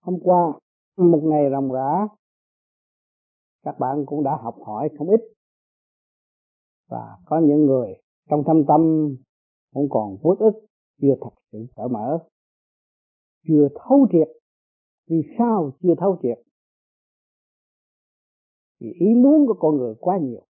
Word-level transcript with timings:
hôm 0.00 0.18
qua, 0.22 0.52
một 0.96 1.20
ngày 1.24 1.50
ròng 1.50 1.72
rã, 1.72 2.08
các 3.62 3.78
bạn 3.78 4.04
cũng 4.06 4.24
đã 4.24 4.36
học 4.42 4.56
hỏi 4.66 4.88
không 4.98 5.08
ít. 5.08 5.20
Và 6.88 7.18
có 7.24 7.40
những 7.44 7.66
người 7.66 7.94
trong 8.30 8.42
thâm 8.46 8.64
tâm 8.68 8.80
cũng 9.74 9.88
còn 9.90 10.16
uất 10.22 10.38
ức, 10.38 10.66
chưa 11.00 11.14
thật 11.20 11.30
sự 11.52 11.66
cởi 11.76 11.88
mở, 11.88 12.18
chưa 13.48 13.68
thấu 13.74 14.06
triệt. 14.12 14.28
Vì 15.06 15.22
sao 15.38 15.70
chưa 15.82 15.94
thấu 15.98 16.18
triệt? 16.22 16.38
Vì 18.80 18.92
ý 18.92 19.14
muốn 19.14 19.46
của 19.46 19.56
con 19.58 19.76
người 19.76 19.94
quá 20.00 20.18
nhiều, 20.18 20.46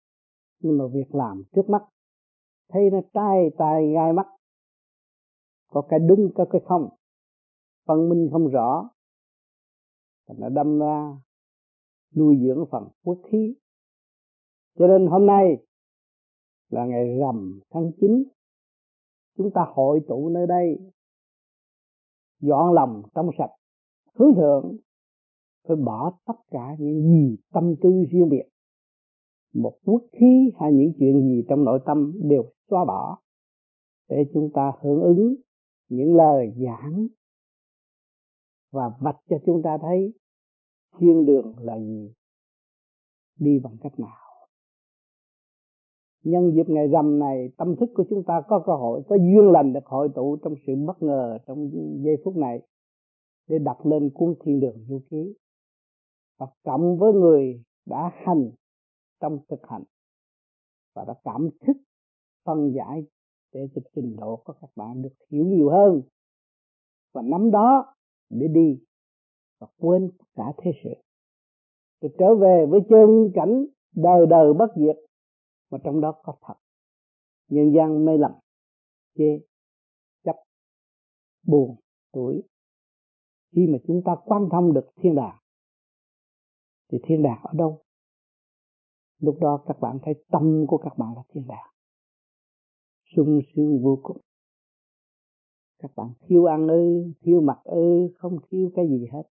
nhưng 0.60 0.78
mà 0.78 0.84
việc 0.92 1.14
làm 1.14 1.42
trước 1.54 1.68
mắt, 1.68 1.82
thấy 2.68 2.90
nó 2.90 3.00
trai 3.14 3.50
tai 3.58 3.92
gai 3.94 4.12
mắt, 4.12 4.26
có 5.68 5.82
cái 5.88 5.98
đúng, 6.08 6.30
có 6.34 6.46
cái 6.50 6.60
không, 6.64 6.88
phân 7.86 8.08
minh 8.08 8.28
không 8.32 8.48
rõ 8.48 8.90
thành 10.28 10.36
nó 10.40 10.48
đâm 10.48 10.78
ra, 10.78 11.16
nuôi 12.16 12.36
dưỡng 12.42 12.64
phần 12.70 12.88
quốc 13.04 13.18
khí. 13.32 13.54
Cho 14.78 14.86
nên 14.86 15.06
hôm 15.06 15.26
nay 15.26 15.56
là 16.68 16.84
ngày 16.84 17.18
rằm 17.18 17.60
tháng 17.70 17.90
9 18.00 18.24
chúng 19.36 19.50
ta 19.54 19.66
hội 19.74 20.00
tụ 20.08 20.28
nơi 20.28 20.46
đây, 20.46 20.78
dọn 22.40 22.72
lòng 22.72 23.02
trong 23.14 23.30
sạch 23.38 23.50
hướng 24.14 24.34
thượng 24.34 24.76
phải 25.68 25.76
bỏ 25.76 26.18
tất 26.26 26.34
cả 26.50 26.76
những 26.78 27.02
gì 27.02 27.36
tâm 27.52 27.74
tư 27.82 28.04
riêng 28.10 28.28
biệt. 28.28 28.48
Một 29.54 29.78
quốc 29.84 30.02
khí 30.12 30.52
hay 30.60 30.72
những 30.72 30.92
chuyện 30.98 31.22
gì 31.22 31.44
trong 31.48 31.64
nội 31.64 31.80
tâm 31.86 32.12
đều 32.22 32.44
xóa 32.70 32.84
bỏ 32.84 33.18
để 34.08 34.24
chúng 34.34 34.50
ta 34.54 34.72
hưởng 34.80 35.02
ứng 35.02 35.34
những 35.88 36.16
lời 36.16 36.52
giảng 36.56 37.06
và 38.74 38.90
vạch 39.00 39.16
cho 39.28 39.36
chúng 39.46 39.62
ta 39.64 39.78
thấy 39.82 40.14
thiên 40.98 41.26
đường 41.26 41.54
là 41.58 41.78
gì. 41.78 42.12
Đi 43.38 43.58
bằng 43.62 43.76
cách 43.80 44.00
nào. 44.00 44.16
Nhân 46.22 46.52
dịp 46.54 46.68
ngày 46.68 46.88
rằm 46.88 47.18
này, 47.18 47.48
tâm 47.56 47.76
thức 47.76 47.90
của 47.94 48.04
chúng 48.10 48.22
ta 48.26 48.42
có 48.48 48.62
cơ 48.66 48.72
hội, 48.72 49.02
có 49.08 49.16
duyên 49.16 49.50
lành 49.52 49.72
được 49.72 49.86
hội 49.86 50.08
tụ 50.14 50.36
trong 50.42 50.54
sự 50.66 50.72
bất 50.86 51.02
ngờ 51.02 51.38
trong 51.46 51.70
giây 52.04 52.16
phút 52.24 52.36
này 52.36 52.62
để 53.48 53.58
đặt 53.58 53.86
lên 53.86 54.10
cuốn 54.14 54.34
thiên 54.44 54.60
đường 54.60 54.84
du 54.88 55.00
ký. 55.10 55.34
Và 56.38 56.46
cộng 56.64 56.98
với 56.98 57.12
người 57.12 57.62
đã 57.86 58.10
hành 58.14 58.50
trong 59.20 59.38
thực 59.48 59.60
hành 59.68 59.82
và 60.94 61.04
đã 61.04 61.14
cảm 61.24 61.48
thức, 61.66 61.76
phân 62.44 62.72
giải 62.76 63.06
để 63.52 63.68
cho 63.74 63.82
trình 63.94 64.16
độ 64.16 64.36
của 64.36 64.52
các 64.60 64.70
bạn 64.76 65.02
được 65.02 65.14
hiểu 65.30 65.44
nhiều 65.46 65.70
hơn. 65.70 66.02
Và 67.12 67.22
nắm 67.22 67.50
đó 67.50 67.94
để 68.30 68.46
đi 68.48 68.80
và 69.58 69.66
quên 69.78 70.10
cả 70.34 70.44
thế 70.58 70.70
sự. 70.84 70.90
Để 72.00 72.08
trở 72.18 72.34
về 72.34 72.66
với 72.70 72.80
chân 72.88 73.30
cảnh 73.34 73.64
đời 73.94 74.26
đời 74.30 74.52
bất 74.58 74.72
diệt 74.76 74.96
mà 75.70 75.78
trong 75.84 76.00
đó 76.00 76.12
có 76.22 76.36
thật. 76.40 76.54
Nhân 77.48 77.72
gian 77.76 78.04
mê 78.04 78.12
lầm, 78.18 78.32
chê, 79.14 79.40
chấp, 80.24 80.36
buồn 81.46 81.76
tuổi 82.12 82.42
khi 83.56 83.66
mà 83.66 83.78
chúng 83.86 84.02
ta 84.04 84.16
quan 84.24 84.48
thông 84.52 84.74
được 84.74 84.86
thiên 84.96 85.14
đàng, 85.14 85.38
thì 86.92 86.98
thiên 87.04 87.22
đàng 87.22 87.40
ở 87.42 87.52
đâu? 87.54 87.82
Lúc 89.18 89.38
đó 89.40 89.64
các 89.66 89.80
bạn 89.80 89.98
thấy 90.02 90.14
tâm 90.30 90.64
của 90.68 90.78
các 90.78 90.98
bạn 90.98 91.08
là 91.16 91.22
thiên 91.28 91.46
đàng. 91.46 91.70
Sung 93.16 93.40
sướng 93.54 93.82
vô 93.82 93.98
cùng 94.02 94.20
các 95.84 95.90
bạn 95.96 96.12
thiếu 96.28 96.44
ăn 96.44 96.68
ư 96.68 97.12
thiếu 97.20 97.40
mặc 97.40 97.58
ư, 97.64 98.08
không 98.18 98.38
thiếu 98.50 98.70
cái 98.74 98.88
gì 98.88 99.06
hết. 99.12 99.22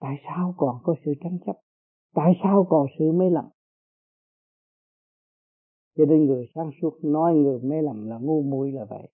Tại 0.00 0.16
sao 0.24 0.54
còn 0.56 0.76
có 0.82 0.94
sự 1.04 1.12
tranh 1.20 1.38
chấp? 1.46 1.52
Tại 2.14 2.32
sao 2.42 2.66
còn 2.70 2.86
sự 2.98 3.12
mê 3.12 3.30
lầm? 3.30 3.44
Cho 5.96 6.04
nên 6.04 6.26
người 6.26 6.46
sáng 6.54 6.70
suốt 6.82 6.98
nói 7.02 7.34
người 7.34 7.60
mê 7.62 7.82
lầm 7.82 8.08
là 8.08 8.18
ngu 8.18 8.42
muội 8.42 8.72
là 8.72 8.84
vậy. 8.84 9.08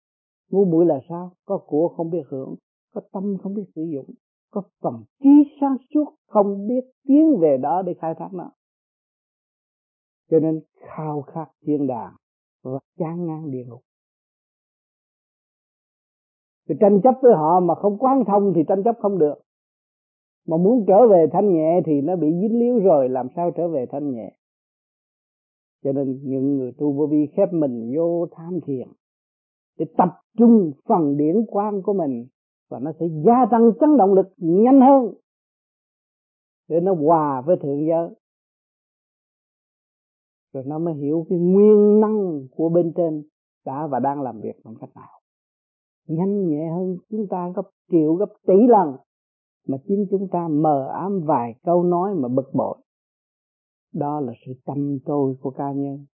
Ngu 0.50 0.64
muội 0.64 0.86
là 0.86 1.00
sao? 1.08 1.32
Có 1.44 1.58
của 1.66 1.88
không 1.96 2.10
biết 2.10 2.22
hưởng, 2.28 2.54
có 2.94 3.00
tâm 3.12 3.36
không 3.42 3.54
biết 3.54 3.64
sử 3.74 3.82
dụng, 3.94 4.10
có 4.50 4.62
phần 4.80 5.04
trí 5.22 5.56
sáng 5.60 5.76
suốt 5.94 6.14
không 6.26 6.69
biết 6.69 6.84
tiến 7.08 7.38
về 7.40 7.56
đó 7.56 7.82
để 7.82 7.94
khai 7.94 8.14
thác 8.19 8.28
nó. 8.32 8.50
Cho 10.30 10.40
nên 10.40 10.60
khao 10.74 11.22
khát 11.22 11.46
thiên 11.66 11.86
đàng 11.86 12.16
và 12.62 12.78
chán 12.98 13.26
ngang 13.26 13.50
địa 13.50 13.64
ngục 13.69 13.82
thì 16.69 16.75
tranh 16.80 17.00
chấp 17.04 17.14
với 17.22 17.34
họ 17.34 17.60
mà 17.60 17.75
không 17.75 17.98
quán 17.98 18.25
thông 18.26 18.52
thì 18.54 18.62
tranh 18.69 18.82
chấp 18.84 18.97
không 18.98 19.19
được. 19.19 19.34
Mà 20.47 20.56
muốn 20.56 20.84
trở 20.88 21.08
về 21.08 21.26
thanh 21.32 21.54
nhẹ 21.54 21.80
thì 21.86 22.00
nó 22.00 22.16
bị 22.16 22.28
dính 22.41 22.58
líu 22.58 22.78
rồi, 22.78 23.08
làm 23.08 23.28
sao 23.36 23.50
trở 23.50 23.69
về 23.69 23.86
thanh 23.92 24.10
nhẹ? 24.10 24.36
Cho 25.84 25.92
nên 25.92 26.20
những 26.22 26.56
người 26.56 26.72
tu 26.78 26.92
vô 26.92 27.06
vi 27.06 27.26
khép 27.36 27.52
mình 27.52 27.92
vô 27.97 28.26
tham 28.36 28.60
thiền 28.66 28.88
để 29.78 29.86
tập 29.97 30.08
trung 30.38 30.72
phần 30.88 31.16
điển 31.16 31.36
quang 31.47 31.82
của 31.82 31.92
mình 31.92 32.26
và 32.70 32.78
nó 32.78 32.92
sẽ 33.00 33.06
gia 33.26 33.46
tăng 33.50 33.70
chấn 33.81 33.96
động 33.96 34.14
lực 34.14 34.26
nhanh 34.36 34.81
hơn 34.81 35.14
để 36.69 36.81
nó 36.81 36.94
hòa 36.94 37.41
với 37.41 37.56
thượng 37.56 37.86
giới. 37.88 38.08
Rồi 40.52 40.64
nó 40.66 40.78
mới 40.78 40.94
hiểu 40.94 41.26
cái 41.28 41.38
nguyên 41.38 42.00
năng 42.00 42.48
của 42.56 42.69
bên 42.69 42.92
trên 42.96 43.22
đã 43.64 43.86
và 43.86 44.00
đang 44.00 44.22
làm 44.22 44.41
việc 44.41 44.56
bằng 44.64 44.75
cách 44.81 44.91
nào 44.94 45.20
nhanh 46.06 46.48
nhẹ 46.48 46.70
hơn 46.70 46.97
chúng 47.10 47.26
ta 47.31 47.53
gấp 47.56 47.70
triệu, 47.91 48.15
gấp 48.15 48.32
tỷ 48.47 48.66
lần. 48.69 48.97
Mà 49.69 49.78
chính 49.88 50.06
chúng 50.10 50.28
ta 50.32 50.48
mờ 50.48 50.88
ám 50.92 51.20
vài 51.25 51.54
câu 51.62 51.82
nói 51.82 52.15
mà 52.15 52.28
bực 52.28 52.54
bội. 52.54 52.78
Đó 53.94 54.20
là 54.20 54.32
sự 54.47 54.53
tâm 54.64 54.98
tôi 55.04 55.37
của 55.41 55.50
cá 55.50 55.72
nhân. 55.72 56.06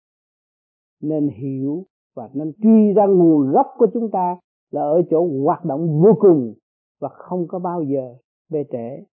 Nên 1.03 1.29
hiểu 1.29 1.85
và 2.15 2.31
nên 2.35 2.53
truy 2.63 2.93
ra 2.97 3.07
nguồn 3.07 3.51
gốc 3.53 3.67
của 3.79 3.87
chúng 3.93 4.11
ta 4.11 4.37
là 4.71 4.81
ở 4.81 5.03
chỗ 5.11 5.29
hoạt 5.45 5.65
động 5.65 6.03
vô 6.03 6.13
cùng 6.21 6.55
và 7.01 7.09
không 7.09 7.47
có 7.49 7.59
bao 7.59 7.83
giờ 7.83 8.17
bê 8.51 8.65
trễ. 8.73 9.05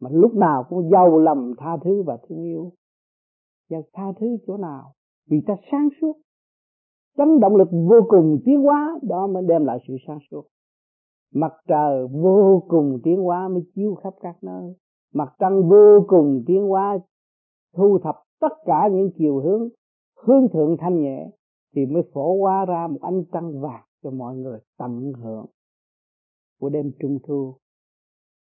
Mà 0.00 0.10
lúc 0.12 0.34
nào 0.34 0.64
cũng 0.68 0.90
giàu 0.90 1.18
lầm 1.18 1.54
tha 1.58 1.76
thứ 1.84 2.02
và 2.02 2.18
thương 2.28 2.42
yêu. 2.42 2.72
Và 3.70 3.78
tha 3.92 4.12
thứ 4.20 4.36
chỗ 4.46 4.56
nào? 4.56 4.92
Vì 5.30 5.40
ta 5.46 5.54
sáng 5.70 5.88
suốt 6.00 6.16
chấn 7.18 7.40
động 7.40 7.56
lực 7.56 7.68
vô 7.72 8.00
cùng 8.08 8.38
tiến 8.44 8.62
hóa, 8.62 8.98
đó 9.02 9.26
mới 9.26 9.42
đem 9.42 9.64
lại 9.64 9.78
sự 9.88 9.96
sáng 10.06 10.18
suốt. 10.30 10.42
Mặt 11.34 11.52
trời 11.68 12.06
vô 12.06 12.62
cùng 12.68 13.00
tiến 13.04 13.22
hóa 13.22 13.48
mới 13.48 13.62
chiếu 13.74 13.94
khắp 13.94 14.14
các 14.20 14.36
nơi. 14.42 14.74
Mặt 15.14 15.34
trăng 15.38 15.68
vô 15.68 16.04
cùng 16.08 16.44
tiến 16.46 16.68
hóa 16.68 16.98
thu 17.76 17.98
thập 17.98 18.16
tất 18.40 18.52
cả 18.64 18.88
những 18.92 19.10
chiều 19.18 19.40
hướng 19.40 19.68
hướng 20.24 20.48
thượng 20.48 20.76
thanh 20.80 21.02
nhẹ, 21.02 21.30
thì 21.76 21.86
mới 21.86 22.02
phổ 22.14 22.38
hóa 22.40 22.64
ra 22.64 22.86
một 22.86 22.98
ánh 23.00 23.24
trăng 23.32 23.60
vàng 23.60 23.84
cho 24.02 24.10
mọi 24.10 24.36
người 24.36 24.58
tận 24.78 25.12
hưởng 25.22 25.46
của 26.60 26.68
đêm 26.68 26.92
trung 27.00 27.18
thu. 27.26 27.54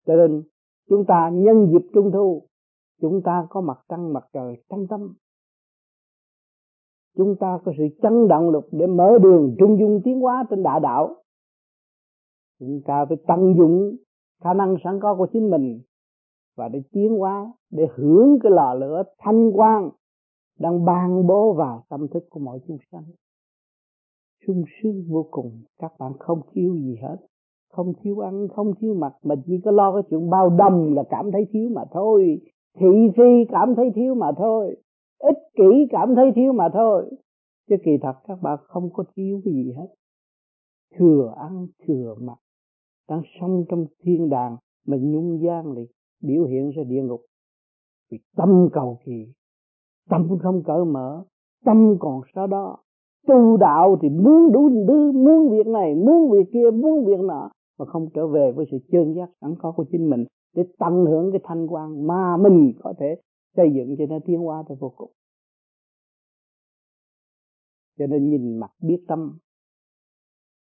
Cho 0.06 0.16
nên, 0.16 0.42
chúng 0.88 1.04
ta 1.08 1.30
nhân 1.32 1.68
dịp 1.72 1.88
trung 1.94 2.10
thu, 2.12 2.42
chúng 3.00 3.22
ta 3.24 3.46
có 3.50 3.60
mặt 3.60 3.78
trăng, 3.88 4.12
mặt 4.12 4.24
trời 4.32 4.62
trong 4.68 4.86
tâm 4.86 5.14
chúng 7.16 7.36
ta 7.40 7.58
có 7.64 7.72
sự 7.78 7.84
chấn 8.02 8.28
động 8.28 8.50
lực 8.50 8.68
để 8.72 8.86
mở 8.86 9.18
đường 9.22 9.54
trung 9.58 9.78
dung 9.78 10.00
tiến 10.04 10.20
hóa 10.20 10.44
trên 10.50 10.62
đại 10.62 10.80
đạo. 10.80 11.16
Chúng 12.60 12.80
ta 12.86 13.04
phải 13.04 13.16
tận 13.26 13.54
dụng 13.58 13.96
khả 14.42 14.54
năng 14.54 14.76
sẵn 14.84 15.00
có 15.00 15.14
của 15.14 15.26
chính 15.32 15.50
mình 15.50 15.80
và 16.56 16.68
để 16.68 16.82
tiến 16.92 17.18
hóa, 17.18 17.52
để 17.70 17.86
hưởng 17.94 18.38
cái 18.42 18.52
lò 18.52 18.74
lửa 18.74 19.02
thanh 19.18 19.52
quang 19.52 19.90
đang 20.58 20.84
ban 20.84 21.26
bố 21.26 21.52
vào 21.52 21.84
tâm 21.88 22.08
thức 22.08 22.24
của 22.30 22.40
mọi 22.40 22.58
chúng 22.68 22.78
sanh. 22.92 23.04
Sung 24.46 24.64
sướng 24.82 25.04
vô 25.08 25.26
cùng, 25.30 25.62
các 25.78 25.92
bạn 25.98 26.12
không 26.18 26.40
thiếu 26.52 26.74
gì 26.74 26.96
hết. 27.02 27.16
Không 27.72 27.92
thiếu 28.00 28.18
ăn, 28.18 28.48
không 28.48 28.74
thiếu 28.80 28.94
mặc, 28.94 29.12
mà 29.22 29.34
chỉ 29.46 29.60
có 29.64 29.70
lo 29.70 29.92
cái 29.92 30.02
chuyện 30.10 30.30
bao 30.30 30.50
đồng 30.50 30.94
là 30.94 31.04
cảm 31.10 31.32
thấy 31.32 31.46
thiếu 31.52 31.68
mà 31.72 31.82
thôi. 31.90 32.40
Thị 32.78 33.10
phi 33.16 33.44
cảm 33.50 33.74
thấy 33.74 33.90
thiếu 33.94 34.14
mà 34.14 34.32
thôi 34.36 34.76
ích 35.18 35.38
kỷ 35.54 35.86
cảm 35.90 36.14
thấy 36.14 36.32
thiếu 36.34 36.52
mà 36.52 36.68
thôi. 36.72 37.10
Chứ 37.68 37.76
kỳ 37.84 37.90
thật 38.02 38.14
các 38.28 38.38
bạn 38.42 38.58
không 38.62 38.90
có 38.92 39.04
thiếu 39.16 39.40
cái 39.44 39.54
gì 39.54 39.72
hết. 39.76 39.86
Thừa 40.98 41.34
ăn, 41.36 41.66
thừa 41.86 42.14
mặc. 42.20 42.38
Đang 43.08 43.22
sống 43.40 43.64
trong 43.68 43.86
thiên 44.02 44.28
đàng 44.28 44.56
mà 44.86 44.96
nhung 45.00 45.40
gian 45.42 45.72
lại 45.72 45.86
biểu 46.22 46.44
hiện 46.44 46.70
ra 46.70 46.82
địa 46.88 47.02
ngục. 47.02 47.20
Vì 48.10 48.18
tâm 48.36 48.68
cầu 48.72 48.98
kỳ. 49.04 49.26
Tâm 50.10 50.38
không 50.42 50.62
cởi 50.66 50.84
mở. 50.84 51.24
Tâm 51.64 51.96
còn 52.00 52.20
sau 52.34 52.46
đó. 52.46 52.76
Tu 53.26 53.56
đạo 53.56 53.96
thì 54.02 54.08
muốn 54.08 54.52
đủ 54.52 54.70
thứ, 54.88 55.12
muốn 55.12 55.50
việc 55.50 55.66
này, 55.66 55.94
muốn 55.94 56.30
việc 56.30 56.50
kia, 56.52 56.70
muốn 56.70 57.04
việc 57.04 57.20
nọ. 57.20 57.50
Mà 57.78 57.86
không 57.86 58.08
trở 58.14 58.26
về 58.26 58.52
với 58.52 58.66
sự 58.70 58.78
chân 58.92 59.14
giác 59.14 59.30
sẵn 59.40 59.54
có 59.58 59.72
của 59.72 59.84
chính 59.92 60.10
mình 60.10 60.24
để 60.54 60.62
tận 60.78 61.04
hưởng 61.06 61.32
cái 61.32 61.40
thanh 61.44 61.66
quan 61.66 62.06
mà 62.06 62.36
mình 62.36 62.72
có 62.82 62.94
thể 62.98 63.16
xây 63.58 63.72
dựng 63.74 63.96
cho 63.98 64.06
nó 64.06 64.18
tiến 64.26 64.38
hóa 64.38 64.64
tới 64.68 64.76
vô 64.80 64.92
cùng. 64.96 65.12
Cho 67.98 68.06
nên 68.06 68.30
nhìn 68.30 68.58
mặt 68.60 68.72
biết 68.80 69.04
tâm, 69.08 69.38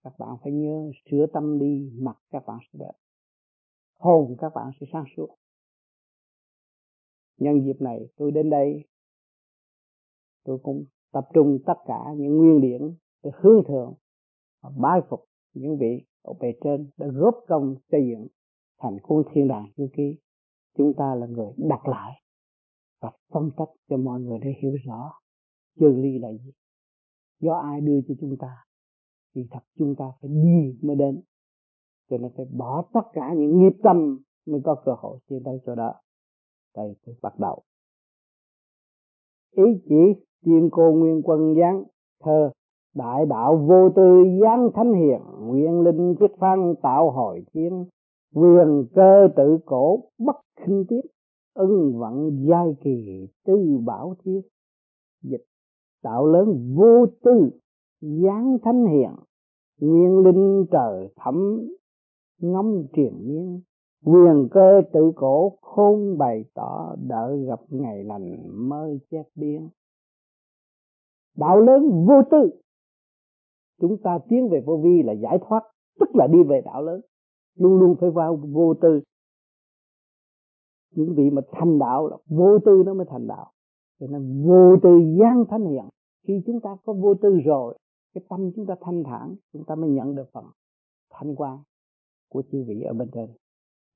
các 0.03 0.13
bạn 0.19 0.30
phải 0.44 0.51
nhớ 0.51 0.91
sửa 1.12 1.25
tâm 1.33 1.59
đi, 1.59 1.91
mặt 2.01 2.18
các 2.30 2.44
bạn 2.47 2.57
sẽ 2.62 2.80
đẹp, 2.80 2.94
hồn 4.00 4.36
các 4.39 4.51
bạn 4.56 4.71
sẽ 4.80 4.88
sáng 4.94 5.06
suốt. 5.18 5.36
Nhân 7.38 7.65
dịp 7.65 7.81
này 7.81 8.00
tôi 8.15 8.31
đến 8.31 8.50
đây, 8.50 8.86
tôi 10.44 10.59
cũng 10.63 10.86
tập 11.12 11.27
trung 11.33 11.59
tất 11.65 11.77
cả 11.86 12.03
những 12.18 12.38
nguyên 12.38 12.62
điển 12.62 12.81
để 13.24 13.31
hướng 13.33 13.63
thượng 13.68 13.94
và 14.62 14.69
bái 14.77 15.01
phục 15.09 15.25
những 15.53 15.77
vị 15.77 16.06
ở 16.21 16.33
bề 16.33 16.53
trên 16.63 16.89
đã 16.97 17.07
góp 17.07 17.36
công 17.47 17.75
xây 17.91 18.01
dựng 18.09 18.27
thành 18.77 19.00
khuôn 19.03 19.24
thiên 19.33 19.47
đàng 19.47 19.71
chu 19.77 19.89
ký. 19.94 20.18
Chúng 20.77 20.94
ta 20.97 21.15
là 21.15 21.27
người 21.27 21.53
đặt 21.57 21.88
lại 21.88 22.21
và 23.01 23.12
phân 23.34 23.51
tích 23.57 23.69
cho 23.90 23.98
mọi 23.98 24.19
người 24.22 24.40
để 24.40 24.54
hiểu 24.62 24.74
rõ 24.86 25.13
chân 25.80 26.01
lý 26.01 26.19
là 26.19 26.31
gì. 26.31 26.51
Do 27.40 27.54
ai 27.54 27.81
đưa 27.81 28.01
cho 28.07 28.13
chúng 28.22 28.38
ta, 28.38 28.66
thì 29.36 29.48
thật 29.51 29.63
chúng 29.78 29.96
ta 29.96 30.06
phải 30.22 30.30
đi 30.30 30.78
mới 30.81 30.96
đến. 30.96 31.22
Cho 32.10 32.18
nên 32.18 32.31
phải 32.38 32.46
bỏ 32.46 32.86
tất 32.94 33.01
cả 33.13 33.34
những 33.34 33.60
nghiệp 33.60 33.74
tâm 33.84 34.19
mới 34.46 34.62
có 34.63 34.75
cơ 34.86 34.92
hội 34.98 35.19
tiến 35.28 35.42
tới 35.46 35.60
chỗ 35.66 35.75
đó. 35.75 35.94
Đây 36.75 36.96
tôi 37.06 37.16
bắt 37.22 37.40
đầu. 37.40 37.62
Ý 39.51 39.63
chỉ 39.90 40.25
tiên 40.46 40.69
cô 40.72 40.92
nguyên 40.92 41.22
quân 41.24 41.56
giáng 41.60 41.84
thơ, 42.24 42.51
đại 42.96 43.25
đạo 43.25 43.57
vô 43.57 43.90
tư 43.96 44.24
giáng 44.42 44.69
thánh 44.75 44.94
hiền 44.94 45.22
nguyên 45.40 45.81
linh 45.81 46.16
thiết 46.19 46.31
phan 46.40 46.74
tạo 46.81 47.12
hồi 47.12 47.46
thiên 47.54 47.86
quyền 48.34 48.86
cơ 48.96 49.28
tự 49.36 49.57
cổ 49.66 50.04
bất 50.18 50.36
khinh 50.56 50.86
tiếp 50.90 51.01
ân 51.60 52.00
vận 52.00 52.46
giai 52.50 52.76
kỳ 52.82 53.28
tư 53.46 53.78
bảo 53.86 54.16
thiết. 54.24 54.42
Dịch 55.22 55.46
tạo 56.02 56.26
lớn 56.28 56.76
vô 56.76 57.06
tư, 57.24 57.50
giáng 58.02 58.58
thánh 58.64 58.86
hiền 58.86 59.12
nguyên 59.80 60.18
linh 60.18 60.66
trời 60.72 61.10
thẩm 61.16 61.62
ngâm 62.42 62.84
triền 62.94 63.14
miên. 63.28 63.62
Quyền 64.06 64.48
cơ 64.52 64.82
tự 64.94 65.12
cổ 65.16 65.58
khôn 65.62 66.18
bày 66.18 66.46
tỏ 66.54 66.96
đợi 67.08 67.46
gặp 67.46 67.60
ngày 67.70 68.04
lành 68.04 68.38
mới 68.70 69.00
chép 69.12 69.26
biên. 69.36 69.70
Đạo 71.38 71.62
lớn 71.62 72.06
vô 72.08 72.22
tư, 72.32 72.50
chúng 73.82 73.98
ta 74.04 74.20
tiến 74.30 74.50
về 74.50 74.62
vô 74.66 74.78
vi 74.84 75.04
là 75.04 75.14
giải 75.14 75.38
thoát, 75.42 75.64
tức 76.00 76.10
là 76.14 76.28
đi 76.28 76.44
về 76.44 76.62
đạo 76.66 76.84
lớn. 76.84 77.02
Luôn 77.56 77.80
luôn 77.80 77.96
phải 78.00 78.10
vào 78.10 78.36
vô 78.36 78.74
tư 78.74 79.02
những 80.91 81.15
vị 81.15 81.30
mà 81.30 81.41
thành 81.51 81.80
đạo 81.80 82.07
là 82.07 82.18
vô 82.27 82.59
tư 82.59 82.83
nó 82.86 82.94
mới 82.94 83.06
thành 83.09 83.27
đạo. 83.27 83.51
Cho 84.00 84.07
nên 84.07 84.44
vô 84.47 84.77
tư 84.83 85.00
gian 85.19 85.45
thánh 85.50 85.65
hiện. 85.65 85.86
Khi 86.27 86.41
chúng 86.45 86.59
ta 86.59 86.77
có 86.86 86.94
vô 86.94 87.13
tư 87.13 87.39
rồi, 87.45 87.77
cái 88.13 88.24
tâm 88.30 88.51
chúng 88.56 88.65
ta 88.65 88.75
thanh 88.81 89.03
thản, 89.03 89.36
chúng 89.53 89.63
ta 89.63 89.75
mới 89.75 89.89
nhận 89.89 90.15
được 90.15 90.30
phần 90.33 90.45
thanh 91.09 91.36
quan 91.36 91.57
của 92.30 92.41
chư 92.51 92.63
vị 92.68 92.81
ở 92.81 92.94
bên 92.94 93.09
trên. 93.13 93.30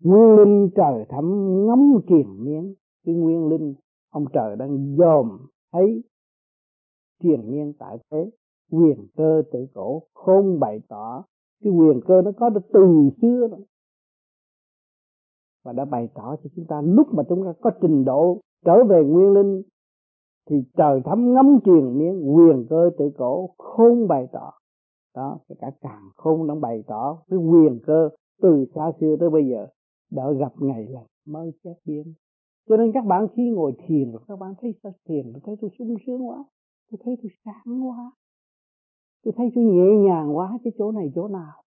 Nguyên 0.03 0.35
linh 0.35 0.69
trời 0.75 1.05
thẳm 1.09 1.25
ngắm 1.67 1.93
kiền 2.07 2.43
miên 2.43 2.73
cái 3.05 3.15
nguyên 3.15 3.47
linh 3.47 3.75
ông 4.09 4.25
trời 4.33 4.55
đang 4.55 4.95
dòm 4.97 5.39
thấy 5.71 6.03
triền 7.23 7.51
miên 7.51 7.73
tại 7.79 7.97
thế. 8.11 8.31
Quyền 8.71 9.07
cơ 9.15 9.43
tự 9.51 9.67
cổ 9.73 10.03
không 10.13 10.59
bày 10.59 10.81
tỏ. 10.87 11.23
Cái 11.63 11.73
quyền 11.73 12.01
cơ 12.07 12.21
nó 12.21 12.31
có 12.37 12.49
được 12.49 12.61
từ 12.73 13.09
xưa 13.21 13.47
rồi 13.47 13.65
và 15.63 15.73
đã 15.73 15.85
bày 15.85 16.09
tỏ 16.13 16.35
cho 16.43 16.49
chúng 16.55 16.65
ta 16.65 16.81
lúc 16.81 17.07
mà 17.13 17.23
chúng 17.29 17.43
ta 17.45 17.53
có 17.61 17.71
trình 17.81 18.05
độ 18.05 18.39
trở 18.65 18.83
về 18.83 19.03
nguyên 19.03 19.33
linh, 19.33 19.61
thì 20.49 20.63
trời 20.77 21.01
thấm 21.05 21.33
ngấm 21.33 21.59
truyền 21.65 21.97
miếng 21.97 22.35
quyền 22.35 22.65
cơ 22.69 22.89
tự 22.97 23.11
cổ 23.17 23.49
không 23.57 24.07
bày 24.07 24.27
tỏ. 24.31 24.51
Đó 25.15 25.39
cả 25.59 25.71
càng 25.81 26.09
không 26.15 26.47
đang 26.47 26.61
bày 26.61 26.83
tỏ 26.87 27.17
cái 27.29 27.39
quyền 27.39 27.79
cơ 27.85 28.09
từ 28.41 28.65
xa 28.75 28.91
xưa 28.99 29.15
tới 29.19 29.29
bây 29.29 29.47
giờ, 29.49 29.67
đã 30.11 30.31
gặp 30.31 30.53
ngày 30.59 30.85
là 30.89 31.01
mới 31.25 31.51
chết 31.63 31.75
biến. 31.85 32.13
Cho 32.69 32.77
nên 32.77 32.91
các 32.93 33.05
bạn 33.05 33.27
khi 33.35 33.49
ngồi 33.49 33.73
thiền 33.87 34.11
rồi, 34.11 34.21
các 34.27 34.39
bạn 34.39 34.53
thấy 34.61 34.73
sao? 34.83 34.91
Thiền 35.05 35.33
tôi 35.33 35.41
thấy 35.45 35.55
tôi 35.61 35.69
sung 35.79 35.95
sướng 36.05 36.29
quá, 36.29 36.43
tôi 36.91 36.99
thấy 37.03 37.17
tôi 37.23 37.31
sáng 37.45 37.87
quá, 37.87 38.11
tôi 39.23 39.33
thấy 39.37 39.51
tôi 39.55 39.63
nhẹ 39.63 39.95
nhàng 40.07 40.37
quá, 40.37 40.59
cái 40.63 40.73
chỗ 40.77 40.91
này 40.91 41.11
chỗ 41.15 41.27
nào 41.27 41.62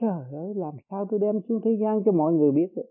trời 0.00 0.32
ơi, 0.32 0.54
làm 0.54 0.74
sao 0.90 1.06
tôi 1.10 1.20
đem 1.20 1.40
xuống 1.48 1.60
thế 1.64 1.70
gian 1.80 2.02
cho 2.04 2.12
mọi 2.12 2.32
người 2.32 2.52
biết 2.52 2.72
được? 2.76 2.90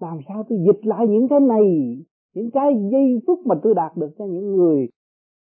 Làm 0.00 0.18
sao 0.28 0.44
tôi 0.48 0.58
dịch 0.66 0.86
lại 0.86 1.06
những 1.08 1.28
cái 1.28 1.40
này, 1.40 1.96
những 2.34 2.50
cái 2.50 2.72
giây 2.92 3.22
phút 3.26 3.38
mà 3.46 3.54
tôi 3.62 3.74
đạt 3.74 3.96
được 3.96 4.10
cho 4.18 4.24
những 4.24 4.56
người 4.56 4.88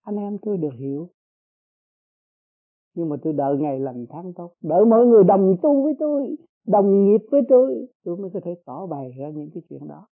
anh 0.01 0.15
em 0.15 0.37
tôi 0.41 0.57
được 0.57 0.73
hiểu? 0.79 1.09
Nhưng 2.95 3.09
mà 3.09 3.15
tôi 3.23 3.33
đợi 3.33 3.57
ngày 3.57 3.79
lành 3.79 4.05
tháng 4.09 4.33
tốt, 4.33 4.53
đợi 4.61 4.85
mọi 4.85 5.05
người 5.05 5.23
đồng 5.23 5.55
tu 5.61 5.83
với 5.83 5.93
tôi, 5.99 6.35
đồng 6.67 7.05
nghiệp 7.05 7.21
với 7.31 7.41
tôi 7.49 7.87
tôi 8.03 8.17
mới 8.17 8.29
có 8.33 8.39
thể 8.43 8.55
tỏ 8.65 8.85
bày 8.85 9.11
ra 9.17 9.29
những 9.29 9.49
cái 9.53 9.63
chuyện 9.69 9.87
đó. 9.87 10.07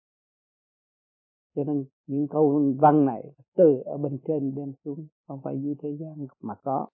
Cho 1.55 1.63
nên 1.63 1.85
những 2.07 2.27
câu 2.27 2.73
văn 2.79 3.05
này 3.05 3.33
từ 3.55 3.81
ở 3.85 3.97
bên 3.97 4.17
trên 4.27 4.55
đem 4.55 4.73
xuống, 4.85 5.07
không 5.27 5.39
phải 5.43 5.61
dưới 5.61 5.75
thế 5.79 5.97
gian 5.99 6.27
mà 6.41 6.55
có. 6.63 6.87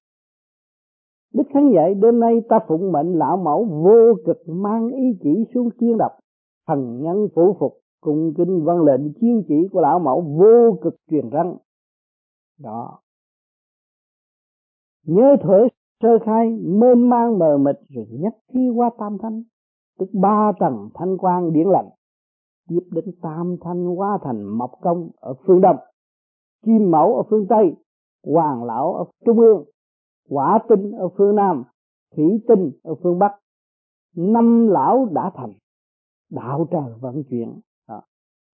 Đức 1.33 1.43
Thánh 1.53 1.71
dạy, 1.75 1.93
đêm 1.93 2.19
nay 2.19 2.41
ta 2.49 2.59
phụng 2.67 2.91
mệnh 2.91 3.17
lão 3.17 3.37
mẫu 3.37 3.65
vô 3.65 4.13
cực 4.25 4.37
mang 4.47 4.87
ý 4.87 5.03
chỉ 5.23 5.45
xuống 5.53 5.69
kiên 5.79 5.97
đập, 5.97 6.11
thần 6.67 7.01
nhân 7.01 7.27
phủ 7.35 7.55
phục, 7.59 7.73
cùng 8.01 8.33
kinh 8.37 8.63
văn 8.65 8.81
lệnh 8.85 9.13
chiêu 9.13 9.41
chỉ 9.47 9.67
của 9.71 9.81
lão 9.81 9.99
mẫu 9.99 10.21
vô 10.21 10.77
cực 10.81 10.95
truyền 11.11 11.29
răng. 11.29 11.57
Đó. 12.59 12.99
Nhớ 15.05 15.35
thuở 15.41 15.67
sơ 16.01 16.19
khai, 16.25 16.49
mênh 16.61 17.09
mang 17.09 17.39
mờ 17.39 17.57
mịt 17.57 17.75
rồi 17.89 18.07
nhất 18.11 18.33
khi 18.53 18.69
qua 18.75 18.89
tam 18.99 19.17
thanh, 19.21 19.43
tức 19.99 20.09
ba 20.13 20.51
tầng 20.59 20.89
thanh 20.93 21.17
quang 21.17 21.53
điển 21.53 21.67
lạnh 21.67 21.89
tiếp 22.69 22.83
đến 22.91 23.05
tam 23.21 23.55
thanh 23.61 23.85
hóa 23.85 24.19
thành 24.23 24.43
mộc 24.57 24.71
công 24.81 25.09
ở 25.15 25.33
phương 25.45 25.61
đông, 25.61 25.77
kim 26.65 26.91
mẫu 26.91 27.15
ở 27.15 27.23
phương 27.29 27.45
tây, 27.49 27.75
hoàng 28.23 28.63
lão 28.63 28.93
ở 28.93 29.05
trung 29.25 29.39
ương 29.39 29.63
quả 30.29 30.59
tinh 30.69 30.91
ở 30.91 31.09
phương 31.17 31.35
nam 31.35 31.63
thủy 32.15 32.41
tinh 32.47 32.71
ở 32.83 32.95
phương 33.03 33.19
bắc 33.19 33.31
năm 34.15 34.67
lão 34.67 35.07
đã 35.11 35.31
thành 35.35 35.53
đạo 36.29 36.67
trời 36.71 36.93
vận 36.99 37.23
chuyển 37.29 37.59
đó. 37.87 38.01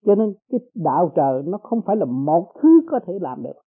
cho 0.06 0.16
nên 0.16 0.34
cái 0.52 0.60
đạo 0.74 1.12
trời 1.16 1.44
nó 1.46 1.58
không 1.58 1.82
phải 1.86 1.96
là 1.96 2.06
một 2.06 2.52
thứ 2.62 2.82
có 2.92 3.00
thể 3.08 3.14
làm 3.22 3.44
được 3.44 3.62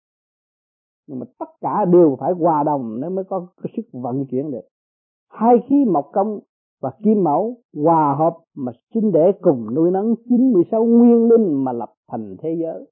nhưng 1.07 1.19
mà 1.19 1.25
tất 1.39 1.49
cả 1.61 1.85
đều 1.85 2.17
phải 2.19 2.33
hòa 2.33 2.63
đồng 2.63 2.99
nó 2.99 3.09
mới 3.09 3.23
có 3.23 3.47
cái 3.63 3.73
sức 3.75 3.83
vận 3.93 4.25
chuyển 4.31 4.51
được 4.51 4.67
hai 5.29 5.55
khí 5.69 5.75
mộc 5.85 6.09
công 6.13 6.39
và 6.81 6.91
kim 7.03 7.23
mẫu 7.23 7.61
hòa 7.73 8.15
hợp 8.15 8.37
mà 8.55 8.71
sinh 8.93 9.11
để 9.11 9.31
cùng 9.41 9.73
nuôi 9.75 9.91
nấng 9.91 10.15
96 10.29 10.85
nguyên 10.85 11.29
linh 11.29 11.63
mà 11.63 11.71
lập 11.71 11.93
thành 12.07 12.35
thế 12.39 12.57
giới. 12.61 12.91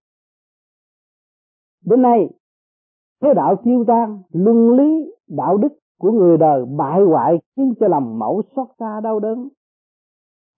Đến 1.86 2.02
nay, 2.02 2.30
thế 3.24 3.34
đạo 3.34 3.56
tiêu 3.64 3.84
tan, 3.88 4.22
luân 4.32 4.70
lý, 4.78 5.12
đạo 5.28 5.58
đức 5.58 5.70
của 6.00 6.12
người 6.12 6.38
đời 6.38 6.66
bại 6.66 7.02
hoại 7.02 7.40
khiến 7.56 7.74
cho 7.80 7.88
lòng 7.88 8.20
mẫu 8.20 8.42
xót 8.56 8.68
xa 8.80 9.02
đau 9.04 9.20
đớn. 9.20 9.50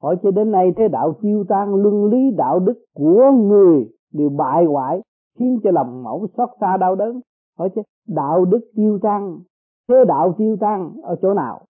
Hỏi 0.01 0.17
cho 0.23 0.31
đến 0.31 0.51
nay 0.51 0.73
thế 0.77 0.87
đạo 0.87 1.13
tiêu 1.21 1.45
tan, 1.49 1.75
luân 1.75 2.05
lý, 2.05 2.31
đạo 2.37 2.59
đức 2.59 2.85
của 2.93 3.31
người 3.31 3.89
đều 4.13 4.29
bại 4.29 4.65
hoại 4.65 5.01
khiến 5.39 5.59
cho 5.63 5.71
lòng 5.71 6.03
mẫu 6.03 6.27
xót 6.37 6.49
xa 6.59 6.77
đau 6.77 6.95
đớn. 6.95 7.21
Hỏi 7.57 7.69
chứ 7.75 7.81
đạo 8.07 8.45
đức 8.45 8.59
tiêu 8.75 8.99
tan, 9.01 9.39
thế 9.87 9.95
đạo 10.07 10.35
tiêu 10.37 10.57
tan 10.59 10.91
ở 11.03 11.15
chỗ 11.21 11.33
nào? 11.33 11.65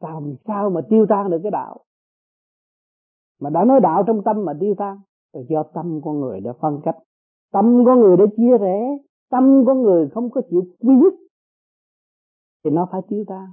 làm 0.00 0.34
sao 0.46 0.70
mà 0.70 0.80
tiêu 0.90 1.06
tan 1.08 1.30
được 1.30 1.40
cái 1.42 1.50
đạo 1.50 1.80
mà 3.40 3.50
đã 3.50 3.64
nói 3.64 3.80
đạo 3.80 4.04
trong 4.06 4.22
tâm 4.24 4.44
mà 4.44 4.52
tiêu 4.60 4.74
tan 4.78 5.00
là 5.32 5.40
do 5.48 5.62
tâm 5.62 6.00
con 6.04 6.20
người 6.20 6.40
đã 6.40 6.52
phân 6.60 6.80
cách 6.84 6.96
tâm 7.52 7.82
con 7.86 8.00
người 8.00 8.16
đã 8.16 8.24
chia 8.36 8.58
rẽ, 8.60 8.98
tâm 9.30 9.64
con 9.66 9.82
người 9.82 10.08
không 10.08 10.30
có 10.30 10.40
chịu 10.50 10.62
quy 10.80 10.94
nhất, 10.94 11.14
thì 12.64 12.70
nó 12.70 12.88
phải 12.92 13.00
tiêu 13.08 13.24
tan. 13.28 13.46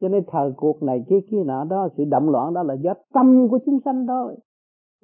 Cho 0.00 0.08
nên 0.08 0.24
thời 0.26 0.52
cuộc 0.56 0.82
này 0.82 1.04
kia 1.08 1.20
kia 1.30 1.44
nọ 1.44 1.64
đó, 1.64 1.88
sự 1.96 2.04
động 2.04 2.30
loạn 2.30 2.54
đó 2.54 2.62
là 2.62 2.74
do 2.74 2.94
tâm 3.14 3.48
của 3.50 3.58
chúng 3.66 3.78
sanh 3.84 4.06
thôi. 4.06 4.36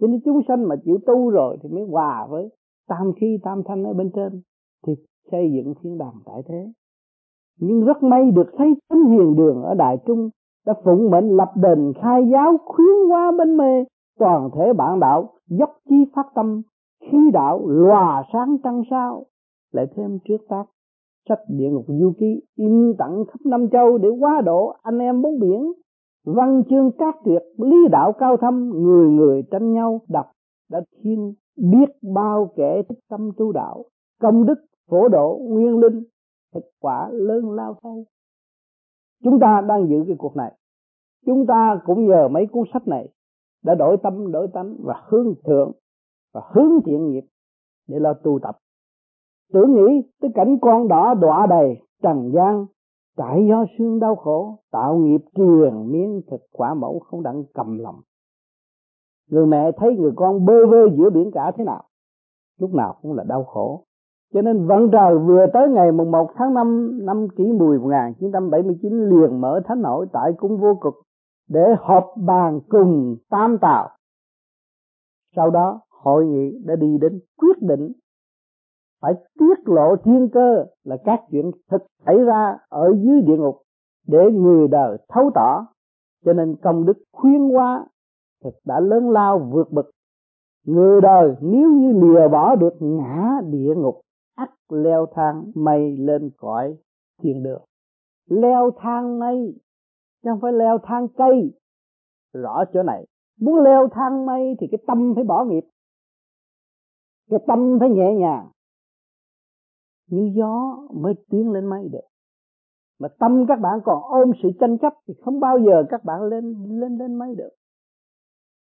Cho 0.01 0.07
nên 0.07 0.21
chúng 0.25 0.41
sanh 0.49 0.69
mà 0.69 0.77
chịu 0.85 0.99
tu 1.07 1.31
rồi 1.31 1.59
thì 1.63 1.69
mới 1.69 1.85
hòa 1.91 2.27
với 2.31 2.49
tam 2.89 3.13
khi 3.21 3.39
tam 3.43 3.63
thanh 3.65 3.85
ở 3.85 3.93
bên 3.93 4.11
trên, 4.15 4.43
thì 4.87 4.93
xây 5.31 5.53
dựng 5.53 5.75
thiên 5.83 5.99
đàng 5.99 6.15
tại 6.27 6.43
thế. 6.49 6.73
Nhưng 7.61 7.85
rất 7.85 8.03
may 8.03 8.31
được 8.31 8.47
thấy 8.57 8.75
thánh 8.89 9.05
hiền 9.05 9.37
đường 9.37 9.63
ở 9.63 9.75
đại 9.75 9.99
trung 10.07 10.31
đã 10.67 10.75
phụng 10.85 11.11
mệnh 11.11 11.37
lập 11.37 11.53
đền 11.57 11.93
khai 12.03 12.29
giáo 12.33 12.59
khuyến 12.65 13.09
hóa 13.09 13.33
bên 13.39 13.57
mê 13.57 13.85
toàn 14.19 14.51
thể 14.57 14.73
bản 14.73 15.01
đạo, 15.01 15.31
dốc 15.49 15.71
chi 15.89 15.97
phát 16.15 16.27
tâm 16.35 16.63
khí 17.11 17.19
đạo 17.33 17.67
lòa 17.67 18.23
sáng 18.33 18.57
trăng 18.65 18.83
sao, 18.91 19.27
lại 19.73 19.87
thêm 19.97 20.19
trước 20.29 20.37
tác, 20.49 20.65
sách 21.29 21.39
địa 21.49 21.71
ngục 21.71 21.85
du 21.89 22.13
ký 22.19 22.41
in 22.57 22.95
tặng 22.99 23.25
khắp 23.25 23.41
năm 23.45 23.69
châu 23.73 23.99
để 23.99 24.09
quá 24.21 24.41
độ 24.45 24.75
anh 24.83 24.99
em 24.99 25.23
bốn 25.23 25.41
biển. 25.41 25.73
Văn 26.25 26.63
chương 26.71 26.91
các 26.99 27.15
tuyệt, 27.25 27.43
lý 27.59 27.89
đạo 27.91 28.13
cao 28.13 28.37
thâm, 28.37 28.71
người 28.71 29.11
người 29.11 29.43
tranh 29.51 29.73
nhau 29.73 30.01
đọc, 30.09 30.27
đã 30.71 30.81
thiên 31.03 31.35
biết 31.57 31.89
bao 32.15 32.53
kẻ 32.57 32.83
thích 32.89 32.99
tâm 33.11 33.31
tu 33.37 33.53
đạo, 33.53 33.85
công 34.21 34.47
đức, 34.47 34.59
phổ 34.91 35.09
độ, 35.09 35.41
nguyên 35.43 35.79
linh 35.79 36.03
thực 36.55 36.65
quả 36.81 37.09
lớn 37.13 37.51
lao 37.51 37.75
thay 37.83 38.05
chúng 39.25 39.39
ta 39.41 39.61
đang 39.69 39.89
giữ 39.89 40.05
cái 40.07 40.17
cuộc 40.19 40.37
này. 40.37 40.53
Chúng 41.27 41.47
ta 41.47 41.81
cũng 41.85 42.07
nhờ 42.07 42.29
mấy 42.29 42.47
cuốn 42.47 42.65
sách 42.73 42.89
này, 42.89 43.09
đã 43.65 43.75
đổi 43.75 43.97
tâm, 44.03 44.33
đổi 44.33 44.49
tánh 44.53 44.77
và 44.85 45.03
hướng 45.07 45.35
thượng 45.45 45.73
và 46.35 46.41
hướng 46.53 46.83
thiện 46.85 47.11
nghiệp 47.11 47.25
để 47.89 47.99
lo 47.99 48.15
tu 48.15 48.39
tập. 48.43 48.57
Tưởng 49.53 49.75
nghĩ 49.75 50.03
tới 50.21 50.31
cảnh 50.35 50.59
con 50.63 50.89
đỏ 50.89 51.15
đọa 51.15 51.47
đầy, 51.47 51.77
trần 52.03 52.33
gian, 52.35 52.67
trải 53.17 53.47
do 53.49 53.65
xương 53.79 54.01
đau 54.01 54.17
khổ, 54.17 54.59
tạo 54.71 54.97
nghiệp 54.97 55.21
triền 55.35 55.93
miên 55.93 56.21
thực 56.31 56.41
quả 56.53 56.75
mẫu 56.75 56.99
không 56.99 57.23
đặng 57.23 57.45
cầm 57.55 57.79
lòng. 57.79 58.01
Người 59.31 59.47
mẹ 59.47 59.73
thấy 59.77 59.97
người 59.97 60.13
con 60.17 60.47
bơ 60.47 60.67
vơ 60.67 60.89
giữa 60.97 61.11
biển 61.11 61.31
cả 61.35 61.53
thế 61.57 61.65
nào, 61.65 61.85
lúc 62.61 62.75
nào 62.75 62.97
cũng 63.03 63.13
là 63.13 63.25
đau 63.25 63.45
khổ. 63.45 63.85
Cho 64.35 64.43
nên 64.43 64.67
vận 64.67 64.91
trời 64.93 65.19
vừa 65.19 65.47
tới 65.53 65.69
ngày 65.69 65.93
mùng 65.93 66.11
1 66.11 66.31
tháng 66.35 66.55
5 66.55 67.07
năm 67.07 67.29
kỷ 67.37 67.45
mùi 67.45 67.79
1979 67.79 69.09
liền 69.09 69.41
mở 69.41 69.61
thánh 69.65 69.83
hội 69.83 70.07
tại 70.13 70.33
cung 70.39 70.57
vô 70.57 70.75
cực 70.75 70.95
để 71.49 71.75
họp 71.79 72.15
bàn 72.17 72.61
cùng 72.69 73.17
tam 73.31 73.59
tạo. 73.59 73.89
Sau 75.37 75.51
đó 75.51 75.81
hội 76.05 76.27
nghị 76.27 76.59
đã 76.65 76.77
đi 76.77 76.99
đến 77.01 77.21
quyết 77.37 77.63
định 77.63 77.93
phải 79.05 79.15
tiết 79.39 79.69
lộ 79.69 79.97
thiên 79.97 80.29
cơ 80.33 80.65
là 80.85 80.97
các 81.05 81.21
chuyện 81.31 81.51
thực 81.71 81.83
xảy 82.07 82.19
ra 82.19 82.59
ở 82.69 82.95
dưới 83.03 83.21
địa 83.21 83.37
ngục 83.37 83.63
để 84.07 84.31
người 84.33 84.69
đời 84.69 84.99
thấu 85.09 85.31
tỏ. 85.35 85.67
Cho 86.25 86.33
nên 86.33 86.57
công 86.63 86.85
đức 86.87 86.99
khuyên 87.13 87.51
hóa 87.51 87.87
thực 88.45 88.55
đã 88.65 88.81
lớn 88.81 89.11
lao 89.11 89.39
vượt 89.39 89.73
bậc. 89.73 89.87
Người 90.67 91.01
đời 91.01 91.35
nếu 91.41 91.71
như 91.73 91.93
lìa 91.93 92.29
bỏ 92.29 92.57
được 92.57 92.75
ngã 92.81 93.41
địa 93.51 93.75
ngục, 93.77 94.01
ắt 94.35 94.51
leo 94.69 95.07
thang 95.15 95.53
mây 95.55 95.97
lên 95.97 96.31
cõi 96.37 96.77
thiên 97.23 97.43
đường. 97.43 97.63
Leo 98.31 98.71
thang 98.79 99.19
mây, 99.19 99.55
chứ 100.23 100.31
không 100.31 100.41
phải 100.41 100.53
leo 100.53 100.79
thang 100.83 101.09
cây. 101.09 101.53
Rõ 102.35 102.65
chỗ 102.73 102.83
này, 102.83 103.07
muốn 103.41 103.61
leo 103.61 103.89
thang 103.89 104.27
mây 104.27 104.57
thì 104.61 104.67
cái 104.71 104.79
tâm 104.87 105.13
phải 105.15 105.25
bỏ 105.25 105.45
nghiệp 105.45 105.65
cái 107.31 107.41
tâm 107.47 107.77
phải 107.81 107.91
nhẹ 107.91 108.15
nhàng. 108.15 108.51
Như 110.11 110.33
gió 110.37 110.79
mới 110.95 111.15
tiến 111.31 111.51
lên 111.53 111.67
mây 111.67 111.89
được. 111.93 112.09
Mà 112.99 113.09
tâm 113.19 113.45
các 113.49 113.61
bạn 113.61 113.79
còn 113.85 114.03
ôm 114.03 114.31
sự 114.43 114.49
tranh 114.61 114.79
chấp 114.79 114.93
thì 115.07 115.15
không 115.25 115.41
bao 115.41 115.59
giờ 115.59 115.85
các 115.91 116.05
bạn 116.05 116.23
lên 116.23 116.65
lên 116.81 116.99
lên 116.99 117.15
mây 117.15 117.35
được. 117.35 117.51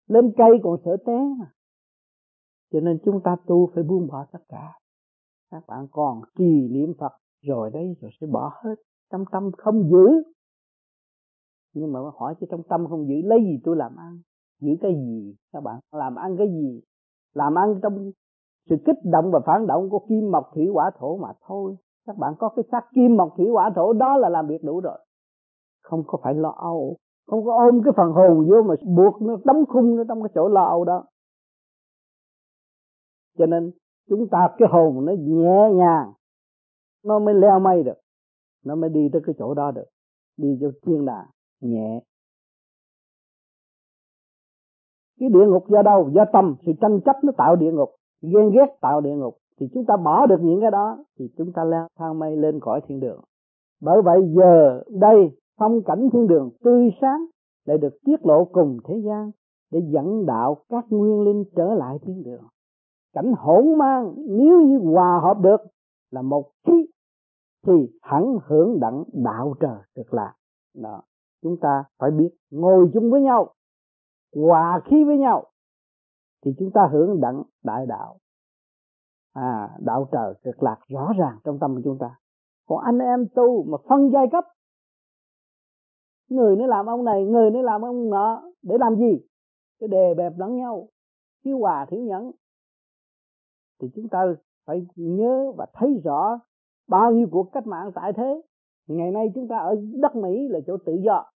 Lên 0.06 0.32
cây 0.36 0.50
còn 0.62 0.76
sợ 0.84 0.96
té 1.06 1.18
mà. 1.38 1.52
Cho 2.72 2.80
nên 2.80 2.98
chúng 3.04 3.20
ta 3.24 3.36
tu 3.46 3.70
phải 3.74 3.84
buông 3.84 4.06
bỏ 4.06 4.26
tất 4.32 4.38
cả. 4.48 4.78
Các 5.50 5.66
bạn 5.66 5.86
còn 5.90 6.20
trì 6.38 6.68
niệm 6.70 6.92
phật, 6.98 7.12
rồi 7.42 7.70
đấy 7.70 7.96
rồi 8.00 8.10
sẽ 8.20 8.26
bỏ 8.26 8.60
hết. 8.64 8.74
Trong 9.12 9.24
tâm 9.32 9.50
không 9.58 9.90
giữ. 9.90 10.32
Nhưng 11.74 11.92
mà 11.92 12.00
hỏi 12.14 12.34
chứ 12.40 12.46
trong 12.50 12.62
tâm 12.68 12.86
không 12.88 13.08
giữ, 13.08 13.14
lấy 13.24 13.38
gì 13.40 13.60
tôi 13.64 13.76
làm 13.76 13.96
ăn? 13.96 14.18
Giữ 14.60 14.70
cái 14.80 14.92
gì? 14.94 15.34
Các 15.52 15.60
bạn 15.60 15.80
làm 15.92 16.14
ăn 16.14 16.36
cái 16.38 16.48
gì? 16.48 16.80
Làm 17.34 17.54
ăn 17.54 17.80
trong 17.82 18.10
sự 18.68 18.76
kích 18.86 18.96
động 19.04 19.30
và 19.32 19.40
phản 19.46 19.66
động 19.66 19.90
của 19.90 20.06
kim 20.08 20.30
mộc 20.30 20.50
thủy 20.54 20.66
hỏa 20.72 20.90
thổ 20.98 21.16
mà 21.16 21.28
thôi. 21.46 21.76
Các 22.06 22.16
bạn 22.16 22.34
có 22.38 22.48
cái 22.48 22.64
xác 22.72 22.82
kim 22.94 23.16
mộc 23.16 23.34
thủy 23.36 23.46
hỏa 23.52 23.70
thổ 23.76 23.92
đó 23.92 24.16
là 24.16 24.28
làm 24.28 24.46
việc 24.46 24.64
đủ 24.64 24.80
rồi. 24.80 24.98
Không 25.82 26.02
có 26.06 26.18
phải 26.22 26.34
lo 26.34 26.50
âu. 26.50 26.96
Không 27.26 27.44
có 27.44 27.58
ôm 27.64 27.82
cái 27.84 27.92
phần 27.96 28.12
hồn 28.12 28.48
vô 28.50 28.62
mà 28.62 28.74
buộc 28.96 29.22
nó, 29.22 29.36
đóng 29.44 29.64
khung 29.68 29.96
nó 29.96 30.04
trong 30.08 30.22
cái 30.22 30.30
chỗ 30.34 30.48
lo 30.48 30.64
âu 30.64 30.84
đó. 30.84 31.04
Cho 33.38 33.46
nên 33.46 33.72
chúng 34.08 34.28
ta 34.30 34.48
cái 34.58 34.68
hồn 34.72 35.04
nó 35.04 35.12
nhẹ 35.12 35.70
nhàng, 35.74 36.12
nó 37.04 37.18
mới 37.18 37.34
leo 37.34 37.60
mây 37.60 37.82
được. 37.82 37.98
Nó 38.64 38.74
mới 38.74 38.90
đi 38.90 39.08
tới 39.12 39.22
cái 39.26 39.34
chỗ 39.38 39.54
đó 39.54 39.70
được. 39.70 39.86
Đi 40.36 40.58
cho 40.60 40.70
thiên 40.82 41.04
đàng, 41.04 41.26
nhẹ. 41.60 42.00
Cái 45.20 45.28
địa 45.28 45.46
ngục 45.46 45.68
do 45.68 45.82
đâu? 45.82 46.10
Do 46.14 46.24
tâm. 46.32 46.56
Sự 46.66 46.72
tranh 46.80 47.00
chấp 47.04 47.16
nó 47.22 47.32
tạo 47.36 47.56
địa 47.56 47.72
ngục 47.72 47.90
ghen 48.22 48.50
ghét 48.50 48.66
tạo 48.80 49.00
địa 49.00 49.14
ngục, 49.16 49.36
thì 49.60 49.68
chúng 49.74 49.84
ta 49.84 49.96
bỏ 49.96 50.26
được 50.26 50.40
những 50.40 50.60
cái 50.60 50.70
đó, 50.70 51.04
thì 51.18 51.28
chúng 51.38 51.52
ta 51.52 51.64
leo 51.64 51.86
thang 51.98 52.18
mây 52.18 52.36
lên 52.36 52.60
cõi 52.60 52.80
thiên 52.86 53.00
đường. 53.00 53.20
Bởi 53.80 54.02
vậy 54.02 54.20
giờ 54.36 54.82
đây, 55.00 55.38
phong 55.58 55.82
cảnh 55.82 56.08
thiên 56.12 56.26
đường 56.26 56.50
tươi 56.64 56.90
sáng 57.00 57.26
lại 57.64 57.78
được 57.78 57.98
tiết 58.04 58.26
lộ 58.26 58.44
cùng 58.44 58.78
thế 58.84 58.94
gian 59.04 59.30
để 59.70 59.80
dẫn 59.92 60.26
đạo 60.26 60.56
các 60.68 60.84
nguyên 60.88 61.20
linh 61.20 61.44
trở 61.56 61.74
lại 61.74 61.98
thiên 62.02 62.22
đường. 62.22 62.42
Cảnh 63.12 63.32
hỗn 63.38 63.78
mang 63.78 64.14
nếu 64.28 64.60
như 64.60 64.78
hòa 64.78 65.20
hợp 65.22 65.38
được 65.40 65.60
là 66.10 66.22
một 66.22 66.50
khí, 66.66 66.86
thì 67.66 67.88
hẳn 68.02 68.38
hưởng 68.46 68.80
đặng 68.80 69.04
đạo 69.12 69.54
trời 69.60 69.78
được 69.96 70.14
lạc 70.14 70.34
đó, 70.74 71.02
chúng 71.42 71.56
ta 71.60 71.84
phải 71.98 72.10
biết 72.10 72.30
ngồi 72.50 72.90
chung 72.94 73.10
với 73.10 73.22
nhau, 73.22 73.48
hòa 74.36 74.80
khí 74.84 75.04
với 75.04 75.18
nhau 75.18 75.44
thì 76.44 76.50
chúng 76.58 76.70
ta 76.74 76.88
hưởng 76.92 77.20
đặng 77.20 77.42
đại 77.64 77.86
đạo. 77.86 78.18
À 79.32 79.76
đạo 79.80 80.08
trời 80.12 80.34
cực 80.42 80.62
lạc 80.62 80.78
rõ 80.88 81.12
ràng 81.18 81.38
trong 81.44 81.58
tâm 81.58 81.74
của 81.74 81.80
chúng 81.84 81.98
ta. 82.00 82.16
Còn 82.66 82.84
anh 82.84 82.98
em 82.98 83.26
tu 83.34 83.62
mà 83.62 83.78
phân 83.88 84.10
giai 84.12 84.26
cấp, 84.32 84.44
người 86.28 86.56
nó 86.56 86.66
làm 86.66 86.86
ông 86.86 87.04
này, 87.04 87.24
người 87.24 87.50
nó 87.50 87.62
làm 87.62 87.82
ông 87.82 88.10
nọ, 88.10 88.42
để 88.62 88.78
làm 88.78 88.96
gì? 88.96 89.26
Cái 89.80 89.88
đề 89.88 90.14
bẹp 90.14 90.32
lẫn 90.38 90.56
nhau, 90.56 90.88
thiếu 91.44 91.58
hòa, 91.58 91.86
thiếu 91.90 92.00
nhẫn. 92.00 92.30
Thì 93.80 93.88
chúng 93.94 94.08
ta 94.08 94.18
phải 94.66 94.86
nhớ 94.96 95.52
và 95.56 95.66
thấy 95.74 96.00
rõ 96.04 96.40
bao 96.88 97.12
nhiêu 97.12 97.28
cuộc 97.30 97.50
cách 97.52 97.66
mạng 97.66 97.90
tại 97.94 98.12
thế. 98.16 98.42
Ngày 98.86 99.10
nay 99.10 99.32
chúng 99.34 99.48
ta 99.48 99.58
ở 99.58 99.74
đất 100.02 100.16
Mỹ 100.16 100.48
là 100.48 100.60
chỗ 100.66 100.76
tự 100.86 100.92
do. 101.04 101.30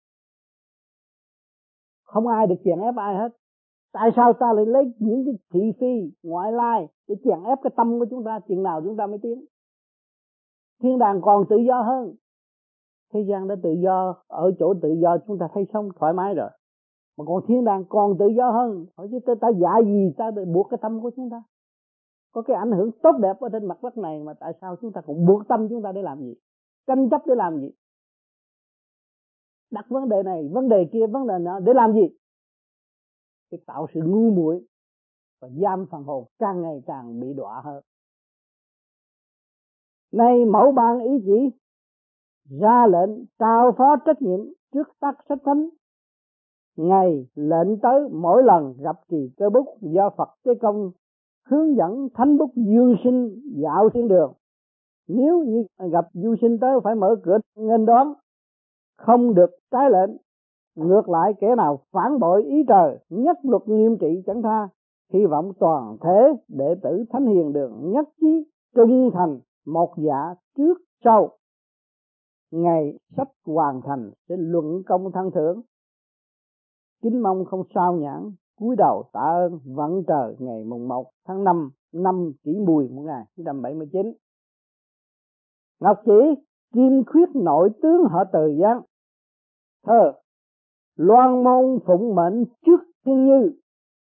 Không 2.05 2.27
ai 2.27 2.47
được 2.47 2.55
chèn 2.65 2.81
ép 2.81 2.95
ai 2.97 3.17
hết 3.17 3.29
tại 3.95 4.11
sao 4.17 4.33
ta 4.33 4.53
lại 4.53 4.67
lấy 4.67 4.85
những 4.99 5.25
cái 5.25 5.35
thị 5.53 5.73
phi 5.81 6.13
ngoại 6.23 6.53
lai 6.53 6.89
để 7.09 7.15
chèn 7.25 7.43
ép 7.45 7.59
cái 7.63 7.71
tâm 7.77 7.99
của 7.99 8.07
chúng 8.11 8.25
ta 8.25 8.41
chừng 8.49 8.63
nào 8.63 8.81
chúng 8.85 8.97
ta 8.97 9.07
mới 9.07 9.19
tiến? 9.23 9.45
Thiên 10.83 10.99
đàng 10.99 11.21
còn 11.23 11.45
tự 11.51 11.57
do 11.57 11.83
hơn. 11.83 12.15
Thế 13.13 13.21
gian 13.29 13.49
đã 13.49 13.57
tự 13.63 13.71
do 13.85 14.15
ở 14.27 14.53
chỗ 14.59 14.75
tự 14.83 14.89
do 15.03 15.17
chúng 15.27 15.39
ta 15.39 15.49
thấy 15.55 15.65
sống 15.73 15.89
thoải 15.97 16.13
mái 16.13 16.35
rồi. 16.35 16.51
Mà 17.19 17.25
còn 17.25 17.43
thiên 17.49 17.65
đàng 17.65 17.85
còn 17.89 18.19
tự 18.19 18.27
do 18.37 18.51
hơn. 18.51 18.87
Hỏi 18.97 19.09
chứ 19.11 19.19
ta, 19.27 19.33
ta 19.41 19.49
dạy 19.49 19.85
gì 19.85 20.13
ta 20.17 20.31
để 20.31 20.45
buộc 20.45 20.67
cái 20.71 20.79
tâm 20.83 21.01
của 21.01 21.11
chúng 21.17 21.31
ta? 21.31 21.43
Có 22.33 22.43
cái 22.43 22.57
ảnh 22.57 22.73
hưởng 22.73 22.91
tốt 23.03 23.13
đẹp 23.23 23.41
ở 23.41 23.49
trên 23.53 23.65
mặt 23.65 23.83
đất 23.83 23.99
này 23.99 24.21
mà 24.21 24.35
tại 24.41 24.53
sao 24.61 24.77
chúng 24.81 24.93
ta 24.93 25.01
cũng 25.01 25.27
buộc 25.27 25.49
tâm 25.49 25.69
chúng 25.69 25.83
ta 25.83 25.93
để 25.93 26.03
làm 26.03 26.21
gì? 26.21 26.35
Tranh 26.87 27.11
chấp 27.11 27.21
để 27.27 27.35
làm 27.35 27.61
gì? 27.61 27.71
Đặt 29.71 29.85
vấn 29.89 30.09
đề 30.09 30.23
này 30.23 30.49
vấn 30.53 30.69
đề 30.69 30.89
kia 30.93 31.07
vấn 31.07 31.27
đề 31.27 31.35
nọ 31.41 31.61
để 31.61 31.73
làm 31.75 31.93
gì? 31.93 32.17
Để 33.55 33.61
tạo 33.67 33.87
sự 33.95 34.01
ngu 34.05 34.31
muội 34.31 34.67
và 35.41 35.49
giam 35.63 35.87
phần 35.91 36.03
hồn 36.03 36.25
càng 36.39 36.63
ngày 36.63 36.83
càng 36.87 37.21
bị 37.21 37.33
đọa 37.37 37.61
hơn. 37.65 37.83
Nay 40.13 40.45
mẫu 40.45 40.73
ban 40.73 41.01
ý 41.01 41.11
chỉ 41.25 41.59
ra 42.61 42.87
lệnh 42.87 43.25
trao 43.39 43.73
phó 43.79 43.97
trách 44.07 44.23
nhiệm 44.23 44.41
trước 44.73 44.89
tác 45.01 45.15
sách 45.29 45.39
thánh. 45.45 45.69
Ngày 46.77 47.27
lệnh 47.35 47.81
tới 47.83 48.09
mỗi 48.13 48.43
lần 48.43 48.75
gặp 48.79 48.97
kỳ 49.09 49.31
cơ 49.37 49.51
bút 49.51 49.79
do 49.81 50.11
Phật 50.17 50.29
Tế 50.45 50.53
Công 50.61 50.91
hướng 51.47 51.77
dẫn 51.77 52.09
thánh 52.15 52.39
bút 52.39 52.51
dương 52.55 52.97
sinh 53.05 53.41
dạo 53.63 53.91
thiên 53.91 54.09
đường. 54.09 54.33
Nếu 55.09 55.45
như 55.45 55.65
gặp 55.93 56.09
du 56.13 56.35
sinh 56.41 56.59
tới 56.61 56.81
phải 56.85 56.95
mở 56.95 57.17
cửa 57.25 57.39
nghênh 57.57 57.87
đón, 57.87 58.13
không 58.97 59.35
được 59.35 59.51
trái 59.71 59.91
lệnh 59.91 60.17
ngược 60.75 61.09
lại 61.09 61.33
kẻ 61.41 61.55
nào 61.57 61.81
phản 61.93 62.19
bội 62.19 62.45
ý 62.45 62.65
trời, 62.69 62.99
nhất 63.09 63.37
luật 63.43 63.63
nghiêm 63.67 63.97
trị 64.01 64.23
chẳng 64.27 64.43
tha. 64.43 64.69
Hy 65.13 65.27
vọng 65.27 65.53
toàn 65.61 65.97
thế 66.01 66.33
đệ 66.49 66.75
tử 66.83 67.05
thánh 67.11 67.27
hiền 67.27 67.53
đường 67.53 67.91
nhất 67.93 68.09
trí 68.21 68.45
trung 68.75 69.11
thành 69.15 69.41
một 69.67 69.95
dạ 69.97 70.35
trước 70.57 70.79
sau. 71.05 71.31
Ngày 72.51 72.99
sắp 73.17 73.29
hoàn 73.47 73.81
thành 73.83 74.11
sẽ 74.29 74.35
luận 74.39 74.83
công 74.87 75.13
thăng 75.13 75.31
thưởng. 75.31 75.63
Kính 77.03 77.23
mong 77.23 77.45
không 77.45 77.63
sao 77.75 77.97
nhãn, 77.97 78.31
cúi 78.59 78.77
đầu 78.77 79.05
tạ 79.13 79.21
ơn 79.21 79.59
vận 79.65 80.05
trời 80.07 80.37
ngày 80.39 80.65
mùng 80.65 80.89
1 80.89 81.11
tháng 81.27 81.45
5 81.45 81.71
năm 81.93 82.33
kỷ 82.45 82.53
mùi 82.67 82.89
1979 82.89 84.13
Ngọc 85.81 86.01
chỉ 86.05 86.43
kim 86.75 87.05
khuyết 87.07 87.29
nội 87.35 87.71
tướng 87.83 88.05
họ 88.11 88.25
từ 88.33 88.55
giang. 88.63 88.81
Thơ 89.87 90.13
loan 90.97 91.45
mong 91.45 91.79
phụng 91.87 92.15
mệnh 92.15 92.45
trước 92.67 92.81
thiên 93.05 93.25
như, 93.25 93.53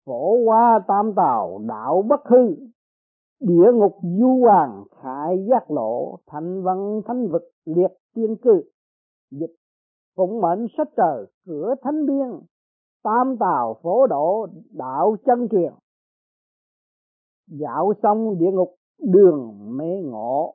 phổ 0.07 0.45
hoa 0.47 0.85
tam 0.89 1.13
tào 1.17 1.61
đạo 1.69 2.03
bất 2.09 2.21
hư. 2.25 2.57
Địa 3.41 3.73
ngục 3.75 3.97
du 4.03 4.41
hoàng 4.41 4.85
khải 5.03 5.47
giác 5.51 5.71
lộ, 5.71 6.19
thành 6.27 6.63
văn 6.63 7.01
thánh 7.07 7.29
vực 7.29 7.43
liệt 7.65 7.91
tiên 8.15 8.37
cư. 8.43 8.63
Dịch 9.31 9.55
phụng 10.17 10.41
mệnh 10.41 10.67
sách 10.77 10.89
trời 10.97 11.27
cửa 11.47 11.75
thánh 11.83 12.07
biên, 12.07 12.41
tam 13.03 13.37
tào 13.41 13.81
phổ 13.83 14.07
độ 14.07 14.47
đạo 14.71 15.17
chân 15.27 15.49
truyền. 15.51 15.73
Dạo 17.47 17.93
xong 18.03 18.39
địa 18.39 18.51
ngục 18.53 18.75
đường 18.99 19.57
mê 19.77 20.03
ngộ 20.05 20.55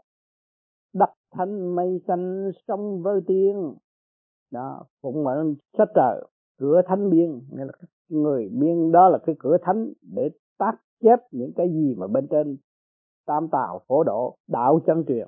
đặt 0.93 1.09
thanh 1.31 1.75
mây 1.75 2.01
xanh 2.07 2.51
sông 2.67 3.01
vơ 3.03 3.19
tiên 3.27 3.73
đó, 4.53 4.85
phụng 5.01 5.23
mệnh 5.23 5.55
sách 5.77 5.89
trời, 5.95 6.25
cửa 6.59 6.81
thánh 6.87 7.09
biên. 7.09 7.41
Nghĩa 7.51 7.65
là 7.65 7.73
người 8.09 8.49
biên 8.49 8.91
đó 8.91 9.09
là 9.09 9.17
cái 9.17 9.35
cửa 9.39 9.57
thánh 9.61 9.93
để 10.01 10.29
tác 10.57 10.73
chép 11.03 11.19
những 11.31 11.51
cái 11.55 11.69
gì 11.69 11.95
mà 11.97 12.07
bên 12.07 12.27
trên 12.27 12.57
tam 13.25 13.47
tào 13.51 13.81
phổ 13.87 14.03
độ, 14.03 14.35
đạo 14.47 14.79
chân 14.85 15.03
truyền. 15.07 15.27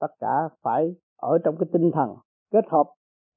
Tất 0.00 0.10
cả 0.20 0.48
phải 0.62 0.94
ở 1.16 1.38
trong 1.44 1.56
cái 1.56 1.68
tinh 1.72 1.90
thần 1.94 2.16
kết 2.50 2.64
hợp 2.68 2.86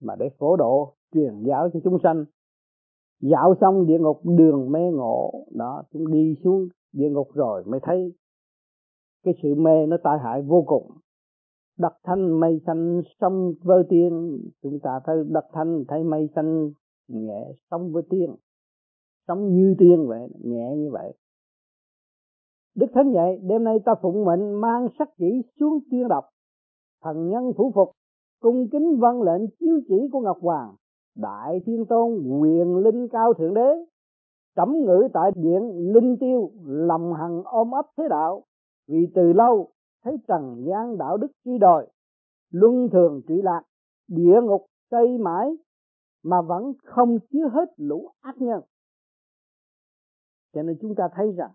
mà 0.02 0.16
để 0.16 0.30
phổ 0.40 0.56
độ, 0.56 0.94
truyền 1.14 1.44
giáo 1.44 1.70
cho 1.74 1.80
chúng 1.84 1.98
sanh. 2.04 2.26
Dạo 3.22 3.56
xong 3.62 3.88
địa 3.88 4.00
ngục, 4.00 4.20
đường 4.24 4.72
mê 4.72 4.92
ngộ. 4.92 5.46
Đó, 5.52 5.84
chúng 5.94 6.12
đi 6.12 6.36
xuống 6.44 6.68
địa 6.94 7.10
ngục 7.10 7.28
rồi 7.34 7.64
mới 7.66 7.80
thấy 7.84 8.14
cái 9.24 9.34
sự 9.44 9.56
mê 9.56 9.86
nó 9.86 9.98
tai 10.04 10.20
hại 10.20 10.42
vô 10.42 10.64
cùng 10.68 10.92
đất 11.78 11.94
thanh 12.04 12.40
mây 12.40 12.62
xanh 12.66 13.02
sông 13.22 13.54
vơ 13.64 13.84
tiên. 13.90 14.40
Chúng 14.64 14.80
ta 14.84 15.00
thấy 15.06 15.16
đất 15.28 15.46
thanh 15.54 15.84
thấy 15.88 16.04
mây 16.04 16.30
xanh 16.36 16.72
nhẹ 17.08 17.52
sông 17.72 17.92
với 17.94 18.04
tiên. 18.10 18.36
Sống 19.28 19.56
như 19.56 19.76
tiên 19.80 20.08
vậy, 20.08 20.30
nhẹ 20.44 20.76
như 20.78 20.90
vậy. 20.92 21.14
Đức 22.76 22.88
thánh 22.94 23.12
vậy 23.14 23.40
đêm 23.44 23.64
nay 23.64 23.80
ta 23.86 23.96
phụng 24.02 24.26
mệnh 24.26 24.62
mang 24.62 24.88
sắc 25.00 25.10
chỉ 25.18 25.42
xuống 25.60 25.80
tiên 25.92 26.08
đọc 26.08 26.24
thần 27.04 27.30
nhân 27.30 27.52
phủ 27.58 27.72
phục, 27.76 27.92
cung 28.42 28.68
kính 28.72 29.00
vâng 29.00 29.22
lệnh 29.22 29.42
chiếu 29.60 29.80
chỉ 29.88 29.96
của 30.12 30.20
ngọc 30.20 30.38
hoàng, 30.42 30.76
đại 31.16 31.62
thiên 31.66 31.86
tôn, 31.86 32.40
quyền 32.40 32.78
linh 32.78 33.08
cao 33.08 33.34
thượng 33.34 33.54
đế 33.54 33.86
trẫm 34.56 34.74
ngữ 34.86 35.08
tại 35.14 35.32
điện 35.36 35.94
linh 35.94 36.18
tiêu, 36.20 36.52
lòng 36.66 37.14
hằng 37.14 37.42
ôm 37.46 37.72
ấp 37.72 37.86
thế 37.98 38.04
đạo. 38.10 38.44
Vì 38.88 39.08
từ 39.16 39.34
lâu 39.34 39.70
thấy 40.04 40.18
trần 40.28 40.66
gian 40.68 40.98
đạo 40.98 41.18
đức 41.18 41.28
chi 41.46 41.58
đồi, 41.58 41.88
luân 42.52 42.90
thường 42.92 43.22
trụy 43.28 43.42
lạc, 43.42 43.62
địa 44.08 44.42
ngục 44.44 44.66
xây 44.92 45.18
mãi, 45.18 45.58
mà 46.24 46.42
vẫn 46.42 46.74
không 46.84 47.18
chứa 47.32 47.50
hết 47.52 47.74
lũ 47.78 48.12
ác 48.22 48.38
nhân. 48.38 48.62
Cho 50.54 50.64
nên 50.64 50.78
chúng 50.82 50.96
ta 50.96 51.04
thấy 51.16 51.32
rằng, 51.38 51.52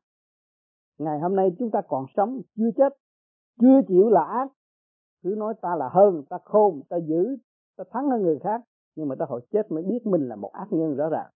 ngày 0.99 1.21
hôm 1.21 1.37
nay 1.37 1.49
chúng 1.59 1.71
ta 1.71 1.81
còn 1.89 2.05
sống, 2.17 2.41
chưa 2.57 2.71
chết, 2.77 2.93
chưa 3.61 3.81
chịu 3.89 4.11
là 4.11 4.25
ác. 4.25 4.49
Cứ 5.23 5.35
nói 5.39 5.55
ta 5.63 5.77
là 5.77 5.89
hơn, 5.93 6.23
ta 6.31 6.39
khôn, 6.45 6.83
ta 6.89 6.97
giữ 6.97 7.37
ta 7.77 7.85
thắng 7.91 8.11
hơn 8.11 8.23
người 8.23 8.39
khác, 8.39 8.61
nhưng 8.97 9.09
mà 9.09 9.15
ta 9.19 9.25
hồi 9.29 9.41
chết 9.51 9.71
mới 9.71 9.83
biết 9.83 10.07
mình 10.07 10.29
là 10.29 10.37
một 10.37 10.53
ác 10.53 10.67
nhân 10.71 10.97
rõ 10.97 11.09
ràng. 11.09 11.31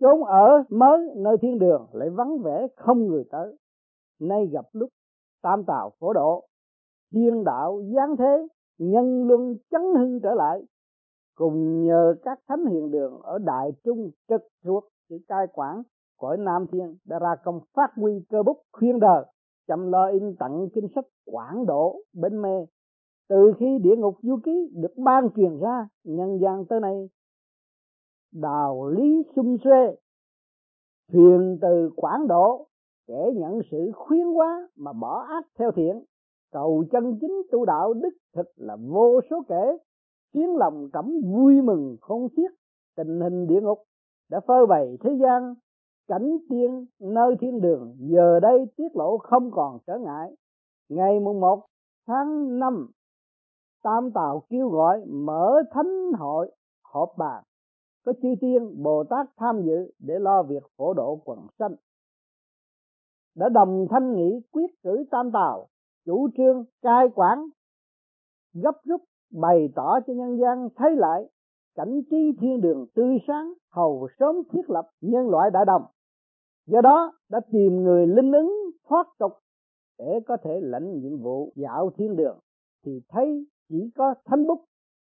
Chốn 0.00 0.24
ở 0.24 0.64
mới 0.68 0.98
nơi 1.16 1.36
thiên 1.42 1.58
đường, 1.58 1.86
lại 1.92 2.10
vắng 2.10 2.38
vẻ 2.38 2.66
không 2.76 3.06
người 3.06 3.24
tới. 3.30 3.56
Nay 4.18 4.46
gặp 4.52 4.64
lúc 4.72 4.90
tam 5.42 5.64
tào 5.64 5.92
phổ 6.00 6.12
độ, 6.12 6.44
thiên 7.12 7.44
đạo 7.44 7.82
giáng 7.94 8.16
thế, 8.16 8.46
nhân 8.78 9.28
luân 9.28 9.56
chấn 9.70 9.82
hưng 9.98 10.20
trở 10.22 10.34
lại, 10.34 10.62
cùng 11.34 11.84
nhờ 11.84 12.14
các 12.22 12.38
thánh 12.48 12.66
hiền 12.66 12.90
đường 12.90 13.20
ở 13.22 13.38
đại 13.38 13.70
trung 13.84 14.10
trực 14.28 14.42
thuộc 14.64 14.84
sự 15.08 15.18
cai 15.28 15.46
quản, 15.52 15.82
cõi 16.18 16.36
nam 16.36 16.66
thiên 16.72 16.96
đã 17.04 17.18
ra 17.18 17.36
công 17.44 17.60
phát 17.74 17.90
huy 17.96 18.12
cơ 18.30 18.42
bút 18.42 18.62
khuyên 18.72 19.00
đời 19.00 19.24
chăm 19.68 19.90
lo 19.90 20.06
in 20.06 20.36
tặng 20.38 20.68
kinh 20.74 20.88
sách 20.94 21.04
quảng 21.24 21.66
độ 21.66 21.96
bên 22.12 22.42
mê 22.42 22.66
từ 23.30 23.52
khi 23.58 23.78
địa 23.82 23.96
ngục 23.96 24.18
du 24.22 24.38
ký 24.44 24.70
được 24.74 24.96
ban 24.96 25.28
truyền 25.36 25.58
ra, 25.58 25.88
nhân 26.04 26.38
gian 26.42 26.64
tới 26.66 26.80
nay, 26.80 27.08
đạo 28.32 28.88
lý 28.88 29.22
xung 29.36 29.56
xuê 29.64 29.96
thuyền 31.12 31.58
từ 31.62 31.90
quảng 31.96 32.28
độ 32.28 32.66
kẻ 33.10 33.30
nhận 33.34 33.60
sự 33.70 33.90
khuyên 33.94 34.26
hóa 34.26 34.68
mà 34.76 34.92
bỏ 34.92 35.24
ác 35.28 35.46
theo 35.58 35.70
thiện. 35.72 36.04
Cầu 36.52 36.84
chân 36.92 37.18
chính 37.20 37.42
tu 37.52 37.64
đạo 37.64 37.92
đức 37.94 38.10
thực 38.34 38.46
là 38.56 38.76
vô 38.76 39.20
số 39.30 39.42
kể. 39.48 39.78
Khiến 40.34 40.56
lòng 40.56 40.88
cảm 40.92 41.20
vui 41.34 41.62
mừng 41.62 41.96
không 42.00 42.28
xiết. 42.36 42.50
Tình 42.96 43.20
hình 43.20 43.46
địa 43.46 43.60
ngục 43.60 43.78
đã 44.30 44.40
phơi 44.40 44.66
bày 44.66 44.98
thế 45.00 45.10
gian. 45.22 45.54
Cảnh 46.08 46.36
tiên 46.48 46.86
nơi 47.00 47.36
thiên 47.40 47.60
đường 47.60 47.96
giờ 47.98 48.40
đây 48.40 48.66
tiết 48.76 48.88
lộ 48.94 49.18
không 49.18 49.50
còn 49.50 49.78
trở 49.86 49.98
ngại. 49.98 50.34
Ngày 50.88 51.20
mùng 51.20 51.40
một 51.40 51.66
tháng 52.06 52.58
năm, 52.58 52.90
tam 53.82 54.10
tào 54.14 54.42
kêu 54.48 54.68
gọi 54.68 55.04
mở 55.06 55.62
thánh 55.70 56.12
hội 56.18 56.50
họp 56.84 57.08
bàn. 57.18 57.44
Có 58.04 58.12
chư 58.22 58.28
tiên 58.40 58.82
bồ 58.82 59.04
tát 59.04 59.26
tham 59.36 59.62
dự 59.62 59.92
để 59.98 60.14
lo 60.18 60.42
việc 60.42 60.62
phổ 60.76 60.94
độ 60.94 61.20
quần 61.24 61.38
sanh 61.58 61.74
đã 63.40 63.48
đồng 63.48 63.86
thanh 63.90 64.14
nghị 64.16 64.40
quyết 64.52 64.82
cử 64.82 65.04
tam 65.10 65.30
tào 65.32 65.66
chủ 66.06 66.28
trương, 66.36 66.64
cai 66.82 67.08
quản, 67.14 67.38
gấp 68.54 68.84
rút 68.84 69.00
bày 69.32 69.68
tỏ 69.74 70.00
cho 70.06 70.12
nhân 70.12 70.38
gian 70.40 70.68
thấy 70.76 70.96
lại 70.96 71.24
cảnh 71.74 72.00
trí 72.10 72.32
thiên 72.40 72.60
đường 72.60 72.86
tươi 72.94 73.18
sáng, 73.26 73.52
hầu 73.72 74.08
sớm 74.18 74.36
thiết 74.52 74.70
lập 74.70 74.90
nhân 75.00 75.28
loại 75.28 75.50
đại 75.50 75.64
đồng. 75.64 75.82
Do 76.66 76.80
đó 76.80 77.12
đã 77.30 77.40
tìm 77.52 77.82
người 77.82 78.06
linh 78.06 78.32
ứng, 78.32 78.52
thoát 78.88 79.06
tục 79.18 79.32
để 79.98 80.20
có 80.26 80.36
thể 80.36 80.60
lãnh 80.62 81.00
nhiệm 81.00 81.22
vụ 81.22 81.52
dạo 81.56 81.90
thiên 81.96 82.16
đường, 82.16 82.38
thì 82.84 83.00
thấy 83.08 83.46
chỉ 83.68 83.90
có 83.96 84.14
thánh 84.24 84.46
bút. 84.46 84.64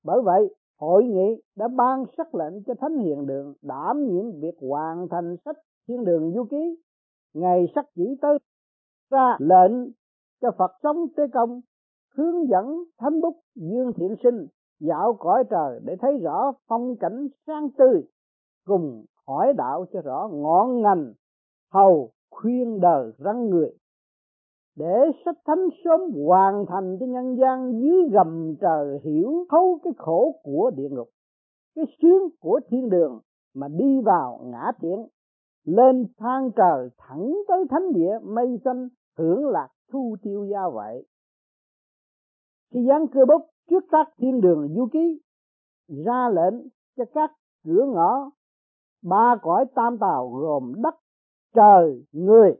Bởi 0.03 0.21
vậy, 0.21 0.55
hội 0.79 1.03
nghị 1.03 1.41
đã 1.55 1.67
ban 1.67 2.03
sắc 2.17 2.35
lệnh 2.35 2.63
cho 2.63 2.73
thánh 2.81 2.97
hiền 2.97 3.25
đường 3.25 3.53
đảm 3.61 4.07
nhiệm 4.07 4.39
việc 4.39 4.55
hoàn 4.61 5.07
thành 5.09 5.35
sách 5.45 5.57
thiên 5.87 6.05
đường 6.05 6.31
du 6.35 6.43
ký 6.43 6.77
ngày 7.39 7.65
sắc 7.75 7.85
chỉ 7.95 8.17
tới 8.21 8.37
ra 9.11 9.37
lệnh 9.39 9.91
cho 10.41 10.51
phật 10.57 10.71
sống 10.83 10.97
tế 11.17 11.23
công, 11.33 11.61
hướng 12.15 12.47
dẫn 12.49 12.83
thánh 12.99 13.21
bút 13.21 13.35
dương 13.55 13.91
thiện 13.95 14.15
sinh 14.23 14.47
dạo 14.79 15.13
cõi 15.19 15.43
trời 15.49 15.79
để 15.83 15.95
thấy 16.01 16.17
rõ 16.17 16.51
phong 16.67 16.95
cảnh 16.99 17.27
sáng 17.47 17.69
tươi, 17.77 18.03
cùng 18.65 19.05
hỏi 19.27 19.53
đạo 19.57 19.85
cho 19.93 20.01
rõ 20.01 20.29
ngọn 20.33 20.81
ngành 20.81 21.13
hầu 21.73 22.09
khuyên 22.29 22.79
đời 22.79 23.11
răng 23.17 23.49
người. 23.49 23.71
Để 24.75 25.11
sách 25.25 25.37
thánh 25.45 25.67
sớm 25.83 25.99
hoàn 26.25 26.65
thành 26.65 26.97
cho 26.99 27.05
nhân 27.05 27.37
gian 27.37 27.81
dưới 27.81 28.09
gầm 28.11 28.55
trời 28.61 28.99
hiểu 29.03 29.45
thấu 29.49 29.79
cái 29.83 29.93
khổ 29.97 30.39
của 30.43 30.71
địa 30.75 30.89
ngục, 30.89 31.09
cái 31.75 31.85
sướng 32.01 32.29
của 32.39 32.59
thiên 32.69 32.89
đường 32.89 33.19
mà 33.55 33.67
đi 33.67 34.01
vào 34.01 34.39
ngã 34.43 34.71
thiện 34.81 35.07
lên 35.67 36.07
thang 36.17 36.51
trời 36.55 36.89
thẳng 36.97 37.33
tới 37.47 37.65
thánh 37.69 37.93
địa, 37.93 38.19
mây 38.23 38.59
xanh 38.65 38.89
hưởng 39.17 39.47
lạc 39.47 39.69
thu 39.91 40.15
tiêu 40.23 40.45
gia 40.45 40.69
vậy 40.69 41.05
khi 42.73 42.85
giáng 42.87 43.07
cơ 43.07 43.25
bốc 43.27 43.45
trước 43.69 43.83
tác 43.91 44.09
thiên 44.17 44.41
đường 44.41 44.73
du 44.75 44.87
ký, 44.93 45.21
ra 45.87 46.29
lệnh 46.29 46.67
cho 46.97 47.03
các 47.13 47.31
cửa 47.63 47.85
ngõ, 47.93 48.31
ba 49.03 49.35
cõi 49.41 49.65
tam 49.75 49.97
tàu 49.97 50.29
gồm 50.29 50.73
đất, 50.83 50.95
trời, 51.53 52.05
người. 52.11 52.55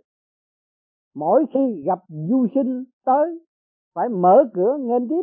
Mỗi 1.16 1.46
khi 1.54 1.84
gặp 1.86 2.00
du 2.08 2.48
sinh 2.56 2.84
tới, 3.06 3.46
phải 3.94 4.10
mở 4.10 4.44
cửa 4.54 4.78
nghênh 4.80 5.08
tiếp, 5.10 5.22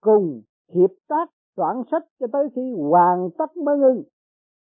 cùng 0.00 0.42
hiệp 0.74 0.90
tác 1.08 1.30
soạn 1.56 1.82
sách 1.90 2.02
cho 2.20 2.26
tới 2.32 2.48
khi 2.54 2.74
hoàn 2.90 3.30
tất 3.38 3.56
mới 3.56 3.78
ngưng 3.78 4.02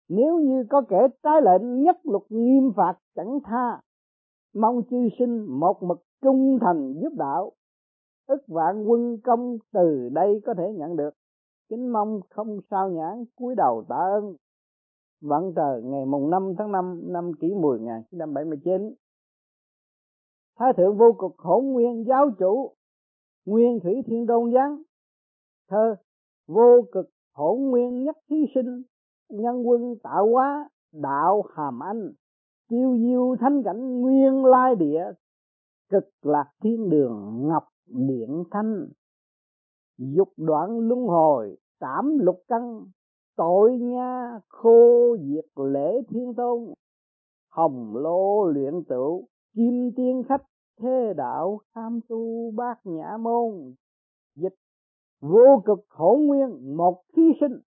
nếu 0.10 0.40
như 0.40 0.64
có 0.70 0.82
kẻ 0.90 1.08
trái 1.24 1.42
lệnh 1.42 1.84
nhất 1.84 1.98
luật 2.04 2.24
nghiêm 2.30 2.72
phạt 2.76 2.94
chẳng 3.16 3.40
tha, 3.44 3.82
mong 4.56 4.82
chư 4.90 5.10
sinh 5.20 5.60
một 5.60 5.84
mực 5.84 6.04
trung 6.22 6.58
thành 6.62 6.94
giúp 7.02 7.14
đạo 7.18 7.52
ức 8.30 8.44
vạn 8.48 8.84
quân 8.88 9.18
công 9.24 9.58
từ 9.74 10.10
đây 10.12 10.42
có 10.46 10.54
thể 10.58 10.74
nhận 10.74 10.96
được. 10.96 11.14
Kính 11.70 11.94
mong 11.94 12.20
không 12.30 12.60
sao 12.72 12.90
nhãn 12.90 13.26
cúi 13.36 13.56
đầu 13.56 13.86
tạ 13.90 13.96
ơn. 13.96 14.36
Vận 15.22 15.54
trời, 15.56 15.82
ngày 15.84 16.06
mùng 16.06 16.30
5 16.30 16.54
tháng 16.58 16.72
5 16.72 17.02
năm 17.14 17.32
kỷ 17.40 17.48
mùi 17.48 17.80
1979 17.80 18.94
Thái 20.60 20.74
thượng 20.78 20.98
vô 20.98 21.12
cực 21.20 21.38
hỗn 21.38 21.66
nguyên 21.66 22.04
giáo 22.08 22.30
chủ, 22.40 22.76
Nguyên 23.46 23.80
thủy 23.84 23.94
thiên 24.06 24.26
đôn 24.26 24.54
giáng, 24.54 24.82
Thơ, 25.70 25.96
vô 26.48 26.82
cực 26.92 27.10
hỗn 27.34 27.62
nguyên 27.62 28.04
nhất 28.04 28.18
thí 28.30 28.38
sinh. 28.56 28.84
Nhân 29.30 29.68
quân 29.68 29.96
tạo 30.04 30.30
hóa 30.32 30.70
đạo 30.94 31.44
hàm 31.56 31.84
anh. 31.84 32.12
Chiêu 32.70 32.98
diêu 32.98 33.36
thanh 33.40 33.64
cảnh 33.64 34.02
nguyên 34.02 34.46
lai 34.46 34.76
địa, 34.76 35.04
Cực 35.90 36.10
lạc 36.22 36.52
thiên 36.64 36.90
đường 36.90 37.48
ngọc 37.48 37.64
điện 37.86 38.44
thanh. 38.52 38.88
Dục 39.98 40.30
đoạn 40.38 40.80
luân 40.80 41.00
hồi, 41.00 41.58
tám 41.80 42.18
lục 42.20 42.44
căn. 42.48 42.86
Tội 43.36 43.78
nha, 43.78 44.40
khô 44.48 45.18
diệt 45.18 45.46
lễ 45.56 46.02
thiên 46.10 46.34
tôn. 46.34 46.74
Hồng 47.52 47.96
lô 47.96 48.46
luyện 48.46 48.84
tửu 48.84 49.28
kim 49.56 49.92
tiên 49.96 50.24
khách. 50.30 50.44
Thế 50.82 51.14
đạo 51.18 51.60
tham 51.76 52.00
tu 52.10 52.52
bát 52.52 52.80
nhã 52.84 53.18
môn. 53.20 53.74
Dịch, 54.36 54.56
vô 55.22 55.62
cực 55.66 55.80
khổ 55.90 56.20
nguyên, 56.22 56.78
một 56.78 57.02
thí 57.16 57.24
sinh 57.40 57.60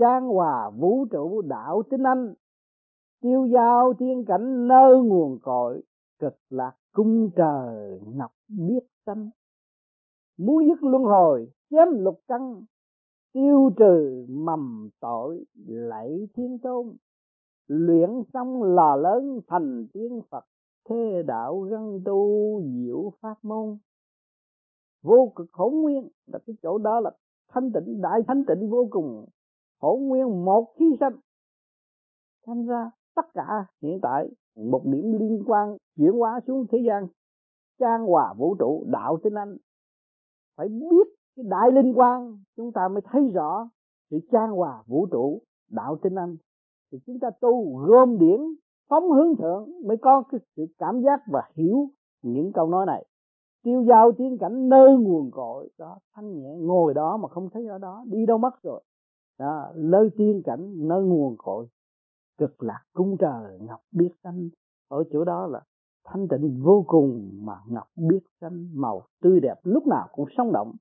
trang 0.00 0.28
hòa, 0.28 0.70
vũ 0.70 1.06
trụ, 1.10 1.42
đạo 1.42 1.82
tinh 1.90 2.02
anh 2.02 2.34
tiêu 3.20 3.46
giao, 3.46 3.94
thiên 3.98 4.24
cảnh, 4.24 4.68
nơi 4.68 5.02
nguồn 5.02 5.38
cội, 5.42 5.82
cực 6.18 6.38
lạc 6.50 6.72
cung 6.92 7.30
trời, 7.36 8.00
ngọc 8.14 8.32
biết 8.48 8.80
tâm 9.04 9.30
muốn 10.40 10.66
dứt 10.68 10.82
luân 10.82 11.02
hồi, 11.02 11.52
chém 11.70 11.88
lục 11.90 12.20
căn, 12.28 12.64
tiêu 13.32 13.70
trừ 13.76 14.26
mầm 14.28 14.90
tội, 15.00 15.44
lạy 15.66 16.28
thiên 16.34 16.58
tôn. 16.58 16.96
Luyện 17.66 18.10
xong 18.32 18.62
lò 18.62 18.96
lớn, 18.96 19.40
thành 19.46 19.86
tiên 19.92 20.20
phật, 20.30 20.44
thế 20.88 21.22
đạo 21.26 21.60
gân 21.60 22.00
tu, 22.04 22.62
diệu 22.62 23.12
pháp 23.20 23.34
môn. 23.42 23.78
Vô 25.02 25.32
cực 25.36 25.52
hỗn 25.52 25.74
nguyên, 25.74 26.08
là 26.26 26.38
cái 26.46 26.56
chỗ 26.62 26.78
đó 26.78 27.00
là 27.00 27.10
thanh 27.48 27.72
tịnh, 27.72 28.00
đại 28.00 28.20
thanh 28.28 28.44
tịnh 28.44 28.70
vô 28.70 28.88
cùng 28.90 29.26
hỗn 29.80 30.08
nguyên 30.08 30.44
một 30.44 30.72
khi 30.78 30.96
sanh. 31.00 31.16
Thành 32.46 32.66
ra 32.66 32.90
tất 33.16 33.34
cả 33.34 33.66
hiện 33.82 33.98
tại 34.02 34.28
một 34.56 34.82
điểm 34.84 35.12
liên 35.12 35.42
quan 35.46 35.76
chuyển 35.96 36.12
hóa 36.12 36.40
xuống 36.46 36.66
thế 36.72 36.78
gian, 36.86 37.06
trang 37.78 38.06
hòa 38.06 38.34
vũ 38.38 38.54
trụ, 38.58 38.84
đạo 38.86 39.18
tinh 39.22 39.34
anh. 39.34 39.56
Phải 40.56 40.68
biết 40.68 41.06
cái 41.36 41.44
đại 41.48 41.70
linh 41.72 41.92
quan 41.98 42.38
chúng 42.56 42.72
ta 42.72 42.88
mới 42.88 43.02
thấy 43.04 43.28
rõ 43.34 43.68
sự 44.10 44.18
trang 44.32 44.50
hòa 44.50 44.82
vũ 44.86 45.06
trụ, 45.06 45.42
đạo 45.70 45.96
tinh 46.02 46.14
anh. 46.14 46.36
Thì 46.92 46.98
chúng 47.06 47.18
ta 47.18 47.30
tu 47.40 47.76
gom 47.86 48.18
điển, 48.18 48.40
phóng 48.88 49.10
hướng 49.10 49.36
thượng 49.36 49.70
mới 49.86 49.96
có 49.96 50.22
cái 50.30 50.40
sự 50.56 50.66
cảm 50.78 51.02
giác 51.02 51.20
và 51.32 51.42
hiểu 51.54 51.90
những 52.22 52.52
câu 52.52 52.68
nói 52.68 52.86
này. 52.86 53.06
Tiêu 53.62 53.84
giao 53.88 54.12
tiến 54.12 54.38
cảnh 54.38 54.68
nơi 54.68 54.96
nguồn 54.96 55.30
cội, 55.30 55.70
đó, 55.78 55.98
thanh 56.14 56.38
nhẹ, 56.38 56.56
ngồi 56.58 56.94
đó 56.94 57.16
mà 57.16 57.28
không 57.28 57.48
thấy 57.50 57.66
ở 57.66 57.78
đó, 57.78 58.04
đi 58.06 58.26
đâu 58.26 58.38
mất 58.38 58.62
rồi 58.62 58.82
đó 59.40 59.72
nơi 59.76 60.10
tiên 60.16 60.42
cảnh 60.44 60.88
nơi 60.88 61.02
nguồn 61.02 61.36
cội. 61.38 61.66
Cực 62.38 62.62
lạc 62.62 62.82
cung 62.92 63.16
trời, 63.18 63.58
ngọc 63.60 63.80
biết 63.92 64.10
xanh 64.24 64.48
ở 64.88 65.04
chỗ 65.12 65.24
đó 65.24 65.46
là 65.46 65.60
thanh 66.04 66.28
tịnh 66.28 66.60
vô 66.62 66.84
cùng 66.86 67.30
mà 67.42 67.54
ngọc 67.68 67.86
biết 67.96 68.20
xanh 68.40 68.68
màu 68.74 69.02
tươi 69.22 69.40
đẹp 69.40 69.54
lúc 69.62 69.86
nào 69.86 70.08
cũng 70.12 70.26
sống 70.36 70.52
động. 70.52 70.72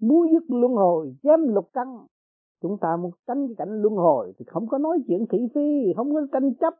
Muốn 0.00 0.32
dứt 0.32 0.42
luân 0.48 0.72
hồi 0.72 1.16
chém 1.22 1.40
lục 1.54 1.68
căn. 1.72 2.06
Chúng 2.62 2.78
ta 2.80 2.96
muốn 2.96 3.12
tránh 3.26 3.46
cái 3.46 3.54
cảnh 3.58 3.82
luân 3.82 3.94
hồi 3.94 4.32
thì 4.38 4.44
không 4.48 4.66
có 4.68 4.78
nói 4.78 4.98
chuyện 5.06 5.26
thị 5.30 5.38
phi, 5.54 5.92
không 5.96 6.14
có 6.14 6.20
tranh 6.32 6.54
chấp, 6.54 6.74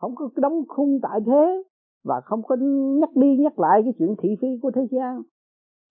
không 0.00 0.14
có 0.14 0.30
đóng 0.36 0.62
khung 0.68 0.98
tại 1.02 1.20
thế 1.26 1.62
và 2.04 2.20
không 2.24 2.42
có 2.42 2.56
nhắc 3.00 3.10
đi 3.16 3.36
nhắc 3.36 3.58
lại 3.58 3.80
cái 3.84 3.92
chuyện 3.98 4.14
thị 4.22 4.28
phi 4.40 4.48
của 4.62 4.70
thế 4.70 4.86
gian. 4.90 5.22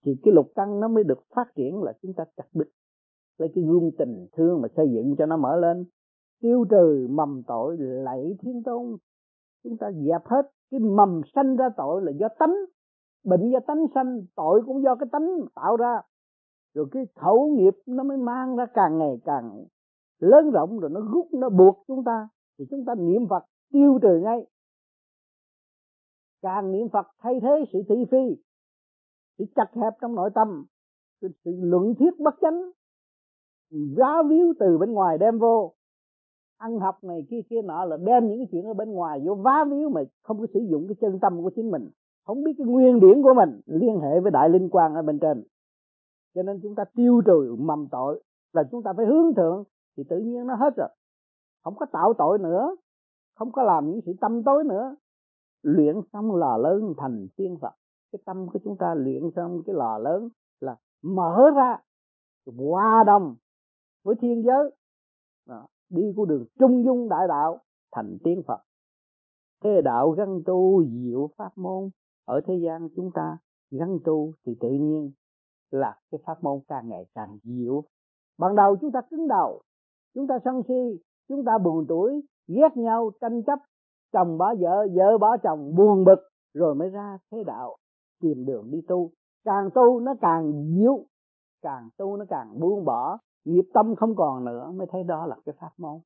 Thì 0.05 0.11
cái 0.23 0.33
lục 0.33 0.47
căn 0.55 0.79
nó 0.79 0.87
mới 0.87 1.03
được 1.03 1.19
phát 1.35 1.55
triển 1.55 1.83
là 1.83 1.93
chúng 2.01 2.13
ta 2.13 2.23
chặt 2.37 2.45
đứt 2.53 2.69
lấy 3.37 3.49
cái 3.55 3.63
gương 3.63 3.91
tình 3.97 4.27
thương 4.31 4.61
mà 4.61 4.67
xây 4.75 4.91
dựng 4.93 5.15
cho 5.17 5.25
nó 5.25 5.37
mở 5.37 5.55
lên. 5.55 5.85
Tiêu 6.41 6.65
trừ 6.69 7.07
mầm 7.09 7.43
tội 7.47 7.77
lạy 7.79 8.37
thiên 8.41 8.63
tôn. 8.63 8.97
Chúng 9.63 9.77
ta 9.77 9.91
dẹp 9.91 10.25
hết 10.25 10.51
cái 10.71 10.79
mầm 10.79 11.21
sanh 11.35 11.55
ra 11.55 11.69
tội 11.77 12.01
là 12.01 12.11
do 12.11 12.27
tánh. 12.39 12.55
Bệnh 13.23 13.51
do 13.51 13.59
tánh 13.67 13.85
sanh 13.95 14.21
tội 14.35 14.61
cũng 14.65 14.83
do 14.83 14.95
cái 14.95 15.09
tánh 15.11 15.29
tạo 15.55 15.77
ra. 15.77 16.01
Rồi 16.73 16.85
cái 16.91 17.03
khẩu 17.15 17.49
nghiệp 17.49 17.73
nó 17.85 18.03
mới 18.03 18.17
mang 18.17 18.55
ra 18.55 18.65
càng 18.73 18.97
ngày 18.97 19.21
càng 19.25 19.65
lớn 20.19 20.51
rộng 20.51 20.79
rồi 20.79 20.89
nó 20.89 21.01
rút 21.13 21.27
nó 21.33 21.49
buộc 21.49 21.83
chúng 21.87 22.03
ta. 22.03 22.29
Thì 22.59 22.65
chúng 22.69 22.85
ta 22.85 22.95
niệm 22.95 23.27
phật 23.29 23.43
tiêu 23.71 23.99
trừ 24.01 24.19
ngay. 24.23 24.45
Càng 26.41 26.71
niệm 26.71 26.89
phật 26.89 27.07
thay 27.19 27.39
thế 27.41 27.65
sự 27.73 27.79
thị 27.89 27.95
phi 28.11 28.41
sự 29.41 29.45
chặt 29.55 29.65
hẹp 29.75 29.93
trong 30.01 30.15
nội 30.15 30.29
tâm 30.35 30.65
sự, 31.21 31.27
sự 31.45 31.51
luận 31.59 31.93
thuyết 31.99 32.19
bất 32.19 32.35
chánh 32.41 32.71
giá 33.71 34.23
víu 34.29 34.53
từ 34.59 34.77
bên 34.77 34.91
ngoài 34.91 35.17
đem 35.17 35.39
vô. 35.39 35.73
Ăn 36.57 36.79
học 36.79 37.03
này 37.03 37.25
kia 37.29 37.41
kia 37.49 37.61
nọ 37.61 37.85
là 37.85 37.97
đem 37.97 38.27
những 38.27 38.37
cái 38.37 38.47
chuyện 38.51 38.65
ở 38.65 38.73
bên 38.73 38.91
ngoài 38.91 39.21
vô, 39.25 39.35
vá 39.35 39.65
víu 39.69 39.89
mà 39.89 40.01
không 40.23 40.39
có 40.39 40.45
sử 40.53 40.59
dụng 40.69 40.87
cái 40.87 40.95
chân 41.01 41.19
tâm 41.19 41.43
của 41.43 41.51
chính 41.55 41.71
mình. 41.71 41.89
Không 42.25 42.43
biết 42.43 42.51
cái 42.57 42.67
nguyên 42.67 42.99
điển 42.99 43.21
của 43.21 43.33
mình, 43.33 43.61
liên 43.65 43.99
hệ 43.99 44.19
với 44.19 44.31
đại 44.31 44.49
linh 44.49 44.69
quan 44.69 44.95
ở 44.95 45.01
bên 45.01 45.19
trên. 45.19 45.43
Cho 46.35 46.43
nên 46.43 46.59
chúng 46.63 46.75
ta 46.75 46.83
tiêu 46.95 47.21
trừ 47.25 47.55
mầm 47.59 47.87
tội 47.91 48.23
là 48.53 48.63
chúng 48.71 48.83
ta 48.83 48.93
phải 48.97 49.05
hướng 49.05 49.33
thượng, 49.35 49.63
thì 49.97 50.03
tự 50.09 50.17
nhiên 50.17 50.47
nó 50.47 50.55
hết 50.55 50.75
rồi. 50.75 50.89
Không 51.63 51.75
có 51.75 51.85
tạo 51.85 52.13
tội 52.17 52.39
nữa, 52.39 52.75
không 53.35 53.51
có 53.51 53.63
làm 53.63 53.89
những 53.89 54.01
sự 54.05 54.13
tâm 54.21 54.43
tối 54.43 54.63
nữa. 54.63 54.95
Luyện 55.63 55.95
xong 56.13 56.35
lò 56.35 56.57
lớn 56.57 56.93
thành 56.97 57.27
tiên 57.35 57.57
phật. 57.61 57.73
Cái 58.11 58.19
tâm 58.25 58.47
của 58.53 58.59
chúng 58.63 58.77
ta 58.77 58.95
luyện 58.95 59.31
xong 59.35 59.61
cái 59.65 59.75
lò 59.75 59.97
lớn 59.97 60.29
là 60.59 60.75
mở 61.03 61.51
ra. 61.55 61.77
Hòa 62.57 63.03
đồng 63.03 63.35
với 64.03 64.15
thiên 64.21 64.43
giới. 64.43 64.71
Đó, 65.47 65.67
đi 65.89 66.13
của 66.15 66.25
đường 66.25 66.45
trung 66.59 66.83
dung 66.85 67.09
đại 67.09 67.27
đạo 67.27 67.59
thành 67.91 68.17
tiên 68.23 68.41
phật. 68.47 68.59
Thế 69.63 69.81
đạo 69.83 70.11
gắn 70.11 70.41
tu 70.45 70.83
diệu 70.85 71.29
pháp 71.37 71.57
môn 71.57 71.89
ở 72.25 72.41
thế 72.47 72.53
gian 72.65 72.89
chúng 72.95 73.11
ta 73.13 73.37
gắn 73.71 73.99
tu 74.05 74.33
thì 74.45 74.55
tự 74.59 74.69
nhiên 74.69 75.11
là 75.71 75.99
cái 76.11 76.21
pháp 76.25 76.43
môn 76.43 76.59
càng 76.67 76.89
ngày 76.89 77.05
càng 77.15 77.37
diệu. 77.43 77.83
Ban 78.37 78.55
đầu 78.55 78.75
chúng 78.81 78.91
ta 78.91 79.01
cứng 79.09 79.27
đầu 79.27 79.61
chúng 80.13 80.27
ta 80.27 80.39
sân 80.45 80.61
si 80.67 81.03
chúng 81.27 81.45
ta 81.45 81.57
buồn 81.57 81.85
tuổi 81.87 82.21
ghét 82.47 82.77
nhau 82.77 83.11
tranh 83.21 83.43
chấp 83.43 83.59
chồng 84.11 84.37
bỏ 84.37 84.55
vợ 84.59 84.87
vợ 84.95 85.17
bỏ 85.17 85.37
chồng 85.37 85.75
buồn 85.75 86.03
bực 86.03 86.19
rồi 86.53 86.75
mới 86.75 86.89
ra 86.89 87.17
thế 87.31 87.43
đạo 87.43 87.77
tìm 88.21 88.45
đường 88.45 88.71
đi 88.71 88.81
tu. 88.87 89.11
Càng 89.45 89.69
tu 89.75 89.99
nó 89.99 90.15
càng 90.21 90.51
diệu 90.75 91.05
càng 91.61 91.89
tu 91.97 92.17
nó 92.17 92.25
càng 92.29 92.59
buông 92.59 92.85
bỏ 92.85 93.17
nghiệp 93.45 93.65
tâm 93.73 93.95
không 93.95 94.15
còn 94.15 94.45
nữa, 94.45 94.71
mới 94.75 94.87
thấy 94.91 95.03
đó 95.03 95.25
là 95.25 95.35
cái 95.45 95.55
pháp 95.59 95.71
môn. 95.77 95.99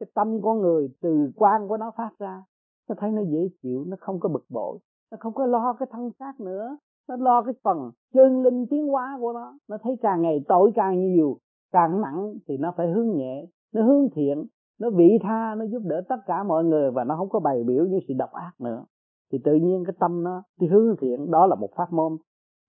Cái 0.00 0.06
tâm 0.14 0.42
con 0.42 0.60
người 0.60 0.88
từ 1.02 1.30
quan 1.36 1.68
của 1.68 1.76
nó 1.76 1.90
phát 1.96 2.10
ra, 2.18 2.42
nó 2.88 2.94
thấy 2.98 3.12
nó 3.12 3.22
dễ 3.22 3.48
chịu, 3.62 3.84
nó 3.86 3.96
không 4.00 4.20
có 4.20 4.28
bực 4.28 4.44
bội, 4.48 4.78
nó 5.10 5.16
không 5.20 5.34
có 5.34 5.46
lo 5.46 5.72
cái 5.78 5.88
thân 5.92 6.10
xác 6.18 6.40
nữa. 6.40 6.76
Nó 7.08 7.16
lo 7.16 7.42
cái 7.42 7.54
phần 7.64 7.90
chân 8.14 8.42
linh 8.42 8.66
tiến 8.70 8.88
hóa 8.88 9.18
của 9.20 9.32
nó. 9.32 9.58
Nó 9.68 9.76
thấy 9.82 9.96
càng 10.02 10.22
ngày 10.22 10.44
tội 10.48 10.72
càng 10.74 11.00
nhiều, 11.00 11.38
càng 11.72 12.00
nặng 12.00 12.34
thì 12.48 12.56
nó 12.56 12.72
phải 12.76 12.88
hướng 12.92 13.16
nhẹ, 13.16 13.46
nó 13.74 13.82
hướng 13.82 14.08
thiện, 14.14 14.46
nó 14.80 14.90
vị 14.90 15.18
tha, 15.22 15.54
nó 15.54 15.64
giúp 15.64 15.82
đỡ 15.84 16.02
tất 16.08 16.16
cả 16.26 16.42
mọi 16.42 16.64
người 16.64 16.90
và 16.90 17.04
nó 17.04 17.16
không 17.16 17.28
có 17.28 17.40
bày 17.40 17.64
biểu 17.64 17.84
những 17.84 18.00
sự 18.08 18.14
độc 18.18 18.30
ác 18.32 18.52
nữa. 18.58 18.84
Thì 19.32 19.38
tự 19.44 19.54
nhiên 19.54 19.84
cái 19.86 19.94
tâm 20.00 20.22
nó 20.22 20.42
đi 20.60 20.66
hướng 20.66 20.96
thiện, 21.00 21.30
đó 21.30 21.46
là 21.46 21.54
một 21.54 21.68
pháp 21.76 21.92
môn. 21.92 22.16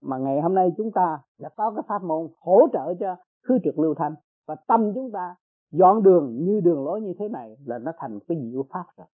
Mà 0.04 0.18
ngày 0.18 0.42
hôm 0.42 0.54
nay 0.54 0.70
chúng 0.78 0.92
ta 0.92 1.20
đã 1.40 1.50
có 1.58 1.72
cái 1.72 1.84
pháp 1.88 2.04
môn 2.04 2.28
hỗ 2.40 2.68
trợ 2.74 2.94
cho 3.00 3.16
khứ 3.48 3.58
trực 3.64 3.80
lưu 3.80 3.96
thanh. 3.96 4.16
Và 4.48 4.56
tâm 4.68 4.92
chúng 4.96 5.12
ta 5.12 5.36
dọn 5.72 6.04
đường 6.04 6.38
như 6.46 6.60
đường 6.64 6.86
lối 6.86 7.02
như 7.02 7.14
thế 7.20 7.28
này 7.28 7.58
là 7.66 7.78
nó 7.78 7.92
thành 7.98 8.20
cái 8.28 8.38
diệu 8.52 8.66
pháp 8.70 8.86
rồi. 8.98 9.08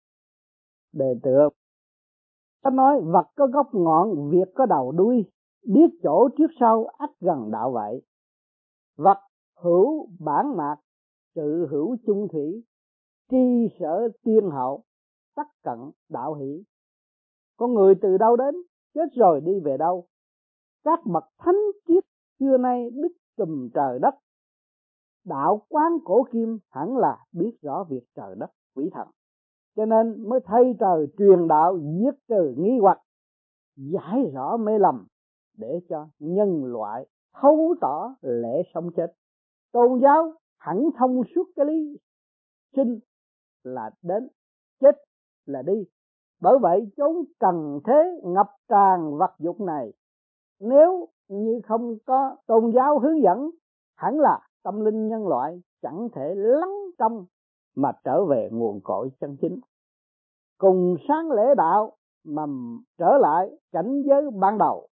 Đề 0.93 1.15
tựa 1.23 1.49
ta 2.63 2.71
nói, 2.71 3.01
vật 3.01 3.27
có 3.37 3.47
gốc 3.47 3.69
ngọn, 3.73 4.31
việc 4.31 4.55
có 4.55 4.67
đầu 4.67 4.93
đuôi, 4.93 5.25
biết 5.67 5.99
chỗ 6.03 6.29
trước 6.39 6.47
sau 6.61 6.87
ắt 6.99 7.11
gần 7.21 7.51
đạo 7.51 7.73
vậy. 7.73 8.03
Vật 8.97 9.19
hữu 9.57 10.09
bản 10.21 10.57
mạc, 10.57 10.77
sự 11.35 11.67
hữu 11.71 11.97
chung 12.07 12.29
thủy, 12.33 12.65
tri 13.31 13.69
sở 13.81 14.09
tiên 14.25 14.51
hậu, 14.51 14.83
tất 15.37 15.47
cận 15.63 15.79
đạo 16.09 16.35
hỷ. 16.35 16.63
Con 17.57 17.75
người 17.75 17.95
từ 18.03 18.19
đâu 18.19 18.37
đến, 18.37 18.55
chết 18.95 19.07
rồi 19.15 19.41
đi 19.41 19.53
về 19.65 19.77
đâu? 19.77 20.07
Các 20.85 21.01
bậc 21.07 21.25
thánh 21.39 21.61
triết 21.89 22.05
xưa 22.41 22.57
nay 22.59 22.91
đức 22.91 23.13
trùm 23.37 23.69
trời 23.75 23.99
đất 23.99 24.15
đạo 25.25 25.63
quán 25.69 25.93
cổ 26.05 26.27
kim 26.33 26.59
hẳn 26.71 26.97
là 26.97 27.19
biết 27.33 27.59
rõ 27.63 27.85
việc 27.85 28.05
trời 28.15 28.35
đất, 28.39 28.51
quỷ 28.75 28.91
thần. 28.93 29.09
Cho 29.77 29.85
nên 29.87 30.29
mới 30.29 30.41
thay 30.45 30.75
trời 30.81 31.07
truyền 31.19 31.49
đạo, 31.49 31.79
giết 31.79 32.15
trừ 32.29 32.55
nghi 32.59 32.79
hoặc, 32.81 32.99
giải 33.77 34.31
rõ 34.35 34.57
mê 34.57 34.79
lầm, 34.79 35.07
để 35.59 35.81
cho 35.89 36.09
nhân 36.19 36.65
loại 36.65 37.07
thấu 37.41 37.75
tỏ 37.81 38.15
lễ 38.21 38.63
sống 38.75 38.91
chết. 38.97 39.13
Tôn 39.73 40.01
giáo 40.03 40.33
hẳn 40.59 40.91
thông 40.99 41.23
suốt 41.35 41.45
cái 41.57 41.67
lý 41.67 41.99
sinh 42.77 42.99
là 43.63 43.91
đến, 44.03 44.29
chết 44.81 44.97
là 45.47 45.63
đi. 45.63 45.85
Bởi 46.41 46.59
vậy 46.59 46.91
chúng 46.97 47.25
cần 47.39 47.81
thế 47.85 48.21
ngập 48.25 48.47
tràn 48.69 49.17
vật 49.19 49.35
dục 49.39 49.61
này, 49.61 49.93
nếu 50.61 51.09
như 51.29 51.61
không 51.65 51.97
có 52.07 52.37
tôn 52.47 52.73
giáo 52.75 52.99
hướng 52.99 53.23
dẫn, 53.23 53.51
hẳn 53.97 54.21
là 54.21 54.41
tâm 54.63 54.81
linh 54.81 55.09
nhân 55.09 55.29
loại 55.29 55.63
chẳng 55.83 56.09
thể 56.15 56.35
lắng 56.35 56.75
trong 56.99 57.27
mà 57.77 57.93
trở 58.05 58.25
về 58.25 58.49
nguồn 58.53 58.81
cội 58.85 59.11
chân 59.21 59.37
chính. 59.41 59.61
Cùng 60.59 60.97
sáng 61.09 61.31
lễ 61.31 61.55
đạo 61.57 61.97
mà 62.25 62.47
trở 62.99 63.19
lại 63.21 63.51
cảnh 63.73 64.03
giới 64.07 64.31
ban 64.31 64.59
đầu. 64.59 64.89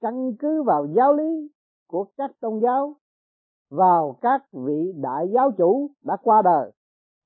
Căn 0.00 0.32
cứ 0.38 0.62
vào 0.62 0.86
giáo 0.96 1.14
lý 1.14 1.50
của 1.86 2.06
các 2.16 2.30
tôn 2.40 2.60
giáo, 2.62 2.96
vào 3.70 4.16
các 4.20 4.42
vị 4.52 4.92
đại 4.96 5.28
giáo 5.34 5.50
chủ 5.58 5.90
đã 6.04 6.16
qua 6.22 6.42
đời, 6.42 6.72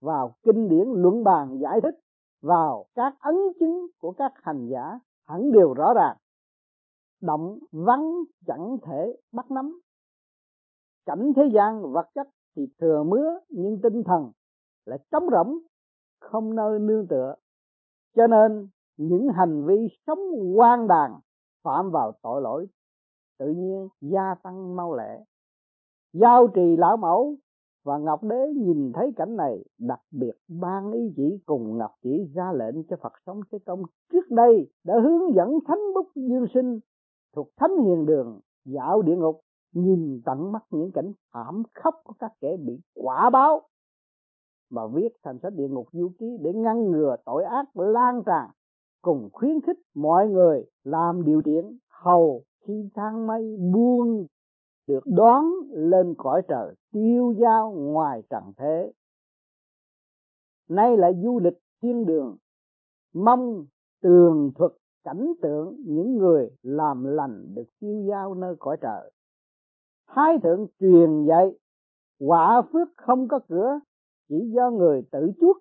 vào 0.00 0.34
kinh 0.42 0.68
điển 0.68 0.88
luận 0.94 1.24
bàn 1.24 1.58
giải 1.62 1.80
thích, 1.80 1.94
vào 2.42 2.86
các 2.94 3.14
ấn 3.20 3.34
chứng 3.60 3.86
của 3.98 4.12
các 4.12 4.32
hành 4.42 4.68
giả 4.72 4.98
hẳn 5.26 5.52
đều 5.52 5.74
rõ 5.74 5.94
ràng. 5.94 6.16
Động 7.22 7.58
vắng 7.72 8.12
chẳng 8.46 8.76
thể 8.82 9.16
bắt 9.32 9.50
nắm 9.50 9.80
cảnh 11.06 11.32
thế 11.36 11.42
gian 11.54 11.92
vật 11.92 12.06
chất 12.14 12.28
thì 12.56 12.62
thừa 12.80 13.02
mứa, 13.02 13.38
nhưng 13.48 13.80
tinh 13.82 14.02
thần 14.04 14.30
lại 14.84 14.98
trống 15.10 15.26
rỗng, 15.32 15.58
không 16.20 16.54
nơi 16.54 16.78
nương 16.78 17.06
tựa. 17.06 17.34
Cho 18.16 18.26
nên 18.26 18.68
những 18.96 19.28
hành 19.28 19.66
vi 19.66 19.88
sống 20.06 20.18
quan 20.56 20.88
đàn 20.88 21.20
phạm 21.62 21.90
vào 21.90 22.12
tội 22.22 22.42
lỗi, 22.42 22.66
tự 23.38 23.46
nhiên 23.46 23.88
gia 24.00 24.34
tăng 24.42 24.76
mau 24.76 24.94
lẹ. 24.94 25.24
Giao 26.12 26.46
trì 26.46 26.76
lão 26.76 26.96
mẫu 26.96 27.36
và 27.84 27.98
ngọc 27.98 28.22
đế 28.22 28.52
nhìn 28.56 28.92
thấy 28.94 29.12
cảnh 29.16 29.36
này, 29.36 29.64
đặc 29.78 30.00
biệt 30.10 30.32
ban 30.48 30.92
ý 30.92 31.12
chỉ 31.16 31.38
cùng 31.46 31.78
ngọc 31.78 31.90
chỉ 32.02 32.30
ra 32.34 32.52
lệnh 32.52 32.84
cho 32.88 32.96
phật 33.02 33.12
sống 33.26 33.40
thế 33.52 33.58
công 33.66 33.82
trước 34.12 34.30
đây 34.30 34.70
đã 34.84 34.94
hướng 35.02 35.34
dẫn 35.34 35.58
thánh 35.66 35.80
bút 35.94 36.06
dương 36.14 36.46
sinh 36.54 36.80
thuộc 37.36 37.48
thánh 37.56 37.70
hiền 37.84 38.06
đường, 38.06 38.40
dạo 38.64 39.02
địa 39.02 39.16
ngục 39.16 39.40
nhìn 39.74 40.20
tận 40.24 40.52
mắt 40.52 40.64
những 40.70 40.92
cảnh 40.92 41.12
thảm 41.32 41.62
khốc 41.74 41.94
của 42.04 42.14
các 42.18 42.32
kẻ 42.40 42.56
bị 42.56 42.80
quả 42.94 43.30
báo 43.30 43.62
mà 44.70 44.86
viết 44.86 45.08
thành 45.22 45.38
sách 45.42 45.52
địa 45.56 45.68
ngục 45.68 45.88
du 45.92 46.12
ký 46.18 46.26
để 46.40 46.52
ngăn 46.52 46.90
ngừa 46.90 47.16
tội 47.24 47.44
ác 47.44 47.76
lan 47.76 48.22
tràn, 48.26 48.50
cùng 49.02 49.28
khuyến 49.32 49.60
khích 49.60 49.78
mọi 49.94 50.28
người 50.28 50.64
làm 50.84 51.24
điều 51.24 51.42
thiện 51.42 51.78
hầu 51.88 52.42
khi 52.60 52.88
thang 52.94 53.26
mây 53.26 53.56
buông 53.72 54.26
được 54.86 55.00
đón 55.06 55.44
lên 55.70 56.14
cõi 56.18 56.42
trời 56.48 56.74
tiêu 56.92 57.34
dao 57.40 57.72
ngoài 57.72 58.22
trần 58.30 58.42
thế. 58.56 58.92
Nay 60.68 60.96
lại 60.96 61.12
du 61.22 61.40
lịch 61.40 61.58
thiên 61.82 62.06
đường, 62.06 62.36
mong 63.14 63.66
tường 64.02 64.52
thuật 64.54 64.72
cảnh 65.04 65.32
tượng 65.42 65.76
những 65.86 66.16
người 66.16 66.50
làm 66.62 67.04
lành 67.04 67.54
được 67.54 67.66
tiêu 67.80 68.06
dao 68.08 68.34
nơi 68.34 68.56
cõi 68.58 68.76
trời 68.80 69.10
thái 70.06 70.38
thượng 70.42 70.66
truyền 70.80 71.26
dạy, 71.26 71.50
quả 72.18 72.62
phước 72.72 72.88
không 72.96 73.28
có 73.28 73.40
cửa, 73.48 73.80
chỉ 74.28 74.50
do 74.54 74.70
người 74.70 75.02
tự 75.10 75.32
chuốc. 75.40 75.56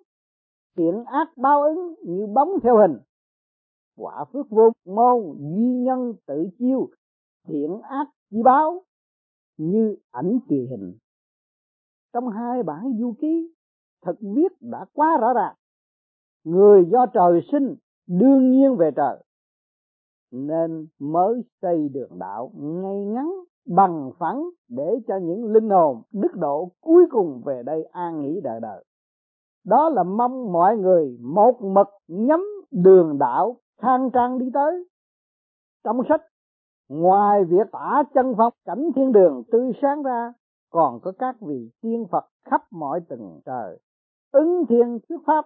Thiện 0.77 1.03
ác 1.05 1.37
báo 1.37 1.63
ứng 1.63 1.95
như 2.03 2.27
bóng 2.27 2.49
theo 2.63 2.77
hình. 2.77 2.99
Quả 3.97 4.25
phước 4.33 4.49
vô 4.49 4.69
môn, 4.85 5.37
duy 5.39 5.73
nhân 5.73 6.13
tự 6.25 6.49
chiêu, 6.59 6.89
thiện 7.47 7.81
ác 7.81 8.07
chi 8.29 8.37
báo, 8.43 8.83
như 9.57 9.95
ảnh 10.11 10.39
kỳ 10.49 10.67
hình. 10.69 10.97
Trong 12.13 12.29
hai 12.29 12.63
bản 12.63 12.97
du 12.99 13.13
ký, 13.19 13.53
thật 14.01 14.15
viết 14.21 14.51
đã 14.61 14.85
quá 14.93 15.17
rõ 15.21 15.33
ràng. 15.33 15.55
Người 16.43 16.85
do 16.91 17.05
trời 17.13 17.41
sinh, 17.51 17.75
đương 18.07 18.51
nhiên 18.51 18.75
về 18.75 18.91
trời. 18.95 19.23
Nên 20.31 20.87
mới 20.99 21.41
xây 21.61 21.89
đường 21.89 22.19
đạo 22.19 22.51
ngay 22.55 23.05
ngắn 23.05 23.29
bằng 23.65 24.11
phẳng 24.19 24.49
để 24.69 24.99
cho 25.07 25.17
những 25.17 25.45
linh 25.45 25.69
hồn 25.69 26.01
đức 26.11 26.35
độ 26.35 26.71
cuối 26.81 27.05
cùng 27.11 27.41
về 27.45 27.63
đây 27.65 27.83
an 27.91 28.21
nghỉ 28.21 28.41
đời 28.43 28.59
đời. 28.59 28.83
Đó 29.65 29.89
là 29.89 30.03
mong 30.03 30.51
mọi 30.51 30.77
người 30.77 31.17
một 31.21 31.61
mực 31.61 31.87
nhắm 32.07 32.45
đường 32.71 33.17
đạo 33.17 33.57
khang 33.81 34.09
trang 34.13 34.39
đi 34.39 34.49
tới. 34.53 34.87
Trong 35.83 36.01
sách, 36.09 36.21
ngoài 36.89 37.43
việc 37.43 37.71
tả 37.71 38.03
chân 38.13 38.33
phong, 38.37 38.53
cảnh 38.65 38.89
thiên 38.95 39.11
đường 39.11 39.43
tươi 39.51 39.71
sáng 39.81 40.03
ra, 40.03 40.33
còn 40.69 40.99
có 40.99 41.11
các 41.19 41.41
vị 41.41 41.69
tiên 41.81 42.05
phật 42.11 42.25
khắp 42.45 42.61
mọi 42.71 42.99
tầng 43.09 43.41
trời, 43.45 43.79
ứng 44.31 44.65
thiên 44.69 44.99
thuyết 45.09 45.17
pháp, 45.25 45.45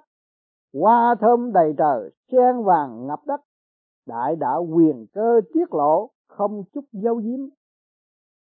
hoa 0.74 1.16
thơm 1.22 1.52
đầy 1.52 1.74
trời, 1.78 2.12
sen 2.32 2.64
vàng 2.64 3.08
ngập 3.08 3.20
đất. 3.26 3.42
Đại 4.08 4.36
đạo 4.36 4.68
quyền 4.74 5.06
cơ 5.14 5.42
tiết 5.54 5.74
lộ 5.74 6.10
không 6.28 6.64
chút 6.74 6.86
dấu 6.92 7.22
diếm 7.22 7.40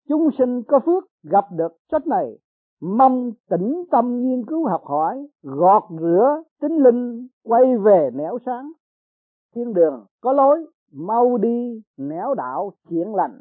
chúng 0.09 0.29
sinh 0.37 0.63
có 0.67 0.79
phước 0.85 1.03
gặp 1.23 1.45
được 1.51 1.77
sách 1.91 2.07
này. 2.07 2.37
Mong 2.81 3.31
tĩnh 3.49 3.83
tâm 3.91 4.21
nghiên 4.21 4.45
cứu 4.45 4.67
học 4.67 4.81
hỏi, 4.85 5.27
gọt 5.43 5.83
rửa 5.89 6.43
tính 6.61 6.83
linh, 6.83 7.27
quay 7.43 7.77
về 7.77 8.09
nẻo 8.13 8.37
sáng. 8.45 8.71
Thiên 9.55 9.73
đường 9.73 10.05
có 10.21 10.33
lối, 10.33 10.65
mau 10.91 11.37
đi, 11.37 11.81
nẻo 11.97 12.33
đạo 12.33 12.71
thiện 12.89 13.15
lành. 13.15 13.39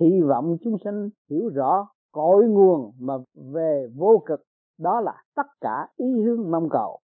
Hy 0.00 0.20
vọng 0.20 0.56
chúng 0.60 0.76
sinh 0.84 1.08
hiểu 1.30 1.48
rõ 1.48 1.88
cội 2.12 2.46
nguồn 2.46 2.92
mà 2.98 3.14
về 3.52 3.86
vô 3.96 4.22
cực, 4.26 4.40
đó 4.78 5.00
là 5.00 5.22
tất 5.34 5.46
cả 5.60 5.88
ý 5.96 6.06
hướng 6.22 6.50
mong 6.50 6.68
cầu. 6.70 6.98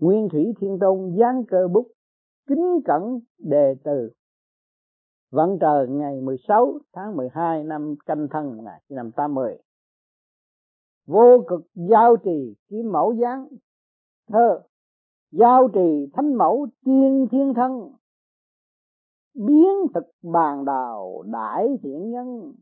Nguyên 0.00 0.28
thủy 0.28 0.54
thiên 0.60 0.78
tôn 0.80 1.16
giáng 1.18 1.44
cơ 1.48 1.68
bút, 1.68 1.86
kính 2.48 2.80
cẩn 2.84 3.20
đề 3.38 3.74
từ 3.84 4.10
vẫn 5.30 5.58
trời 5.60 5.88
ngày 5.88 6.20
16 6.20 6.78
tháng 6.92 7.16
12 7.16 7.64
năm 7.64 7.94
canh 8.06 8.28
thân 8.30 8.56
1980 8.56 9.58
vô 11.06 11.44
cực 11.48 11.60
giao 11.74 12.16
trì 12.16 12.54
kim 12.68 12.92
mẫu 12.92 13.14
giáng 13.14 13.48
thơ, 14.28 14.62
giao 15.30 15.68
trì 15.68 16.10
thánh 16.12 16.34
mẫu 16.34 16.66
tiên 16.84 17.26
thiên 17.30 17.54
thân, 17.54 17.92
biến 19.34 19.68
thực 19.94 20.04
bàn 20.22 20.64
đào 20.64 21.22
đại 21.26 21.66
thiện 21.82 22.10
nhân 22.10 22.52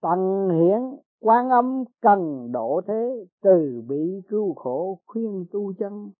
tần 0.00 0.48
hiển 0.50 0.80
quan 1.20 1.50
âm 1.50 1.84
cần 2.00 2.52
độ 2.52 2.80
thế 2.86 3.26
từ 3.42 3.82
bị 3.88 4.22
cứu 4.28 4.54
khổ 4.54 4.98
khuyên 5.06 5.46
tu 5.52 5.72
chân 5.78 6.10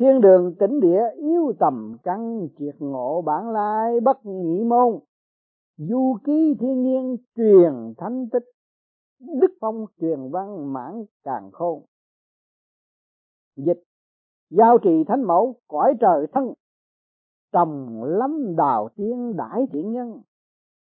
thiên 0.00 0.20
đường 0.20 0.54
tỉnh 0.58 0.80
địa 0.80 1.02
yếu 1.16 1.52
tầm 1.58 1.96
căn 2.02 2.48
triệt 2.58 2.74
ngộ 2.78 3.22
bản 3.22 3.50
lai 3.50 4.00
bất 4.00 4.26
nhị 4.26 4.64
môn. 4.64 4.98
Du 5.76 6.16
ký 6.24 6.54
thiên 6.60 6.82
nhiên 6.82 7.16
truyền 7.36 7.94
thánh 7.98 8.28
tích, 8.32 8.44
đức 9.18 9.50
phong 9.60 9.86
truyền 10.00 10.30
văn 10.30 10.72
mãn 10.72 11.04
càng 11.22 11.50
khôn. 11.52 11.82
Dịch, 13.56 13.82
giao 14.50 14.78
trì 14.78 15.04
thánh 15.04 15.22
mẫu, 15.22 15.54
cõi 15.68 15.94
trời 16.00 16.26
thân. 16.32 16.52
Trồng 17.52 18.04
lắm 18.04 18.56
đào 18.56 18.88
tiên 18.96 19.36
đại 19.36 19.66
thiện 19.72 19.92
nhân. 19.92 20.20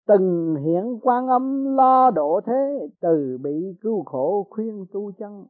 Từng 0.08 0.56
hiện 0.56 1.00
quan 1.02 1.28
âm 1.28 1.76
lo 1.76 2.12
độ 2.12 2.42
thế, 2.46 2.90
từ 3.00 3.38
bị 3.44 3.76
cứu 3.82 4.04
khổ 4.04 4.48
khuyên 4.50 4.86
tu 4.94 5.12
chân 5.12 5.46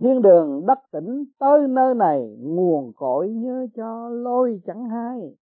thiên 0.00 0.22
đường 0.22 0.66
đất 0.66 0.78
tỉnh 0.90 1.24
tới 1.38 1.68
nơi 1.68 1.94
này 1.94 2.36
nguồn 2.38 2.92
cội 2.96 3.30
nhớ 3.30 3.66
cho 3.74 4.08
lôi 4.08 4.60
chẳng 4.66 4.88
hai. 4.88 5.36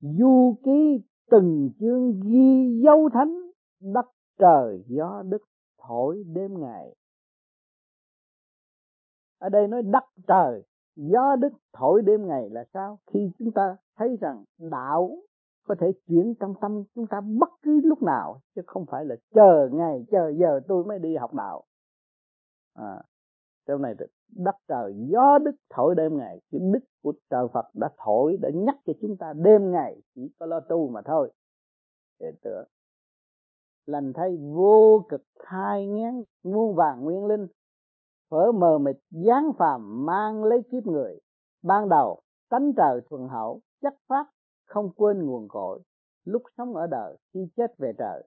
Du 0.00 0.56
ký 0.64 1.02
từng 1.30 1.70
chương 1.80 2.20
ghi 2.20 2.80
dấu 2.84 3.08
thánh 3.08 3.50
đất 3.80 4.06
trời 4.38 4.84
gió 4.86 5.22
đức 5.22 5.42
thổi 5.78 6.24
đêm 6.34 6.60
ngày. 6.60 6.94
Ở 9.38 9.48
đây 9.48 9.68
nói 9.68 9.82
đất 9.82 10.04
trời 10.26 10.62
gió 10.96 11.36
đức 11.36 11.52
thổi 11.72 12.02
đêm 12.02 12.26
ngày 12.26 12.50
là 12.50 12.64
sao? 12.74 12.98
Khi 13.06 13.30
chúng 13.38 13.50
ta 13.52 13.76
thấy 13.96 14.16
rằng 14.20 14.44
đạo 14.58 15.10
có 15.66 15.74
thể 15.80 15.92
chuyển 16.08 16.34
trong 16.40 16.54
tâm 16.60 16.84
chúng 16.94 17.06
ta 17.06 17.20
bất 17.20 17.48
cứ 17.62 17.80
lúc 17.84 18.02
nào 18.02 18.40
chứ 18.54 18.62
không 18.66 18.86
phải 18.86 19.04
là 19.04 19.16
chờ 19.34 19.68
ngày 19.72 20.04
chờ 20.10 20.32
giờ 20.40 20.60
tôi 20.68 20.84
mới 20.84 20.98
đi 20.98 21.16
học 21.16 21.34
đạo. 21.34 21.64
À, 22.74 23.02
trong 23.66 23.82
này 23.82 23.94
đất 24.36 24.56
trời, 24.68 24.94
gió 25.08 25.38
đức 25.38 25.56
thổi 25.70 25.94
đêm 25.94 26.16
ngày. 26.18 26.40
Cái 26.52 26.60
đức 26.72 26.84
của 27.02 27.12
trời 27.30 27.46
Phật 27.52 27.66
đã 27.74 27.90
thổi, 28.04 28.36
đã 28.40 28.50
nhắc 28.54 28.76
cho 28.86 28.92
chúng 29.00 29.16
ta 29.16 29.32
đêm 29.32 29.70
ngày 29.70 30.02
chỉ 30.14 30.30
có 30.38 30.46
lo 30.46 30.60
tu 30.60 30.88
mà 30.88 31.02
thôi. 31.04 31.32
Để 32.20 32.32
tưởng, 32.42 32.68
lành 33.86 34.12
thay 34.12 34.36
vô 34.36 35.04
cực 35.08 35.22
khai 35.38 35.86
ngán 35.86 36.22
muôn 36.42 36.74
vàng 36.74 37.04
nguyên 37.04 37.26
linh, 37.26 37.46
phở 38.30 38.52
mờ 38.52 38.78
mịt 38.78 38.96
gián 39.10 39.52
phàm 39.58 40.06
mang 40.06 40.44
lấy 40.44 40.62
kiếp 40.72 40.86
người. 40.86 41.18
Ban 41.62 41.88
đầu, 41.88 42.20
tánh 42.50 42.72
trời 42.76 43.00
thuần 43.10 43.28
hậu 43.28 43.60
chất 43.82 43.94
phát, 44.08 44.26
không 44.66 44.90
quên 44.96 45.26
nguồn 45.26 45.48
cội. 45.48 45.80
Lúc 46.24 46.42
sống 46.56 46.74
ở 46.74 46.86
đời, 46.86 47.16
khi 47.34 47.48
chết 47.56 47.78
về 47.78 47.92
trời. 47.98 48.22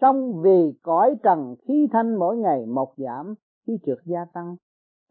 Trong 0.00 0.42
vì 0.42 0.72
cõi 0.82 1.16
trần 1.22 1.56
khí 1.68 1.88
thanh 1.92 2.14
mỗi 2.14 2.36
ngày 2.36 2.66
một 2.66 2.94
giảm, 2.96 3.34
khi 3.66 3.78
trượt 3.86 3.98
gia 4.04 4.24
tăng 4.24 4.56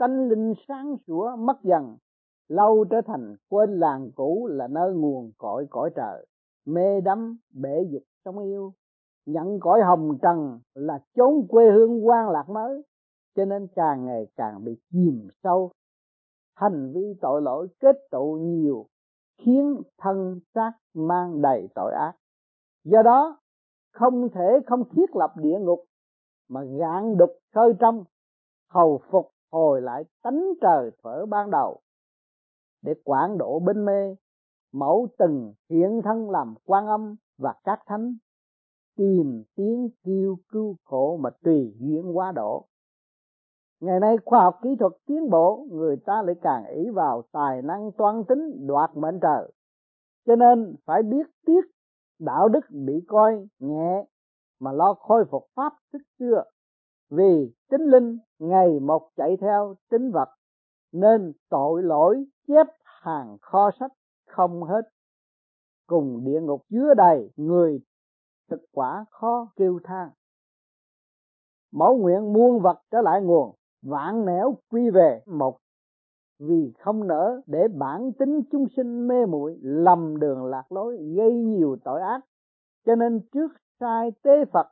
tánh 0.01 0.29
linh 0.29 0.53
sáng 0.67 0.97
sủa, 1.07 1.35
mất 1.35 1.63
dần. 1.63 1.97
Lâu 2.47 2.85
trở 2.89 3.01
thành, 3.01 3.35
quên 3.49 3.79
làng 3.79 4.11
cũ 4.15 4.47
là 4.51 4.67
nơi 4.67 4.93
nguồn 4.93 5.31
cội 5.37 5.67
cõi 5.69 5.89
trời. 5.95 6.25
Mê 6.65 7.01
đắm, 7.01 7.37
bể 7.53 7.83
dục 7.89 8.03
trong 8.25 8.39
yêu. 8.39 8.73
Nhận 9.25 9.59
cõi 9.59 9.81
hồng 9.81 10.17
trần 10.21 10.59
là 10.73 10.99
chốn 11.15 11.47
quê 11.49 11.71
hương 11.71 12.07
quan 12.07 12.29
lạc 12.29 12.49
mới. 12.49 12.81
Cho 13.35 13.45
nên 13.45 13.67
càng 13.75 14.05
ngày 14.05 14.27
càng 14.35 14.63
bị 14.63 14.77
chìm 14.91 15.27
sâu. 15.43 15.71
Hành 16.55 16.91
vi 16.93 17.15
tội 17.21 17.41
lỗi 17.41 17.67
kết 17.79 17.95
tụ 18.11 18.37
nhiều, 18.41 18.85
khiến 19.37 19.81
thân 19.97 20.39
xác 20.55 20.71
mang 20.93 21.41
đầy 21.41 21.67
tội 21.75 21.93
ác. 21.93 22.13
Do 22.83 23.01
đó, 23.01 23.39
không 23.93 24.29
thể 24.29 24.59
không 24.67 24.83
thiết 24.89 25.15
lập 25.15 25.33
địa 25.37 25.59
ngục, 25.59 25.83
mà 26.49 26.63
gạn 26.63 27.17
đục 27.17 27.29
khơi 27.53 27.73
trong 27.79 28.03
hầu 28.69 29.01
phục 29.11 29.31
hồi 29.51 29.81
lại 29.81 30.03
tánh 30.23 30.53
trời 30.61 30.91
phở 31.03 31.25
ban 31.25 31.51
đầu, 31.51 31.81
để 32.81 32.93
quản 33.03 33.37
độ 33.37 33.59
bên 33.59 33.85
mê, 33.85 34.15
mẫu 34.71 35.07
từng 35.17 35.53
hiện 35.69 36.01
thân 36.03 36.29
làm 36.29 36.55
quan 36.65 36.87
âm 36.87 37.15
và 37.37 37.53
các 37.63 37.79
thánh, 37.85 38.15
tìm 38.95 39.43
tiếng 39.55 39.89
kêu 40.03 40.37
cứu 40.51 40.75
khổ 40.83 41.17
mà 41.17 41.29
tùy 41.43 41.73
duyên 41.79 42.17
quá 42.17 42.31
độ 42.31 42.67
ngày 43.81 43.99
nay 43.99 44.17
khoa 44.25 44.39
học 44.39 44.59
kỹ 44.63 44.69
thuật 44.79 44.91
tiến 45.05 45.29
bộ, 45.29 45.65
người 45.71 45.97
ta 46.05 46.21
lại 46.21 46.35
càng 46.41 46.65
ý 46.65 46.89
vào 46.89 47.23
tài 47.31 47.61
năng 47.61 47.91
toan 47.91 48.23
tính 48.23 48.67
đoạt 48.67 48.89
mệnh 48.95 49.19
trời. 49.21 49.51
Cho 50.25 50.35
nên 50.35 50.75
phải 50.85 51.03
biết 51.03 51.27
tiếc, 51.45 51.61
đạo 52.19 52.49
đức 52.49 52.59
bị 52.69 52.93
coi 53.07 53.47
nhẹ, 53.59 54.05
mà 54.59 54.71
lo 54.71 54.93
khôi 54.93 55.25
phục 55.31 55.47
pháp 55.55 55.73
thức 55.93 56.01
xưa 56.19 56.43
vì 57.11 57.51
tính 57.69 57.81
linh 57.81 58.17
ngày 58.39 58.79
một 58.79 59.09
chạy 59.15 59.37
theo 59.41 59.75
tính 59.89 60.11
vật, 60.11 60.29
nên 60.91 61.33
tội 61.49 61.83
lỗi 61.83 62.25
chép 62.47 62.67
hàng 62.83 63.37
kho 63.41 63.71
sách 63.79 63.91
không 64.25 64.63
hết. 64.63 64.81
Cùng 65.87 66.23
địa 66.23 66.41
ngục 66.41 66.61
chứa 66.69 66.93
đầy 66.97 67.29
người 67.35 67.79
thực 68.49 68.61
quả 68.71 69.05
khó 69.09 69.51
kêu 69.55 69.79
than. 69.83 70.09
Mẫu 71.71 71.97
nguyện 71.97 72.33
muôn 72.33 72.59
vật 72.59 72.81
trở 72.91 73.01
lại 73.01 73.21
nguồn, 73.21 73.55
vạn 73.81 74.25
nẻo 74.25 74.57
quy 74.69 74.89
về 74.89 75.21
một. 75.25 75.57
Vì 76.39 76.73
không 76.79 77.07
nỡ 77.07 77.41
để 77.45 77.67
bản 77.67 78.11
tính 78.19 78.41
chúng 78.51 78.65
sinh 78.75 79.07
mê 79.07 79.25
muội, 79.25 79.57
lầm 79.61 80.19
đường 80.19 80.45
lạc 80.45 80.71
lối, 80.71 80.97
gây 81.17 81.33
nhiều 81.33 81.77
tội 81.83 82.01
ác. 82.01 82.21
Cho 82.85 82.95
nên 82.95 83.21
trước 83.31 83.51
sai 83.79 84.11
tế 84.23 84.45
phật 84.45 84.67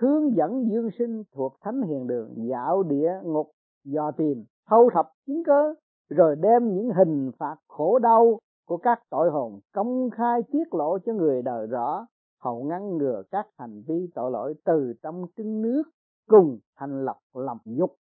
hướng 0.00 0.36
dẫn 0.36 0.68
dương 0.70 0.90
sinh 0.98 1.22
thuộc 1.32 1.56
thánh 1.60 1.82
hiền 1.82 2.06
đường, 2.06 2.34
dạo 2.50 2.82
địa 2.82 3.12
ngục, 3.22 3.50
dò 3.84 4.10
tìm, 4.10 4.44
thâu 4.66 4.90
thập 4.94 5.06
chứng 5.26 5.44
cớ 5.44 5.74
rồi 6.08 6.36
đem 6.36 6.74
những 6.74 6.90
hình 6.96 7.30
phạt 7.38 7.56
khổ 7.68 7.98
đau 7.98 8.38
của 8.66 8.76
các 8.76 9.02
tội 9.10 9.30
hồn 9.30 9.60
công 9.72 10.10
khai 10.10 10.40
tiết 10.52 10.74
lộ 10.74 10.98
cho 10.98 11.12
người 11.12 11.42
đời 11.42 11.66
rõ, 11.66 12.06
hầu 12.40 12.62
ngăn 12.62 12.96
ngừa 12.96 13.22
các 13.30 13.46
hành 13.58 13.82
vi 13.86 14.10
tội 14.14 14.30
lỗi 14.30 14.54
từ 14.64 14.92
trong 15.02 15.26
trứng 15.36 15.62
nước 15.62 15.82
cùng 16.28 16.58
thành 16.76 17.04
lập 17.04 17.16
lòng 17.34 17.58
nhục. 17.64 17.94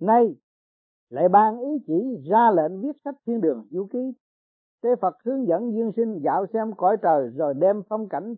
Nay, 0.00 0.36
lại 1.08 1.28
ban 1.28 1.58
ý 1.60 1.68
chỉ 1.86 2.22
ra 2.30 2.50
lệnh 2.50 2.80
viết 2.80 2.96
sách 3.04 3.14
thiên 3.26 3.40
đường 3.40 3.66
du 3.70 3.86
ký. 3.92 4.12
Tế 4.82 4.90
Phật 5.00 5.14
hướng 5.24 5.46
dẫn 5.46 5.72
dương 5.72 5.92
sinh 5.96 6.20
dạo 6.24 6.46
xem 6.52 6.72
cõi 6.76 6.96
trời 7.02 7.28
rồi 7.28 7.54
đem 7.54 7.82
phong 7.88 8.08
cảnh 8.08 8.34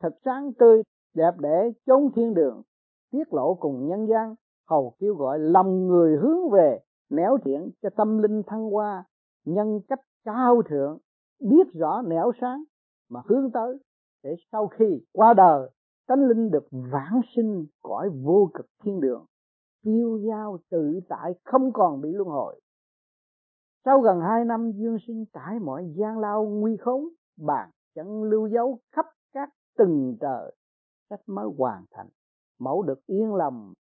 thật 0.00 0.14
sáng 0.24 0.52
tươi 0.58 0.82
đẹp 1.14 1.34
để 1.38 1.72
chốn 1.86 2.10
thiên 2.14 2.34
đường, 2.34 2.62
tiết 3.10 3.32
lộ 3.34 3.54
cùng 3.54 3.88
nhân 3.88 4.06
gian, 4.08 4.34
hầu 4.68 4.94
kêu 4.98 5.14
gọi 5.14 5.38
lòng 5.38 5.86
người 5.86 6.16
hướng 6.16 6.50
về, 6.50 6.78
nẻo 7.10 7.38
thiện 7.44 7.70
cho 7.82 7.90
tâm 7.90 8.18
linh 8.18 8.42
thăng 8.46 8.70
hoa, 8.70 9.04
nhân 9.44 9.80
cách 9.88 10.00
cao 10.24 10.62
thượng, 10.62 10.98
biết 11.40 11.72
rõ 11.74 12.02
nẻo 12.02 12.32
sáng 12.40 12.64
mà 13.10 13.20
hướng 13.26 13.50
tới, 13.52 13.78
để 14.22 14.36
sau 14.52 14.66
khi 14.66 15.00
qua 15.12 15.34
đời, 15.34 15.70
tánh 16.06 16.26
linh 16.28 16.50
được 16.50 16.66
vãng 16.70 17.20
sinh 17.36 17.66
cõi 17.82 18.10
vô 18.24 18.50
cực 18.54 18.66
thiên 18.82 19.00
đường, 19.00 19.24
tiêu 19.84 20.20
dao 20.28 20.58
tự 20.70 21.00
tại 21.08 21.34
không 21.44 21.72
còn 21.72 22.00
bị 22.00 22.12
luân 22.12 22.28
hồi. 22.28 22.60
Sau 23.84 24.00
gần 24.00 24.20
hai 24.20 24.44
năm 24.44 24.72
dương 24.72 24.96
sinh 25.06 25.24
trải 25.32 25.58
mọi 25.60 25.92
gian 25.96 26.18
lao 26.18 26.44
nguy 26.44 26.76
khốn 26.76 27.08
bàn 27.36 27.70
chân 27.94 28.22
lưu 28.22 28.46
dấu 28.46 28.78
khắp 28.92 29.06
các 29.32 29.48
từng 29.78 30.16
trời 30.20 30.52
sách 31.10 31.20
mới 31.26 31.46
hoàn 31.58 31.84
thành. 31.90 32.08
Mẫu 32.58 32.82
được 32.82 33.06
yên 33.06 33.34
lòng, 33.34 33.72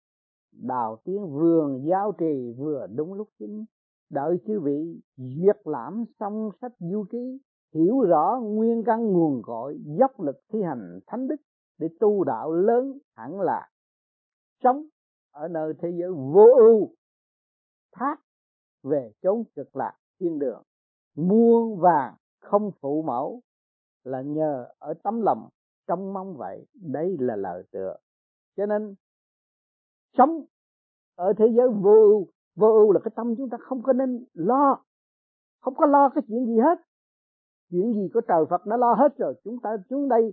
đào 0.53 0.99
tiếng 1.05 1.31
vườn 1.31 1.85
giao 1.91 2.13
trì 2.13 2.53
vừa 2.59 2.87
đúng 2.87 3.15
lúc 3.15 3.29
chính. 3.39 3.65
Đợi 4.11 4.37
chư 4.47 4.61
vị 4.61 5.01
duyệt 5.17 5.57
lãm 5.65 6.05
xong 6.21 6.51
sách 6.61 6.73
du 6.79 7.05
ký, 7.11 7.39
hiểu 7.75 8.01
rõ 8.01 8.41
nguyên 8.43 8.83
căn 8.87 9.13
nguồn 9.13 9.43
cội, 9.43 9.79
dốc 9.99 10.21
lực 10.21 10.37
thi 10.53 10.63
hành 10.63 11.01
thánh 11.07 11.29
đức 11.29 11.37
để 11.79 11.89
tu 12.01 12.25
đạo 12.25 12.53
lớn 12.53 12.99
hẳn 13.17 13.41
là 13.41 13.69
sống 14.63 14.87
ở 15.31 15.49
nơi 15.49 15.73
thế 15.83 15.89
giới 15.91 16.11
vô 16.11 16.47
ưu, 16.57 16.89
thác 17.93 18.17
về 18.83 19.13
chốn 19.23 19.45
cực 19.57 19.77
lạc 19.77 19.97
thiên 20.21 20.39
đường. 20.39 20.63
Muôn 21.17 21.81
vàng 21.81 22.15
không 22.41 22.71
phụ 22.81 23.03
mẫu 23.03 23.41
là 24.05 24.23
nhờ 24.23 24.67
ở 24.79 24.95
tấm 25.03 25.21
lòng 25.21 25.49
trông 25.93 26.13
mong 26.13 26.37
vậy, 26.37 26.67
đây 26.75 27.17
là 27.21 27.37
lời 27.37 27.63
tựa. 27.73 27.97
Cho 28.57 28.67
nên, 28.67 28.95
sống 30.19 30.45
ở 31.17 31.33
thế 31.39 31.47
giới 31.57 31.69
vô 31.69 31.93
ưu 31.93 32.27
vô 32.57 32.69
ưu 32.69 32.93
là 32.93 33.01
cái 33.05 33.13
tâm 33.17 33.35
chúng 33.37 33.49
ta 33.51 33.59
không 33.61 33.83
có 33.83 33.93
nên 33.93 34.25
lo, 34.35 34.85
không 35.61 35.75
có 35.75 35.87
lo 35.87 36.09
cái 36.09 36.23
chuyện 36.29 36.47
gì 36.47 36.59
hết. 36.59 36.79
Chuyện 37.71 37.95
gì 37.95 38.09
có 38.15 38.21
trời 38.29 38.45
Phật 38.51 38.67
nó 38.67 38.77
lo 38.77 38.95
hết 38.95 39.17
rồi, 39.19 39.35
chúng 39.45 39.61
ta 39.63 39.71
xuống 39.91 40.09
đây 40.09 40.33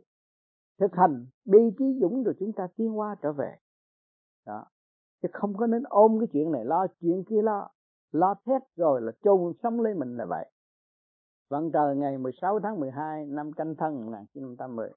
thực 0.80 0.94
hành 0.94 1.26
bi 1.46 1.60
trí 1.80 1.86
dũng 2.02 2.24
rồi 2.24 2.36
chúng 2.40 2.54
ta 2.54 2.68
tiến 2.76 3.00
qua 3.00 3.16
trở 3.22 3.32
về. 3.32 3.56
Đó. 4.46 4.66
Chứ 5.22 5.30
không 5.34 5.54
có 5.58 5.68
nên 5.68 5.84
ôm 5.84 6.20
cái 6.20 6.28
chuyện 6.34 6.52
này 6.52 6.66
lo, 6.66 6.88
chuyện 7.02 7.24
kia 7.30 7.42
lo 7.42 7.70
lo 8.12 8.36
thét 8.46 8.62
rồi 8.76 9.02
là 9.02 9.12
chôn 9.24 9.54
sống 9.64 9.82
lấy 9.82 9.94
mình 9.94 10.18
là 10.18 10.26
vậy. 10.26 10.52
Vận 11.50 11.72
trời, 11.72 11.96
ngày 11.96 12.18
16 12.18 12.60
tháng 12.60 12.80
12 12.80 13.26
năm 13.26 13.52
canh 13.54 13.76
thân 13.76 14.06
1980 14.06 14.90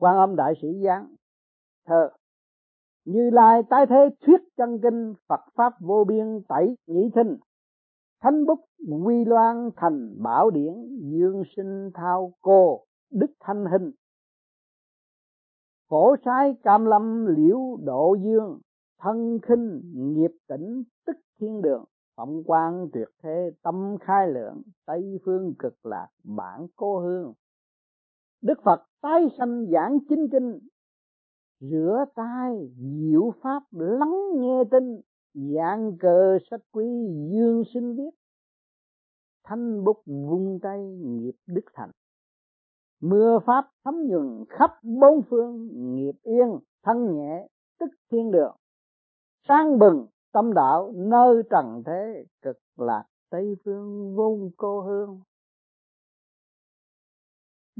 quan 0.00 0.16
âm 0.16 0.36
đại 0.36 0.54
sĩ 0.62 0.68
giáng 0.84 1.14
thơ 1.86 2.10
như 3.04 3.30
lai 3.30 3.62
tái 3.70 3.86
thế 3.86 4.08
thuyết 4.26 4.40
chân 4.56 4.78
kinh 4.82 5.14
phật 5.28 5.40
pháp 5.54 5.72
vô 5.80 6.04
biên 6.08 6.42
tẩy 6.48 6.76
nhĩ 6.86 7.10
thinh, 7.14 7.36
thánh 8.22 8.46
bút 8.46 8.60
quy 9.04 9.24
loan 9.24 9.70
thành 9.76 10.22
bảo 10.22 10.50
điển 10.50 10.72
dương 11.00 11.42
sinh 11.56 11.90
thao 11.94 12.32
cô 12.40 12.80
đức 13.10 13.30
thanh 13.40 13.64
hình, 13.64 13.90
phổ 15.88 16.16
sai 16.24 16.56
cam 16.62 16.84
lâm 16.84 17.26
liễu 17.26 17.76
độ 17.82 18.16
dương 18.24 18.60
thân 18.98 19.38
khinh 19.42 19.80
nghiệp 19.94 20.30
tỉnh 20.48 20.82
tức 21.06 21.16
thiên 21.40 21.62
đường 21.62 21.84
phộng 22.16 22.42
quan 22.46 22.88
tuyệt 22.92 23.08
thế 23.22 23.50
tâm 23.62 23.96
khai 24.00 24.28
lượng 24.28 24.62
tây 24.86 25.20
phương 25.24 25.54
cực 25.58 25.86
lạc 25.86 26.08
bản 26.24 26.66
cô 26.76 27.00
hương 27.00 27.32
đức 28.42 28.58
phật 28.64 28.82
tái 29.02 29.28
sanh 29.38 29.66
giảng 29.72 29.98
chính 30.08 30.28
kinh, 30.32 30.58
rửa 31.60 32.04
tay, 32.14 32.70
diệu 32.76 33.32
pháp, 33.42 33.62
lắng 33.70 34.16
nghe 34.36 34.64
tin 34.70 35.00
dạng 35.34 35.96
cờ 35.98 36.38
sách 36.50 36.60
quý, 36.72 36.86
dương 37.32 37.62
sinh 37.74 37.96
viết, 37.96 38.10
thanh 39.44 39.84
bút 39.84 40.02
vung 40.06 40.58
tay, 40.62 40.78
nghiệp 40.88 41.34
đức 41.46 41.64
thành. 41.74 41.90
Mưa 43.00 43.38
pháp 43.46 43.70
thấm 43.84 43.94
nhuần 44.06 44.44
khắp 44.48 44.70
bốn 44.82 45.22
phương, 45.30 45.68
nghiệp 45.94 46.14
yên, 46.22 46.58
thân 46.82 47.16
nhẹ, 47.16 47.46
tức 47.80 47.88
thiên 48.10 48.30
đường. 48.30 48.56
Sáng 49.48 49.78
bừng, 49.78 50.06
tâm 50.32 50.52
đạo 50.54 50.92
nơi 50.96 51.42
trần 51.50 51.82
thế, 51.86 52.24
cực 52.42 52.58
lạc 52.76 53.04
tây 53.30 53.56
phương 53.64 54.16
vô 54.16 54.38
cô 54.56 54.80
hương 54.80 55.20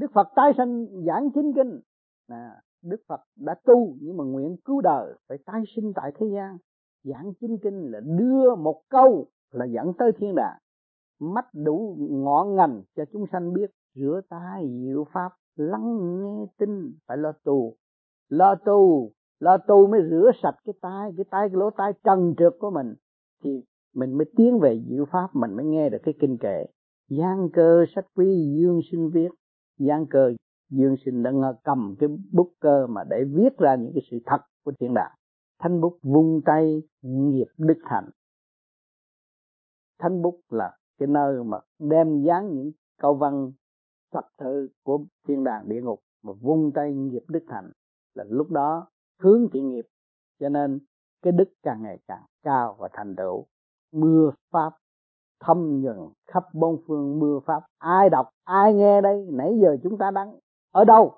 đức 0.01 0.11
phật 0.13 0.27
tái 0.35 0.53
sanh 0.57 0.85
giảng 1.07 1.29
chính 1.35 1.53
kinh. 1.55 1.79
À, 2.27 2.61
đức 2.83 3.01
phật 3.07 3.21
đã 3.35 3.55
tu 3.65 3.95
nhưng 4.01 4.17
mà 4.17 4.23
nguyện 4.23 4.57
cứu 4.65 4.81
đời 4.81 5.13
phải 5.29 5.37
tái 5.45 5.61
sinh 5.75 5.93
tại 5.95 6.11
thế 6.19 6.27
gian. 6.33 6.57
Giảng 7.03 7.33
chính 7.41 7.57
kinh 7.63 7.91
là 7.91 7.99
đưa 7.99 8.55
một 8.55 8.81
câu 8.89 9.27
là 9.51 9.65
dẫn 9.65 9.93
tới 9.97 10.11
thiên 10.17 10.35
đàng. 10.35 10.57
Mắt 11.19 11.45
đủ 11.53 11.97
ngọn 11.99 12.55
ngành 12.55 12.81
cho 12.95 13.03
chúng 13.13 13.25
sanh 13.31 13.53
biết 13.53 13.71
rửa 13.95 14.21
tay 14.29 14.79
diệu 14.81 15.05
pháp 15.13 15.31
lắng 15.55 15.97
nghe 16.23 16.45
tin 16.57 16.91
phải 17.07 17.17
lo 17.17 17.31
tu. 17.43 17.73
Lo 18.29 18.55
tu 18.55 19.11
lo 19.39 19.57
tu 19.57 19.87
mới 19.87 20.01
rửa 20.09 20.31
sạch 20.43 20.55
cái 20.65 20.73
tai 20.81 21.11
cái 21.17 21.25
tai 21.31 21.49
cái 21.49 21.57
lỗ 21.57 21.69
tai 21.69 21.93
trần 22.03 22.33
trượt 22.37 22.53
của 22.59 22.69
mình. 22.69 22.93
Thì 23.43 23.63
mình 23.95 24.13
mới 24.17 24.25
tiến 24.37 24.59
về 24.59 24.81
diệu 24.89 25.05
pháp 25.05 25.27
mình 25.33 25.53
mới 25.53 25.65
nghe 25.65 25.89
được 25.89 25.97
cái 26.03 26.13
kinh 26.19 26.37
kệ. 26.37 26.65
Gian 27.09 27.49
cơ 27.53 27.85
sách 27.95 28.05
quý 28.15 28.57
dương 28.57 28.79
sinh 28.91 29.09
viết 29.09 29.29
gián 29.85 30.05
cơ, 30.09 30.33
dương 30.69 30.95
sinh 31.05 31.23
đã 31.23 31.31
cầm 31.63 31.95
cái 31.99 32.09
bút 32.31 32.53
cơ 32.59 32.87
mà 32.87 33.03
để 33.09 33.23
viết 33.33 33.57
ra 33.57 33.75
những 33.75 33.91
cái 33.93 34.03
sự 34.11 34.19
thật 34.25 34.41
của 34.63 34.71
thiên 34.79 34.93
đàng 34.93 35.11
thanh 35.61 35.81
bút 35.81 35.99
vung 36.03 36.41
tay, 36.45 36.83
nghiệp 37.01 37.47
đức 37.57 37.77
hạnh. 37.83 38.09
Thanh 39.99 40.21
bút 40.21 40.39
là 40.49 40.77
cái 40.97 41.07
nơi 41.07 41.43
mà 41.43 41.57
đem 41.79 42.21
dán 42.21 42.55
những 42.55 42.71
câu 43.01 43.15
văn 43.15 43.51
thật 44.11 44.25
sự 44.39 44.69
của 44.83 45.05
thiên 45.27 45.43
đàng 45.43 45.69
địa 45.69 45.81
ngục 45.81 45.99
mà 46.23 46.33
vung 46.41 46.71
tay 46.75 46.93
nghiệp 46.93 47.23
đức 47.27 47.43
hạnh 47.47 47.71
là 48.13 48.23
lúc 48.29 48.51
đó 48.51 48.87
hướng 49.19 49.47
thiện 49.53 49.69
nghiệp. 49.69 49.87
Cho 50.39 50.49
nên 50.49 50.79
cái 51.21 51.33
đức 51.33 51.49
càng 51.63 51.81
ngày 51.81 51.99
càng 52.07 52.23
cao 52.43 52.75
và 52.79 52.89
thành 52.93 53.15
tựu. 53.15 53.45
Mưa, 53.91 54.31
pháp 54.51 54.73
thâm 55.45 55.81
nhuần 55.81 55.97
khắp 56.27 56.43
bốn 56.53 56.81
phương 56.87 57.19
mưa 57.19 57.39
pháp. 57.45 57.63
Ai 57.77 58.09
đọc, 58.09 58.29
ai 58.43 58.73
nghe 58.73 59.01
đây? 59.01 59.27
Nãy 59.31 59.59
giờ 59.61 59.77
chúng 59.83 59.97
ta 59.97 60.11
đang 60.11 60.39
ở 60.71 60.85
đâu? 60.85 61.13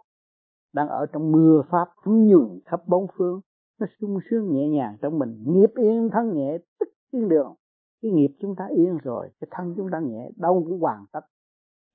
Đang 0.73 0.87
ở 0.89 1.05
trong 1.05 1.31
mưa 1.31 1.61
pháp 1.69 1.89
thấm 2.03 2.27
nhuần 2.27 2.59
khắp 2.65 2.81
bốn 2.87 3.07
phương. 3.17 3.41
Nó 3.79 3.87
sung 4.01 4.19
sướng 4.29 4.53
nhẹ 4.53 4.67
nhàng 4.67 4.97
trong 5.01 5.19
mình. 5.19 5.43
Nghiệp 5.45 5.71
yên 5.75 6.09
thân 6.11 6.33
nhẹ, 6.33 6.57
tức 6.79 6.89
yên 7.11 7.29
đường. 7.29 7.53
Cái 8.01 8.11
nghiệp 8.11 8.35
chúng 8.39 8.55
ta 8.55 8.67
yên 8.67 8.97
rồi, 9.03 9.29
cái 9.39 9.47
thân 9.51 9.73
chúng 9.77 9.89
ta 9.91 9.99
nhẹ, 9.99 10.29
đâu 10.35 10.63
cũng 10.69 10.79
hoàn 10.79 11.05
tất. 11.11 11.21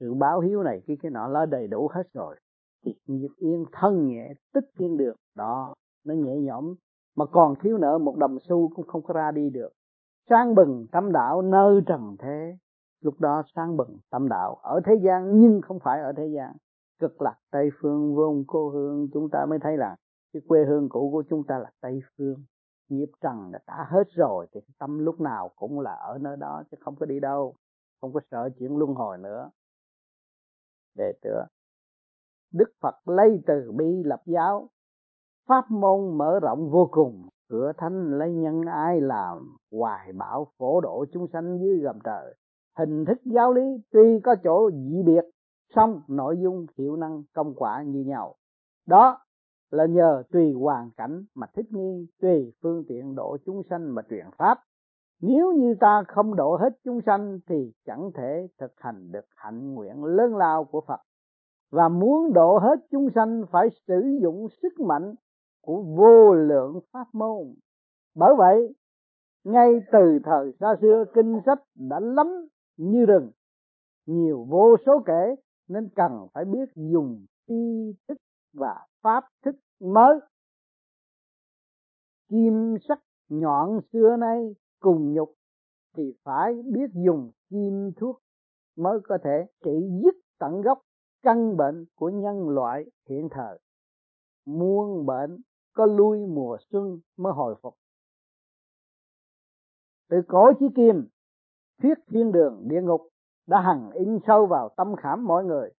Sự 0.01 0.15
báo 0.15 0.41
hiếu 0.41 0.63
này, 0.63 0.81
cái 0.87 0.97
cái 1.03 1.11
nọ 1.11 1.29
là 1.29 1.47
đầy 1.47 1.69
đủ 1.69 1.89
hết 1.95 2.13
rồi. 2.13 2.37
Thì 2.85 2.95
nghiệp 3.07 3.31
yên 3.37 3.65
thân 3.73 4.09
nhẹ, 4.09 4.33
tức 4.55 4.65
yên 4.79 4.97
đường. 4.97 5.17
Đó, 5.37 5.75
nó 6.05 6.15
nhẹ 6.15 6.37
nhõm. 6.37 6.75
Mà 7.17 7.27
còn 7.27 7.55
thiếu 7.61 7.79
nợ, 7.79 7.99
một 7.99 8.17
đồng 8.17 8.39
xu 8.49 8.71
cũng 8.75 8.87
không 8.87 9.03
có 9.03 9.15
ra 9.15 9.31
đi 9.31 9.51
được 9.51 9.69
sáng 10.29 10.55
bừng 10.55 10.87
tâm 10.93 11.13
đạo 11.13 11.43
nơi 11.43 11.81
trần 11.87 12.17
thế. 12.19 12.57
Lúc 13.01 13.21
đó 13.21 13.43
sáng 13.55 13.77
bừng 13.77 13.99
tâm 14.11 14.29
đạo 14.29 14.55
ở 14.55 14.81
thế 14.85 14.95
gian, 15.03 15.41
nhưng 15.41 15.61
không 15.61 15.79
phải 15.81 16.01
ở 16.01 16.13
thế 16.17 16.27
gian. 16.27 16.57
Cực 16.99 17.23
lạc 17.23 17.37
tây 17.51 17.71
phương, 17.81 18.15
vốn 18.15 18.45
cô 18.47 18.71
hương, 18.71 19.09
chúng 19.13 19.31
ta 19.31 19.47
mới 19.47 19.59
thấy 19.59 19.77
là 19.77 19.97
cái 20.33 20.43
quê 20.49 20.65
hương 20.65 20.89
cũ 20.89 21.11
của 21.13 21.23
chúng 21.31 21.45
ta 21.45 21.59
là 21.59 21.71
tây 21.81 22.01
phương. 22.17 22.45
Nghiệp 22.89 23.11
trần 23.21 23.53
đã 23.53 23.59
đã 23.67 23.87
hết 23.89 24.09
rồi, 24.11 24.47
thì 24.53 24.61
tâm 24.79 24.99
lúc 24.99 25.21
nào 25.21 25.51
cũng 25.57 25.81
là 25.81 25.93
ở 25.93 26.19
nơi 26.19 26.37
đó, 26.37 26.63
chứ 26.71 26.77
không 26.81 26.97
có 26.97 27.07
đi 27.07 27.21
đâu, 27.21 27.55
không 28.01 28.13
có 28.13 28.21
sợ 28.31 28.49
chuyện 28.59 28.77
luân 28.77 28.95
hồi 28.95 29.19
nữa. 29.19 29.51
Để 30.95 31.13
tựa 31.23 31.47
đức 32.53 32.71
phật 32.81 33.09
lấy 33.09 33.41
từ 33.47 33.73
bi 33.73 34.03
lập 34.05 34.23
giáo, 34.27 34.69
pháp 35.47 35.71
môn 35.71 36.19
mở 36.19 36.41
rộng 36.43 36.71
vô 36.71 36.89
cùng 36.91 37.29
cửa 37.49 37.73
thánh 37.77 38.19
lấy 38.19 38.33
nhân 38.33 38.63
ai 38.63 39.01
làm, 39.01 39.57
hoài 39.73 40.13
bảo 40.13 40.47
phổ 40.59 40.81
độ 40.81 41.05
chúng 41.13 41.27
sanh 41.33 41.59
dưới 41.61 41.79
gầm 41.79 41.99
trời. 42.05 42.35
Hình 42.79 43.05
thức 43.05 43.19
giáo 43.25 43.53
lý, 43.53 43.63
tuy 43.93 44.21
có 44.21 44.37
chỗ 44.45 44.71
dị 44.71 45.03
biệt, 45.07 45.25
song 45.75 46.01
nội 46.09 46.39
dung, 46.43 46.67
hiệu 46.79 46.97
năng, 46.97 47.23
công 47.35 47.55
quả 47.55 47.83
như 47.83 48.05
nhau. 48.05 48.35
Đó 48.87 49.19
là 49.71 49.87
nhờ 49.87 50.23
tùy 50.33 50.53
hoàn 50.53 50.91
cảnh 50.97 51.25
mà 51.35 51.47
thích 51.57 51.67
nghi, 51.71 52.07
tùy 52.21 52.53
phương 52.63 52.85
tiện 52.89 53.15
độ 53.15 53.37
chúng 53.47 53.63
sanh 53.71 53.95
mà 53.95 54.03
truyền 54.11 54.27
pháp. 54.39 54.59
Nếu 55.21 55.53
như 55.53 55.75
ta 55.81 56.03
không 56.09 56.37
độ 56.37 56.57
hết 56.57 56.79
chúng 56.85 57.01
sanh, 57.07 57.39
thì 57.49 57.73
chẳng 57.87 58.11
thể 58.15 58.49
thực 58.61 58.73
hành 58.77 59.13
được 59.13 59.25
hạnh 59.37 59.75
nguyện 59.75 60.05
lớn 60.05 60.37
lao 60.37 60.65
của 60.65 60.81
Phật. 60.81 61.01
Và 61.71 61.89
muốn 61.89 62.33
độ 62.33 62.59
hết 62.59 62.77
chúng 62.91 63.09
sanh, 63.15 63.45
phải 63.51 63.69
sử 63.87 64.19
dụng 64.23 64.47
sức 64.63 64.81
mạnh 64.81 65.15
của 65.61 65.83
vô 65.83 66.35
lượng 66.35 66.81
pháp 66.93 67.07
môn. 67.13 67.55
Bởi 68.15 68.35
vậy, 68.39 68.75
ngay 69.45 69.81
từ 69.93 70.19
thời 70.25 70.53
xa 70.61 70.77
xưa, 70.81 71.05
kinh 71.15 71.41
sách 71.47 71.63
đã 71.75 72.01
lắm 72.01 72.27
như 72.77 73.07
rừng. 73.07 73.31
Nhiều 74.07 74.47
vô 74.49 74.77
số 74.87 75.03
kể 75.07 75.35
nên 75.69 75.89
cần 75.97 76.27
phải 76.35 76.45
biết 76.45 76.69
dùng 76.75 77.27
tri 77.47 77.95
thức 78.09 78.19
và 78.53 78.87
pháp 79.03 79.25
thức 79.45 79.57
mới. 79.81 80.19
Kim 82.29 82.77
sắc 82.89 83.01
nhọn 83.29 83.81
xưa 83.93 84.17
nay 84.19 84.55
cùng 84.81 85.13
nhục 85.13 85.35
thì 85.97 86.15
phải 86.25 86.63
biết 86.73 86.91
dùng 87.05 87.31
kim 87.51 87.93
thuốc 87.97 88.21
mới 88.77 88.99
có 89.05 89.19
thể 89.25 89.47
trị 89.65 89.89
dứt 90.03 90.15
tận 90.39 90.61
gốc 90.61 90.79
căn 91.23 91.57
bệnh 91.57 91.85
của 91.95 92.11
nhân 92.11 92.49
loại 92.49 92.85
hiện 93.09 93.29
thời. 93.31 93.59
Muôn 94.47 95.07
bệnh 95.07 95.41
có 95.79 95.87
lui 95.87 96.27
mùa 96.27 96.57
xuân 96.71 96.99
mới 97.17 97.33
hồi 97.33 97.55
phục. 97.63 97.75
Từ 100.11 100.17
cổ 100.29 100.53
chí 100.61 100.67
kim, 100.77 101.09
thuyết 101.83 101.99
thiên 102.11 102.33
đường 102.33 102.65
địa 102.69 102.83
ngục 102.83 103.01
đã 103.47 103.61
hằng 103.61 103.91
in 103.91 104.19
sâu 104.27 104.47
vào 104.47 104.69
tâm 104.77 104.97
khảm 104.97 105.25
mọi 105.25 105.45
người. 105.45 105.71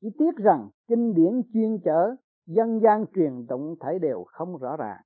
Chỉ 0.00 0.08
tiếc 0.18 0.36
rằng 0.36 0.68
kinh 0.88 1.14
điển 1.14 1.42
chuyên 1.52 1.78
chở, 1.84 2.16
dân 2.46 2.80
gian 2.82 3.04
truyền 3.14 3.46
tụng 3.48 3.76
thấy 3.80 3.98
đều 3.98 4.24
không 4.26 4.56
rõ 4.56 4.76
ràng. 4.76 5.00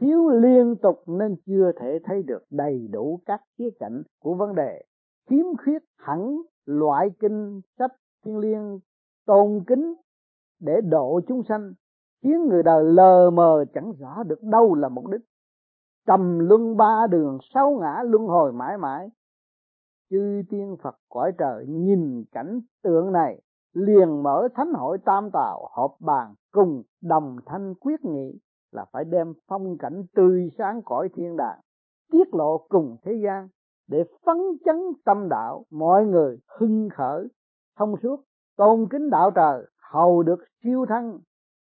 Thiếu 0.00 0.28
liên 0.28 0.76
tục 0.82 1.02
nên 1.06 1.36
chưa 1.46 1.72
thể 1.80 1.98
thấy 2.04 2.22
được 2.22 2.44
đầy 2.50 2.88
đủ 2.92 3.20
các 3.26 3.40
khía 3.58 3.70
cạnh 3.78 4.02
của 4.20 4.34
vấn 4.34 4.54
đề. 4.54 4.82
Khiếm 5.30 5.46
khuyết 5.64 5.82
hẳn 5.96 6.36
loại 6.66 7.08
kinh 7.18 7.60
sách 7.78 7.92
thiên 8.24 8.38
liêng 8.38 8.80
tôn 9.26 9.64
kính 9.66 9.94
để 10.60 10.80
độ 10.80 11.20
chúng 11.28 11.42
sanh 11.48 11.72
khiến 12.22 12.48
người 12.48 12.62
đời 12.62 12.84
lờ 12.84 13.30
mờ 13.30 13.64
chẳng 13.74 13.92
rõ 13.98 14.22
được 14.22 14.42
đâu 14.42 14.74
là 14.74 14.88
mục 14.88 15.06
đích. 15.06 15.20
Trầm 16.06 16.38
luân 16.38 16.76
ba 16.76 17.06
đường, 17.10 17.38
sáu 17.54 17.78
ngã 17.80 18.02
luân 18.04 18.26
hồi 18.26 18.52
mãi 18.52 18.78
mãi. 18.78 19.08
Chư 20.10 20.42
tiên 20.50 20.76
phật 20.82 20.96
cõi 21.08 21.32
trời 21.38 21.66
nhìn 21.68 22.24
cảnh 22.32 22.60
tượng 22.82 23.12
này, 23.12 23.40
liền 23.72 24.22
mở 24.22 24.48
thánh 24.54 24.72
hội 24.74 24.98
tam 25.04 25.30
tào 25.32 25.68
họp 25.72 25.96
bàn 26.00 26.34
cùng 26.52 26.82
đồng 27.02 27.36
thanh 27.46 27.74
quyết 27.74 28.04
nghị 28.04 28.38
là 28.72 28.84
phải 28.92 29.04
đem 29.04 29.32
phong 29.48 29.76
cảnh 29.78 30.04
tươi 30.14 30.50
sáng 30.58 30.82
cõi 30.84 31.08
thiên 31.14 31.36
đàng, 31.36 31.60
tiết 32.12 32.34
lộ 32.34 32.58
cùng 32.68 32.96
thế 33.02 33.12
gian 33.24 33.48
để 33.88 34.04
phấn 34.26 34.36
chấn 34.64 34.76
tâm 35.04 35.28
đạo, 35.28 35.64
mọi 35.70 36.06
người 36.06 36.38
hưng 36.58 36.88
khởi. 36.92 37.28
Thông 37.78 37.94
suốt, 38.02 38.24
tôn 38.56 38.86
kính 38.90 39.10
đạo 39.10 39.30
trời, 39.30 39.66
hầu 39.92 40.22
được 40.22 40.38
siêu 40.62 40.86
thăng 40.88 41.18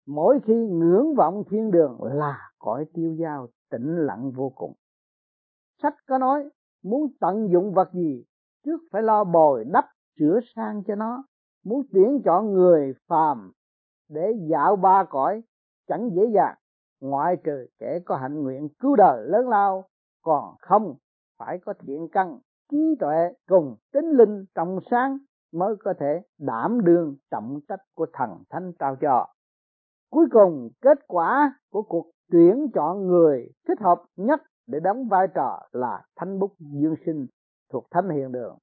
mỗi 0.07 0.39
khi 0.43 0.53
ngưỡng 0.53 1.15
vọng 1.15 1.43
thiên 1.49 1.71
đường 1.71 1.97
là 2.01 2.51
cõi 2.59 2.85
tiêu 2.93 3.15
dao 3.19 3.47
tĩnh 3.69 3.97
lặng 3.97 4.31
vô 4.31 4.51
cùng. 4.55 4.73
Sách 5.81 5.95
có 6.07 6.17
nói, 6.17 6.49
muốn 6.83 7.07
tận 7.19 7.49
dụng 7.51 7.73
vật 7.73 7.93
gì, 7.93 8.25
trước 8.65 8.77
phải 8.91 9.01
lo 9.01 9.23
bồi 9.23 9.63
đắp, 9.73 9.85
sửa 10.19 10.39
sang 10.55 10.83
cho 10.87 10.95
nó. 10.95 11.23
Muốn 11.65 11.83
tuyển 11.93 12.21
chọn 12.25 12.53
người 12.53 12.93
phàm 13.07 13.51
để 14.09 14.33
dạo 14.49 14.75
ba 14.75 15.03
cõi, 15.09 15.43
chẳng 15.87 16.09
dễ 16.13 16.21
dàng. 16.35 16.55
Ngoại 17.01 17.37
trừ 17.43 17.67
kẻ 17.79 17.99
có 18.05 18.15
hạnh 18.15 18.43
nguyện 18.43 18.69
cứu 18.79 18.95
đời 18.95 19.25
lớn 19.27 19.49
lao, 19.49 19.85
còn 20.21 20.55
không 20.59 20.95
phải 21.37 21.59
có 21.65 21.73
thiện 21.79 22.07
căn, 22.11 22.39
trí 22.71 22.95
tuệ 22.99 23.33
cùng 23.47 23.75
tính 23.93 24.05
linh 24.05 24.45
trong 24.55 24.79
sáng 24.91 25.17
mới 25.53 25.75
có 25.83 25.93
thể 25.99 26.21
đảm 26.39 26.85
đương 26.85 27.15
trọng 27.31 27.59
trách 27.67 27.81
của 27.95 28.05
thần 28.13 28.43
thánh 28.49 28.71
trao 28.79 28.95
cho 29.01 29.27
cuối 30.11 30.25
cùng, 30.31 30.69
kết 30.81 30.99
quả 31.07 31.53
của 31.71 31.81
cuộc 31.81 32.11
tuyển 32.31 32.67
chọn 32.73 33.07
người 33.07 33.49
thích 33.67 33.79
hợp 33.79 34.03
nhất 34.15 34.41
để 34.67 34.79
đóng 34.79 35.07
vai 35.07 35.27
trò 35.35 35.59
là 35.71 36.01
thánh 36.15 36.39
bút 36.39 36.51
dương 36.59 36.95
sinh 37.05 37.27
thuộc 37.71 37.85
thánh 37.91 38.09
hiện 38.09 38.31
đường. 38.31 38.57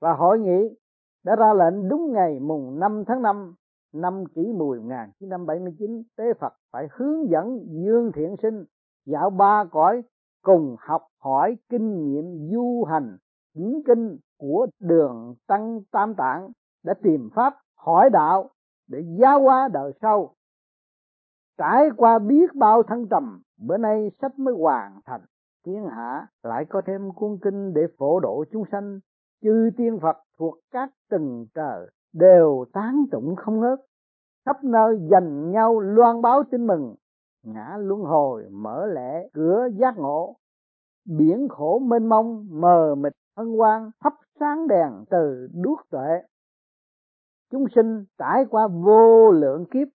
Và 0.00 0.12
hội 0.12 0.38
nghị 0.38 0.76
đã 1.24 1.36
ra 1.36 1.54
lệnh 1.54 1.88
đúng 1.88 2.12
ngày 2.12 2.40
mùng 2.40 2.80
5 2.80 3.04
tháng 3.06 3.22
5 3.22 3.54
năm 3.92 4.24
kỷ 4.34 4.52
mùi 4.52 4.80
1979 4.80 6.02
tế 6.16 6.24
Phật 6.40 6.52
phải 6.72 6.88
hướng 6.90 7.30
dẫn 7.30 7.66
Dương 7.68 8.12
Thiện 8.14 8.36
Sinh 8.42 8.64
dạo 9.06 9.30
ba 9.30 9.64
cõi 9.64 10.02
cùng 10.42 10.76
học 10.78 11.02
hỏi 11.18 11.56
kinh 11.68 12.04
nghiệm 12.04 12.48
du 12.52 12.84
hành 12.84 13.16
chính 13.54 13.82
kinh 13.86 14.18
của 14.38 14.66
đường 14.80 15.34
tăng 15.46 15.80
tam 15.92 16.14
tạng 16.14 16.48
đã 16.84 16.94
tìm 17.02 17.30
pháp, 17.34 17.54
hỏi 17.76 18.10
đạo 18.10 18.50
để 18.88 19.04
giáo 19.20 19.42
hóa 19.42 19.68
đời 19.72 19.92
sau. 20.00 20.34
Trải 21.58 21.88
qua 21.96 22.18
biết 22.18 22.54
bao 22.54 22.82
thăng 22.82 23.06
trầm, 23.08 23.42
bữa 23.58 23.76
nay 23.76 24.10
sách 24.20 24.38
mới 24.38 24.54
hoàn 24.54 25.00
thành. 25.04 25.20
Thiên 25.66 25.86
hạ 25.86 26.26
lại 26.42 26.64
có 26.64 26.82
thêm 26.86 27.12
cuốn 27.12 27.38
kinh 27.42 27.74
để 27.74 27.82
phổ 27.98 28.20
độ 28.20 28.44
chúng 28.52 28.64
sanh. 28.72 29.00
Chư 29.42 29.70
tiên 29.76 29.98
phật 30.02 30.16
thuộc 30.38 30.58
các 30.70 30.90
tầng 31.10 31.46
trời 31.54 31.90
đều 32.12 32.64
tán 32.72 33.04
tụng 33.10 33.36
không 33.36 33.60
ngớt. 33.60 33.80
Khắp 34.46 34.64
nơi 34.64 34.98
dành 35.10 35.50
nhau 35.50 35.80
loan 35.80 36.22
báo 36.22 36.42
tin 36.50 36.66
mừng. 36.66 36.94
Ngã 37.42 37.76
luân 37.78 38.00
hồi 38.00 38.48
mở 38.50 38.86
lẽ 38.86 39.28
cửa 39.32 39.68
giác 39.78 39.98
ngộ. 39.98 40.36
Biển 41.04 41.48
khổ 41.48 41.78
mênh 41.78 42.06
mông, 42.06 42.46
mờ 42.50 42.94
mịt, 42.94 43.12
hân 43.36 43.56
hoan, 43.56 43.90
thắp 44.00 44.14
sáng 44.40 44.68
đèn 44.68 45.04
từ 45.10 45.48
đuốc 45.52 45.80
tuệ 45.90 46.22
chúng 47.50 47.64
sinh 47.74 48.04
trải 48.18 48.44
qua 48.50 48.68
vô 48.68 49.30
lượng 49.30 49.64
kiếp, 49.70 49.88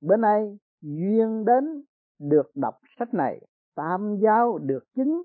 bữa 0.00 0.16
nay 0.16 0.58
duyên 0.80 1.44
đến 1.44 1.82
được 2.18 2.50
đọc 2.54 2.74
sách 2.98 3.14
này, 3.14 3.40
tam 3.76 4.16
giáo 4.16 4.58
được 4.58 4.84
chứng, 4.96 5.22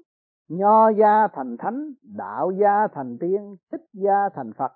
nho 0.50 0.90
gia 0.90 1.28
thành 1.28 1.58
thánh, 1.58 1.94
đạo 2.04 2.52
gia 2.52 2.88
thành 2.88 3.18
tiên, 3.20 3.56
thích 3.72 3.82
gia 3.94 4.30
thành 4.36 4.52
phật. 4.58 4.72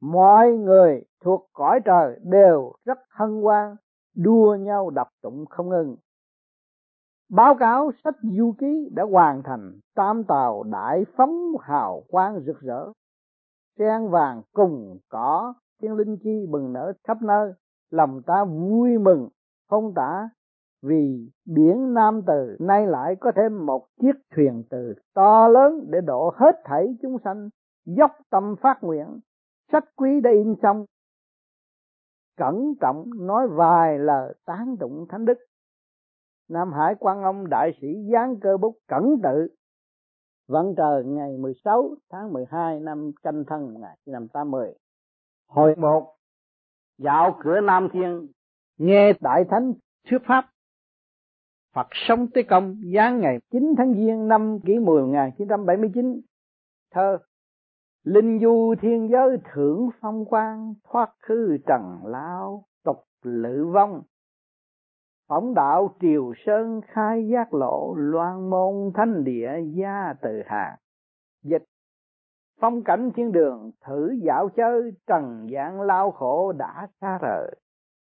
Mọi 0.00 0.52
người 0.52 1.02
thuộc 1.24 1.48
cõi 1.52 1.80
trời 1.84 2.18
đều 2.22 2.72
rất 2.84 2.98
hân 3.10 3.42
hoan, 3.42 3.76
đua 4.16 4.54
nhau 4.54 4.90
đọc 4.90 5.08
tụng 5.22 5.46
không 5.46 5.68
ngừng. 5.68 5.96
Báo 7.30 7.54
cáo 7.54 7.90
sách 8.04 8.16
du 8.22 8.54
ký 8.58 8.88
đã 8.92 9.02
hoàn 9.02 9.42
thành, 9.42 9.72
tam 9.94 10.24
tàu 10.24 10.62
đại 10.62 11.04
phóng 11.16 11.52
hào 11.60 12.02
quang 12.08 12.40
rực 12.46 12.60
rỡ. 12.60 12.92
Sen 13.78 14.08
vàng 14.08 14.42
cùng 14.52 14.98
cỏ 15.08 15.54
tiếng 15.80 15.94
linh 15.94 16.16
chi 16.22 16.46
bừng 16.50 16.72
nở 16.72 16.92
khắp 17.04 17.22
nơi, 17.22 17.52
lòng 17.90 18.22
ta 18.26 18.44
vui 18.44 18.98
mừng. 18.98 19.28
Không 19.68 19.94
tả, 19.94 20.28
vì 20.82 21.30
biển 21.44 21.94
Nam 21.94 22.22
Từ 22.26 22.56
nay 22.60 22.86
lại 22.86 23.16
có 23.20 23.32
thêm 23.36 23.66
một 23.66 23.86
chiếc 24.00 24.12
thuyền 24.34 24.64
từ 24.70 24.94
to 25.14 25.48
lớn 25.48 25.86
để 25.90 26.00
độ 26.00 26.32
hết 26.36 26.60
thảy 26.64 26.96
chúng 27.02 27.16
sanh, 27.24 27.48
dốc 27.84 28.10
tâm 28.30 28.54
phát 28.60 28.78
nguyện, 28.82 29.20
sách 29.72 29.84
quý 29.96 30.20
đã 30.20 30.30
in 30.30 30.54
xong 30.62 30.84
cẩn 32.36 32.74
trọng 32.80 33.10
nói 33.26 33.48
vài 33.48 33.98
lời 33.98 34.34
tán 34.46 34.76
tụng 34.80 35.06
thánh 35.08 35.24
đức. 35.24 35.38
Nam 36.48 36.72
Hải 36.72 36.94
quan 36.94 37.22
ông 37.22 37.48
đại 37.50 37.70
sĩ 37.80 37.88
giáng 38.12 38.40
cơ 38.40 38.56
bút 38.56 38.76
cẩn 38.88 39.16
tự 39.22 39.48
vận 40.48 40.74
trời 40.76 41.04
ngày 41.04 41.36
16 41.36 41.94
tháng 42.10 42.32
12 42.32 42.80
năm 42.80 43.10
canh 43.22 43.44
thân 43.44 43.74
1980 43.74 44.74
hồi 45.50 45.74
một, 45.76 46.14
dạo 46.98 47.38
cửa 47.42 47.60
Nam 47.60 47.88
Thiên, 47.92 48.28
nghe 48.78 49.12
đại 49.20 49.44
thánh, 49.50 49.72
thuyết 50.10 50.18
pháp, 50.26 50.50
Phật 51.74 51.86
sống 51.92 52.26
tới 52.34 52.42
công, 52.42 52.80
giáng 52.94 53.20
ngày 53.20 53.38
9 53.50 53.74
tháng 53.78 53.94
Giêng 53.94 54.28
năm 54.28 54.58
kỷ 54.66 54.78
10 54.78 55.02
1979 55.02 56.20
thơ, 56.90 57.18
linh 58.04 58.40
du 58.42 58.74
thiên 58.80 59.08
giới 59.10 59.36
thưởng 59.52 59.88
phong 60.00 60.24
quang, 60.24 60.74
thoát 60.84 61.10
khứ 61.22 61.58
trần 61.66 62.00
lao 62.04 62.64
tục 62.84 63.04
lự 63.22 63.66
vong, 63.66 64.02
phóng 65.28 65.54
đạo 65.54 65.96
triều 66.00 66.32
sơn 66.46 66.80
khai 66.86 67.28
giác 67.28 67.54
lộ, 67.54 67.94
loan 67.96 68.50
môn 68.50 68.92
thanh 68.94 69.24
địa 69.24 69.50
gia 69.74 70.14
từ 70.22 70.42
hàng 70.46 70.76
dịch 71.42 71.64
phong 72.60 72.84
cảnh 72.84 73.10
thiên 73.14 73.32
đường, 73.32 73.70
thử 73.86 74.12
dạo 74.22 74.48
chơi, 74.56 74.92
trần 75.06 75.46
gian 75.50 75.80
lao 75.80 76.10
khổ 76.10 76.52
đã 76.52 76.88
xa 77.00 77.18
rời. 77.22 77.54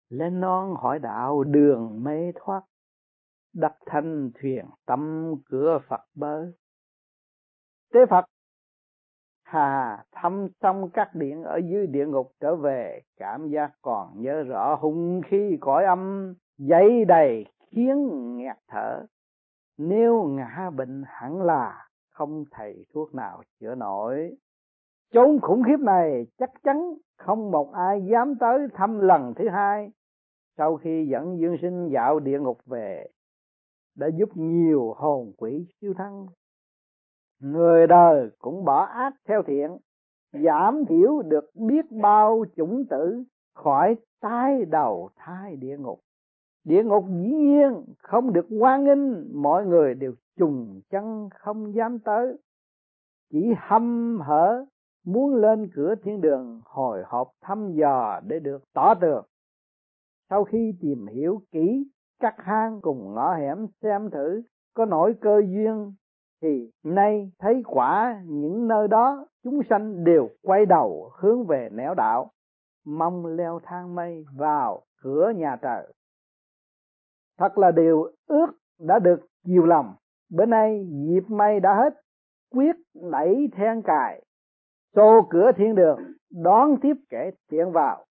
Lên 0.08 0.40
non 0.40 0.74
hỏi 0.74 0.98
đạo, 0.98 1.44
đường 1.44 2.04
mê 2.04 2.32
thoát. 2.34 2.62
Đắc 3.54 3.74
thanh 3.86 4.30
thuyền, 4.40 4.66
tâm 4.86 5.34
cửa 5.50 5.78
phật 5.88 6.00
bơi 6.14 6.52
tế 7.92 8.06
phật, 8.10 8.24
hà, 9.42 10.04
thăm 10.12 10.48
xong 10.62 10.90
các 10.90 11.14
điện 11.14 11.42
ở 11.42 11.56
dưới 11.56 11.86
địa 11.86 12.06
ngục 12.06 12.32
trở 12.40 12.56
về, 12.56 13.00
cảm 13.16 13.48
giác 13.48 13.72
còn 13.82 14.22
nhớ 14.22 14.42
rõ 14.42 14.74
hung 14.80 15.20
khi 15.26 15.58
cõi 15.60 15.84
âm, 15.84 16.34
dậy 16.58 17.04
đầy, 17.04 17.46
khiến 17.70 18.08
nghẹt 18.36 18.56
thở. 18.68 19.06
Nếu 19.78 20.24
ngã 20.24 20.70
bệnh 20.76 21.04
hẳn 21.06 21.42
là 21.42 21.87
không 22.18 22.44
thầy 22.50 22.86
thuốc 22.94 23.14
nào 23.14 23.42
chữa 23.60 23.74
nổi. 23.74 24.36
Chốn 25.12 25.40
khủng 25.42 25.62
khiếp 25.66 25.80
này 25.80 26.26
chắc 26.38 26.50
chắn 26.62 26.94
không 27.16 27.50
một 27.50 27.72
ai 27.72 28.06
dám 28.10 28.34
tới 28.40 28.58
thăm 28.74 29.00
lần 29.00 29.34
thứ 29.36 29.48
hai. 29.48 29.90
Sau 30.56 30.76
khi 30.76 31.06
dẫn 31.10 31.38
dương 31.38 31.56
sinh 31.62 31.88
dạo 31.92 32.20
địa 32.20 32.38
ngục 32.38 32.58
về, 32.66 33.06
đã 33.96 34.06
giúp 34.14 34.28
nhiều 34.34 34.94
hồn 34.96 35.32
quỷ 35.36 35.66
siêu 35.80 35.94
thăng. 35.94 36.26
Người 37.40 37.86
đời 37.86 38.30
cũng 38.38 38.64
bỏ 38.64 38.84
ác 38.84 39.14
theo 39.28 39.42
thiện, 39.42 39.76
giảm 40.32 40.84
thiểu 40.88 41.22
được 41.22 41.50
biết 41.54 41.92
bao 42.02 42.44
chủng 42.56 42.84
tử 42.90 43.24
khỏi 43.54 43.96
tai 44.20 44.64
đầu 44.64 45.10
thai 45.16 45.56
địa 45.56 45.76
ngục 45.78 46.00
địa 46.64 46.82
ngục 46.84 47.04
dĩ 47.08 47.32
nhiên 47.32 47.84
không 47.98 48.32
được 48.32 48.46
hoan 48.60 48.84
nghênh, 48.84 49.42
mọi 49.42 49.66
người 49.66 49.94
đều 49.94 50.12
trùng 50.38 50.80
chân 50.90 51.28
không 51.34 51.74
dám 51.74 51.98
tới. 51.98 52.36
Chỉ 53.30 53.54
hâm 53.58 54.18
hở 54.20 54.64
muốn 55.04 55.34
lên 55.34 55.70
cửa 55.74 55.94
thiên 56.02 56.20
đường 56.20 56.60
hồi 56.64 57.02
hộp 57.06 57.30
thăm 57.40 57.72
dò 57.72 58.20
để 58.26 58.38
được 58.38 58.64
tỏ 58.74 58.94
tường. 58.94 59.24
Sau 60.30 60.44
khi 60.44 60.74
tìm 60.80 61.06
hiểu 61.06 61.42
kỹ 61.52 61.84
các 62.20 62.34
hang 62.38 62.80
cùng 62.80 63.14
ngõ 63.14 63.34
hẻm 63.34 63.66
xem 63.82 64.10
thử 64.10 64.42
có 64.74 64.84
nổi 64.84 65.14
cơ 65.20 65.42
duyên, 65.48 65.94
thì 66.42 66.70
nay 66.82 67.32
thấy 67.38 67.62
quả 67.66 68.22
những 68.26 68.68
nơi 68.68 68.88
đó 68.88 69.26
chúng 69.44 69.60
sanh 69.70 70.04
đều 70.04 70.28
quay 70.42 70.66
đầu 70.66 71.10
hướng 71.18 71.46
về 71.46 71.68
nẻo 71.72 71.94
đạo, 71.94 72.30
mong 72.84 73.26
leo 73.26 73.60
thang 73.64 73.94
mây 73.94 74.24
vào 74.36 74.82
cửa 75.02 75.32
nhà 75.36 75.56
trời 75.62 75.92
thật 77.38 77.58
là 77.58 77.70
điều 77.70 78.10
ước 78.26 78.46
đã 78.78 78.98
được 78.98 79.20
chiều 79.46 79.66
lòng. 79.66 79.94
Bữa 80.30 80.46
nay 80.46 80.86
dịp 80.90 81.30
may 81.30 81.60
đã 81.60 81.74
hết, 81.74 81.94
quyết 82.54 82.76
đẩy 83.12 83.48
then 83.56 83.82
cài, 83.82 84.22
xô 84.94 85.26
cửa 85.30 85.50
thiên 85.56 85.74
đường, 85.74 85.98
đón 86.30 86.76
tiếp 86.82 86.94
kẻ 87.10 87.30
tiến 87.50 87.72
vào. 87.72 88.04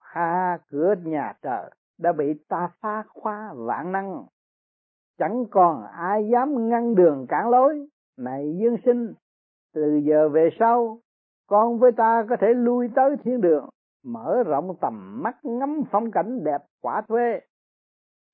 Ha, 0.00 0.58
cửa 0.70 0.94
nhà 1.04 1.32
trời 1.42 1.70
đã 1.98 2.12
bị 2.12 2.34
ta 2.48 2.70
phá 2.80 3.04
khóa 3.08 3.52
vạn 3.56 3.92
năng. 3.92 4.24
Chẳng 5.18 5.44
còn 5.50 5.84
ai 5.86 6.28
dám 6.32 6.68
ngăn 6.68 6.94
đường 6.94 7.26
cản 7.28 7.48
lối. 7.48 7.88
Này 8.18 8.56
dương 8.60 8.76
sinh, 8.84 9.12
từ 9.74 10.00
giờ 10.04 10.28
về 10.28 10.48
sau, 10.58 10.98
con 11.46 11.78
với 11.78 11.92
ta 11.92 12.26
có 12.28 12.36
thể 12.40 12.46
lui 12.54 12.88
tới 12.94 13.16
thiên 13.24 13.40
đường, 13.40 13.68
mở 14.04 14.42
rộng 14.46 14.76
tầm 14.80 15.22
mắt 15.22 15.44
ngắm 15.44 15.82
phong 15.90 16.10
cảnh 16.10 16.44
đẹp 16.44 16.60
quả 16.82 17.02
thuê 17.08 17.40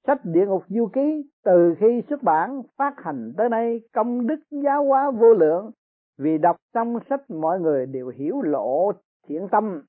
sách 0.07 0.20
địa 0.24 0.46
ngục 0.46 0.62
du 0.68 0.86
ký 0.86 1.30
từ 1.44 1.74
khi 1.78 2.03
xuất 2.09 2.22
bản 2.22 2.62
phát 2.76 2.94
hành 2.96 3.32
tới 3.36 3.48
nay 3.48 3.80
công 3.92 4.26
đức 4.26 4.40
giáo 4.51 4.84
hóa 4.84 5.11
vô 5.11 5.34
lượng. 5.34 5.70
Vì 6.18 6.38
đọc 6.38 6.57
xong 6.74 6.98
sách, 7.11 7.30
mọi 7.30 7.61
người 7.61 7.86
đều 7.86 8.09
hiểu 8.09 8.42
lộ 8.42 8.92
thiện 9.28 9.48
tâm, 9.51 9.82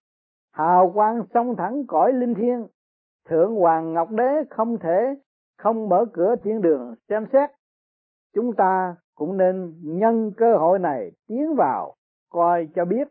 hào 0.53 0.91
quang 0.93 1.23
song 1.33 1.55
thẳng 1.57 1.83
cõi 1.87 2.13
linh 2.13 2.33
thiêng. 2.33 2.67
Thượng 3.29 3.55
hoàng 3.55 3.93
ngọc 3.93 4.11
đế 4.11 4.43
không 4.49 4.77
thể 4.77 5.15
không 5.57 5.89
mở 5.89 6.05
cửa 6.13 6.35
thiên 6.43 6.61
đường 6.61 6.95
xem 7.09 7.25
xét. 7.33 7.49
Chúng 8.35 8.53
ta 8.55 8.95
cũng 9.15 9.37
nên 9.37 9.73
nhân 9.83 10.31
cơ 10.37 10.57
hội 10.57 10.79
này 10.79 11.11
tiến 11.27 11.55
vào, 11.55 11.95
coi 12.29 12.67
cho 12.75 12.85
biết. 12.85 13.07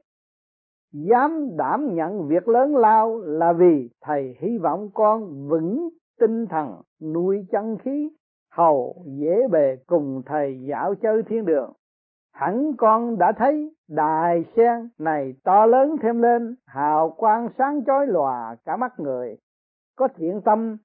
Dám 0.93 1.57
đảm 1.57 1.95
nhận 1.95 2.29
việc 2.29 2.49
lớn 2.49 2.77
lao 2.77 3.19
là 3.21 3.53
vì 3.53 3.91
thầy 4.01 4.37
hy 4.41 4.59
vọng 4.59 4.91
con 4.95 5.49
vững 5.49 5.89
tinh 6.21 6.47
thần 6.47 6.83
nuôi 7.01 7.47
chân 7.51 7.79
khí, 7.79 8.11
hầu 8.53 9.05
dễ 9.07 9.49
bề 9.51 9.77
cùng 9.87 10.23
thầy 10.27 10.61
dạo 10.69 10.95
chơi 10.95 11.23
thiên 11.23 11.45
đường. 11.45 11.73
Hẳn 12.33 12.73
con 12.79 13.19
đã 13.19 13.33
thấy 13.39 13.75
đài 13.89 14.45
sen 14.57 14.89
này 14.99 15.35
to 15.45 15.67
lớn 15.67 15.97
thêm 16.03 16.23
lên, 16.23 16.55
hào 16.67 17.11
quang 17.11 17.49
sáng 17.59 17.85
chói 17.87 18.07
lòa 18.07 18.57
cả 18.65 18.77
mắt 18.77 19.01
người. 19.01 19.37
Có 19.97 20.09
thiện 20.17 20.41
tâm, 20.45 20.77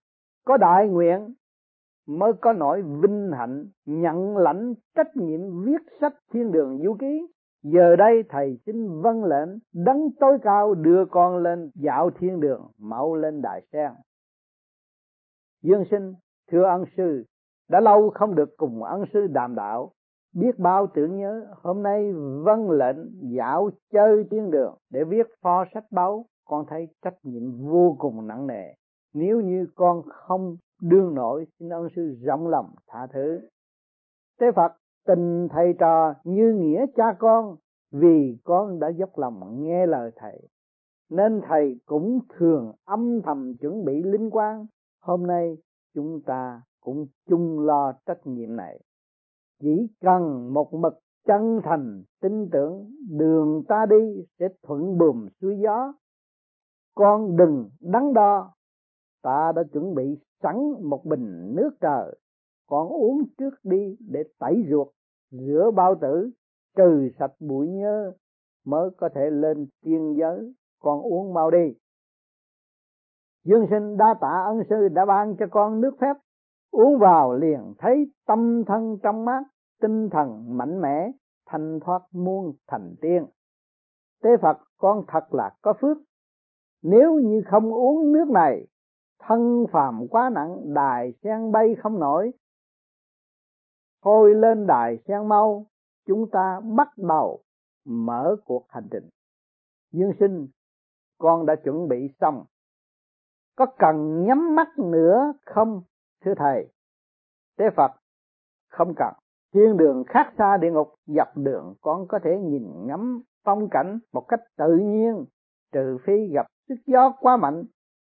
có 0.46 0.58
đại 0.58 0.88
nguyện, 0.88 1.34
mới 2.08 2.34
có 2.42 2.54
nỗi 2.54 2.82
vinh 2.82 3.32
hạnh 3.32 3.66
nhận 3.86 4.38
lãnh 4.38 4.74
trách 4.96 5.16
nhiệm 5.16 5.64
viết 5.64 5.82
sách 6.02 6.14
thiên 6.34 6.52
đường 6.52 6.80
du 6.84 6.94
ký. 7.00 7.28
Giờ 7.64 7.96
đây 7.96 8.24
thầy 8.30 8.60
xin 8.66 9.02
vâng 9.02 9.24
lệnh, 9.24 9.50
đấng 9.74 10.10
tối 10.20 10.38
cao 10.42 10.74
đưa 10.74 11.06
con 11.06 11.38
lên 11.38 11.72
dạo 11.76 12.10
thiên 12.20 12.40
đường 12.40 12.68
mau 12.80 13.16
lên 13.16 13.42
đại 13.42 13.62
sen 13.72 13.92
dương 15.66 15.84
sinh, 15.92 16.14
thưa 16.52 16.64
ân 16.64 16.84
sư, 16.98 17.24
đã 17.70 17.80
lâu 17.80 18.10
không 18.10 18.36
được 18.36 18.58
cùng 18.58 18.84
ân 18.84 19.04
sư 19.14 19.28
đàm 19.28 19.56
đạo. 19.56 19.92
Biết 20.34 20.60
bao 20.60 20.88
tưởng 20.94 21.18
nhớ, 21.18 21.46
hôm 21.62 21.84
nay 21.84 22.14
vâng 22.44 22.72
lệnh 22.72 22.98
dạo 23.36 23.70
chơi 23.94 24.24
thiên 24.32 24.52
đường 24.52 24.78
để 24.90 25.04
viết 25.04 25.28
pho 25.42 25.66
sách 25.74 25.86
báo, 25.92 26.26
con 26.46 26.66
thấy 26.70 26.88
trách 27.02 27.16
nhiệm 27.24 27.68
vô 27.68 27.96
cùng 28.00 28.28
nặng 28.28 28.48
nề. 28.48 28.74
Nếu 29.14 29.42
như 29.42 29.68
con 29.76 30.02
không 30.08 30.58
đương 30.82 31.16
nổi, 31.16 31.46
xin 31.60 31.70
ân 31.70 31.88
sư 31.96 32.18
rộng 32.22 32.48
lòng 32.48 32.70
tha 32.88 33.08
thứ. 33.14 33.40
Tế 34.40 34.52
phật, 34.52 34.72
tình 35.08 35.48
thầy 35.52 35.74
trò 35.80 36.14
như 36.24 36.54
nghĩa 36.54 36.86
cha 36.96 37.16
con, 37.20 37.56
vì 37.92 38.38
con 38.44 38.80
đã 38.80 38.88
dốc 38.90 39.18
lòng 39.18 39.64
nghe 39.64 39.86
lời 39.86 40.12
thầy, 40.16 40.48
nên 41.10 41.42
thầy 41.48 41.80
cũng 41.86 42.20
thường 42.38 42.72
âm 42.86 43.22
thầm 43.22 43.54
chuẩn 43.62 43.86
bị 43.86 44.04
linh 44.04 44.30
quan 44.30 44.66
hôm 45.06 45.28
nay 45.28 45.58
chúng 45.94 46.22
ta 46.26 46.62
cũng 46.82 47.08
chung 47.30 47.60
lo 47.60 47.94
trách 48.06 48.28
nhiệm 48.28 48.56
này. 48.56 48.80
Chỉ 49.62 49.88
cần 50.02 50.54
một 50.54 50.74
mực 50.74 50.94
chân 51.26 51.60
thành, 51.64 52.04
tin 52.22 52.50
tưởng 52.52 52.92
đường 53.10 53.64
ta 53.68 53.86
đi 53.90 54.26
sẽ 54.40 54.48
thuận 54.64 54.98
buồm 54.98 55.28
xuôi 55.42 55.58
gió. 55.64 55.94
Con 56.96 57.38
đừng 57.38 57.70
đắn 57.80 58.14
đo, 58.14 58.54
ta 59.22 59.52
đã 59.56 59.64
chuẩn 59.74 59.96
bị 59.96 60.18
sẵn 60.44 60.56
một 60.82 61.06
bình 61.06 61.56
nước 61.56 61.72
trời. 61.82 62.18
Con 62.68 62.88
uống 62.88 63.24
trước 63.38 63.54
đi 63.64 63.98
để 64.00 64.24
tẩy 64.40 64.66
ruột, 64.70 64.88
rửa 65.32 65.72
bao 65.76 65.96
tử, 66.02 66.32
trừ 66.78 67.10
sạch 67.20 67.34
bụi 67.40 67.68
nhơ 67.68 68.12
mới 68.66 68.90
có 68.98 69.10
thể 69.16 69.30
lên 69.30 69.68
tiên 69.82 70.16
giới. 70.20 70.54
Con 70.80 71.02
uống 71.02 71.34
mau 71.34 71.52
đi 71.52 71.74
dương 73.46 73.68
sinh 73.70 73.98
đa 73.98 74.16
tạ 74.22 74.44
ân 74.46 74.64
sư 74.70 74.88
đã 74.88 75.06
ban 75.06 75.36
cho 75.40 75.46
con 75.52 75.82
nước 75.82 75.96
phép. 76.02 76.14
Uống 76.72 77.00
vào 77.00 77.34
liền 77.34 77.74
thấy 77.78 78.12
tâm 78.28 78.64
thân 78.68 78.98
trong 79.04 79.26
mát, 79.26 79.44
tinh 79.82 80.10
thần 80.10 80.58
mạnh 80.58 80.82
mẽ, 80.82 81.12
thanh 81.46 81.80
thoát 81.80 82.02
muôn 82.12 82.54
thành 82.68 82.96
tiên. 83.02 83.26
Tế 84.24 84.30
phật, 84.42 84.58
con 84.78 85.04
thật 85.08 85.34
là 85.34 85.56
có 85.62 85.74
phước. 85.82 85.98
Nếu 86.82 87.20
như 87.20 87.42
không 87.52 87.74
uống 87.74 88.12
nước 88.12 88.30
này, 88.30 88.68
thân 89.20 89.66
phàm 89.72 90.08
quá 90.08 90.30
nặng, 90.34 90.74
đài 90.74 91.14
sen 91.24 91.52
bay 91.52 91.76
không 91.80 92.00
nổi. 92.00 92.32
Thôi 94.04 94.36
lên 94.36 94.68
đài 94.68 94.98
sen 95.08 95.30
mau, 95.30 95.66
chúng 96.06 96.30
ta 96.32 96.62
bắt 96.78 96.98
đầu 96.98 97.44
mở 97.86 98.36
cuộc 98.46 98.66
hành 98.70 98.88
trình. 98.92 99.10
Dương 99.92 100.12
sinh, 100.20 100.48
con 101.18 101.46
đã 101.46 101.56
chuẩn 101.64 101.88
bị 101.88 102.10
xong 102.20 102.46
có 103.56 103.66
cần 103.80 104.24
nhắm 104.24 104.56
mắt 104.56 104.80
nữa 104.80 105.34
không, 105.46 105.82
thưa 106.26 106.34
thầy? 106.38 106.74
Thế 107.60 107.66
phật, 107.76 107.92
không 108.70 108.94
cần. 108.98 109.14
Thiên 109.54 109.78
đường 109.78 110.04
khác 110.08 110.34
xa 110.38 110.58
địa 110.58 110.72
ngục, 110.72 110.94
dọc 111.06 111.38
đường 111.38 111.76
con 111.82 112.08
có 112.08 112.20
thể 112.24 112.38
nhìn 112.40 112.88
ngắm 112.88 113.22
phong 113.44 113.70
cảnh 113.72 114.00
một 114.14 114.26
cách 114.28 114.40
tự 114.58 114.78
nhiên, 114.78 115.26
trừ 115.72 115.98
phi 116.06 116.28
gặp 116.34 116.48
sức 116.68 116.76
gió 116.86 117.14
quá 117.20 117.38
mạnh, 117.38 117.64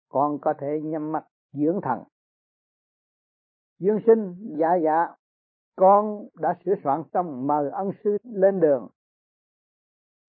con 0.08 0.38
có 0.40 0.54
thể 0.58 0.80
nhắm 0.84 1.12
mắt 1.12 1.24
dưỡng 1.52 1.80
thần. 1.82 1.98
Dương 3.78 3.98
sinh 4.06 4.34
dạ 4.58 4.74
dạ 4.74 5.14
con 5.76 6.28
đã 6.40 6.54
sửa 6.64 6.74
soạn 6.84 7.02
xong 7.12 7.46
mời 7.46 7.70
ân 7.70 7.90
sư 8.04 8.16
lên 8.22 8.60
đường 8.60 8.88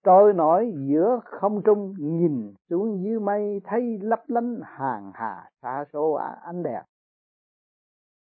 trôi 0.06 0.34
nổi 0.34 0.74
giữa 0.76 1.20
không 1.26 1.62
trung, 1.66 1.94
nhìn 2.00 2.54
xuống 2.70 3.04
dưới 3.04 3.20
mây, 3.20 3.62
thấy 3.64 4.00
lấp 4.02 4.24
lánh 4.28 4.60
hàng 4.64 5.12
hà 5.14 5.50
xa 5.62 5.86
số 5.94 6.12
ánh 6.42 6.64
đèn. 6.64 6.84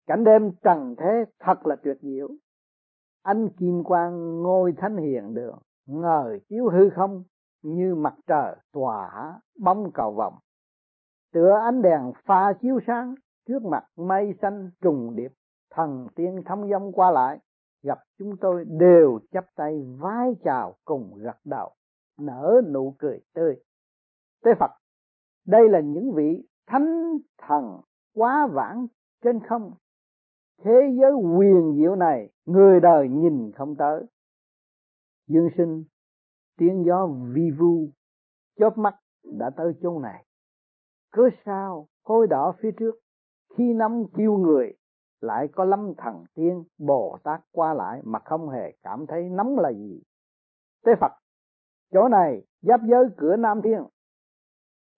Cảnh 0.07 0.23
đêm 0.23 0.51
trần 0.63 0.95
thế 0.97 1.25
thật 1.39 1.67
là 1.67 1.75
tuyệt 1.84 1.97
diệu. 2.01 2.28
Anh 3.23 3.49
kim 3.49 3.84
quang 3.84 4.41
ngôi 4.43 4.73
thánh 4.78 4.97
hiền 4.97 5.34
đường, 5.34 5.59
ngời 5.86 6.39
chiếu 6.49 6.69
hư 6.69 6.89
không, 6.89 7.23
như 7.63 7.95
mặt 7.95 8.13
trời 8.28 8.55
tỏa 8.73 9.34
bóng 9.59 9.91
cầu 9.93 10.11
vòng 10.11 10.34
tựa 11.38 11.59
ánh 11.63 11.82
đèn 11.82 12.11
pha 12.25 12.53
chiếu 12.61 12.80
sáng 12.88 13.15
trước 13.47 13.63
mặt 13.63 13.84
mây 13.95 14.34
xanh 14.41 14.69
trùng 14.82 15.15
điệp, 15.15 15.32
thần 15.71 16.07
tiên 16.15 16.41
thông 16.45 16.69
dong 16.69 16.91
qua 16.91 17.11
lại 17.11 17.39
gặp 17.84 17.99
chúng 18.17 18.38
tôi 18.41 18.65
đều 18.67 19.19
chắp 19.32 19.45
tay 19.55 19.86
vái 19.99 20.32
chào 20.43 20.75
cùng 20.86 21.13
gật 21.15 21.38
đầu, 21.45 21.71
nở 22.19 22.61
nụ 22.73 22.95
cười 22.99 23.19
tươi. 23.34 23.55
Tế 24.43 24.51
phật, 24.59 24.71
đây 25.45 25.69
là 25.69 25.80
những 25.80 26.13
vị 26.15 26.47
thánh 26.67 27.17
thần 27.38 27.82
quá 28.13 28.47
vãng 28.51 28.88
trên 29.23 29.39
không. 29.49 29.73
Thế 30.63 30.95
giới 30.99 31.11
quyền 31.11 31.75
diệu 31.78 31.95
này 31.95 32.30
người 32.45 32.80
đời 32.80 33.09
nhìn 33.09 33.51
không 33.51 33.75
tới. 33.75 34.03
Dương 35.28 35.49
sinh, 35.57 35.84
tiếng 36.57 36.84
gió 36.86 37.07
vi 37.34 37.51
vu, 37.57 37.89
chớp 38.59 38.78
mắt 38.78 38.95
đã 39.23 39.49
tới 39.57 39.73
chỗ 39.82 39.99
này. 39.99 40.25
Cớ 41.11 41.30
sao 41.45 41.88
khôi 42.03 42.28
đỏ 42.28 42.55
phía 42.59 42.71
trước, 42.80 42.95
khi 43.57 43.73
nắm 43.73 44.03
kêu 44.17 44.38
người 44.38 44.73
lại 45.22 45.47
có 45.47 45.65
lâm 45.65 45.93
thần 45.97 46.26
tiên 46.34 46.63
bồ 46.78 47.18
tát 47.24 47.41
qua 47.51 47.74
lại 47.74 48.01
mà 48.03 48.20
không 48.20 48.49
hề 48.49 48.72
cảm 48.84 49.05
thấy 49.07 49.30
nóng 49.30 49.59
là 49.59 49.72
gì. 49.72 50.01
Tế 50.86 50.91
phật, 51.01 51.11
chỗ 51.93 52.07
này 52.07 52.45
giáp 52.61 52.80
giới 52.84 53.05
cửa 53.18 53.36
nam 53.36 53.61
thiên. 53.61 53.84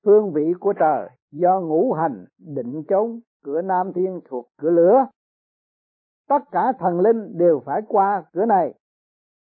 Phương 0.03 0.33
vị 0.33 0.53
của 0.59 0.73
trời 0.73 1.09
do 1.31 1.61
ngũ 1.61 1.93
hành 1.93 2.25
định 2.37 2.83
chốn, 2.89 3.19
cửa 3.43 3.61
nam 3.61 3.93
thiên 3.95 4.19
thuộc 4.25 4.49
cửa 4.57 4.69
lửa. 4.69 5.07
Tất 6.27 6.43
cả 6.51 6.73
thần 6.79 6.99
linh 6.99 7.37
đều 7.37 7.61
phải 7.65 7.81
qua 7.87 8.23
cửa 8.33 8.45
này. 8.45 8.73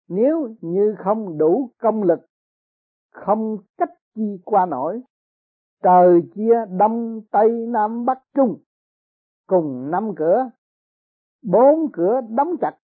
Nếu 0.08 0.54
như 0.60 0.94
không 0.98 1.38
đủ 1.38 1.70
công 1.78 2.02
lực, 2.02 2.20
không 3.10 3.58
cách 3.78 3.90
chi 4.14 4.40
qua 4.44 4.66
nổi, 4.66 5.02
trời 5.82 6.22
chia 6.34 6.64
đông 6.78 7.20
tây 7.30 7.50
nam 7.50 8.04
bắc 8.04 8.18
trung, 8.34 8.58
cùng 9.46 9.90
năm 9.90 10.14
cửa 10.16 10.50
bốn 11.42 11.92
cửa 11.92 12.20
đóng 12.28 12.56
chặt, 12.60 12.76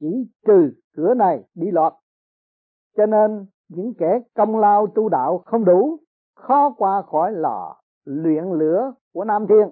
chỉ 0.00 0.26
trừ 0.46 0.70
cửa 0.96 1.14
này 1.14 1.44
đi 1.54 1.70
lọt. 1.70 1.92
Cho 2.96 3.06
nên 3.06 3.46
những 3.68 3.94
kẻ 3.98 4.20
công 4.34 4.58
lao 4.58 4.86
tu 4.86 5.08
đạo 5.08 5.42
không 5.44 5.64
đủ, 5.64 5.98
khó 6.34 6.74
qua 6.78 7.02
khỏi 7.02 7.32
lò 7.32 7.76
luyện 8.04 8.44
lửa 8.44 8.92
của 9.12 9.24
nam 9.24 9.46
thiên. 9.48 9.70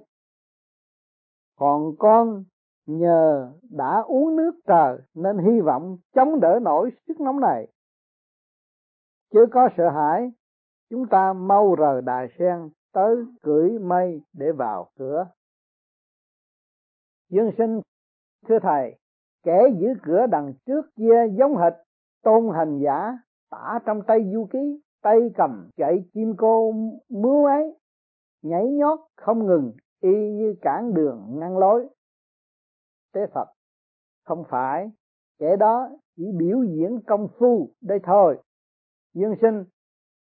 Còn 1.56 1.96
con 1.98 2.44
nhờ 2.86 3.52
đã 3.70 4.02
uống 4.06 4.36
nước 4.36 4.52
trời 4.66 4.98
nên 5.14 5.38
hy 5.38 5.60
vọng 5.60 5.98
chống 6.14 6.40
đỡ 6.40 6.58
nổi 6.62 6.90
sức 7.08 7.20
nóng 7.20 7.40
này. 7.40 7.68
Chứ 9.32 9.46
có 9.52 9.68
sợ 9.76 9.90
hãi, 9.90 10.32
chúng 10.90 11.06
ta 11.10 11.32
mau 11.32 11.74
rời 11.74 12.02
đài 12.02 12.28
sen 12.38 12.70
tới 12.92 13.16
cưỡi 13.42 13.78
mây 13.78 14.22
để 14.32 14.52
vào 14.52 14.90
cửa. 14.98 15.26
Dương 17.28 17.50
sinh 17.58 17.80
thưa 18.48 18.58
thầy, 18.62 18.98
kẻ 19.42 19.62
giữ 19.78 19.88
cửa 20.02 20.26
đằng 20.26 20.52
trước 20.66 20.82
kia 20.96 21.26
giống 21.38 21.56
hệt 21.56 21.72
tôn 22.22 22.54
hành 22.54 22.78
giả 22.78 23.18
tả 23.50 23.78
trong 23.86 24.02
tay 24.06 24.32
du 24.32 24.46
ký, 24.50 24.80
tay 25.02 25.18
cầm 25.36 25.70
chạy 25.76 26.04
chim 26.14 26.34
cô 26.38 26.72
mướu 27.08 27.44
ấy. 27.44 27.78
Nhảy 28.42 28.66
nhót 28.68 29.00
không 29.16 29.46
ngừng, 29.46 29.72
y 30.00 30.32
như 30.32 30.54
cản 30.60 30.94
đường 30.94 31.38
ngăn 31.38 31.58
lối. 31.58 31.88
Tế 33.12 33.26
phật, 33.34 33.48
không 34.24 34.44
phải, 34.48 34.90
kẻ 35.38 35.56
đó 35.56 35.88
chỉ 36.16 36.24
biểu 36.38 36.62
diễn 36.62 37.00
công 37.06 37.28
phu 37.38 37.70
đây 37.80 37.98
thôi. 38.02 38.38
Dương 39.14 39.34
sinh, 39.40 39.64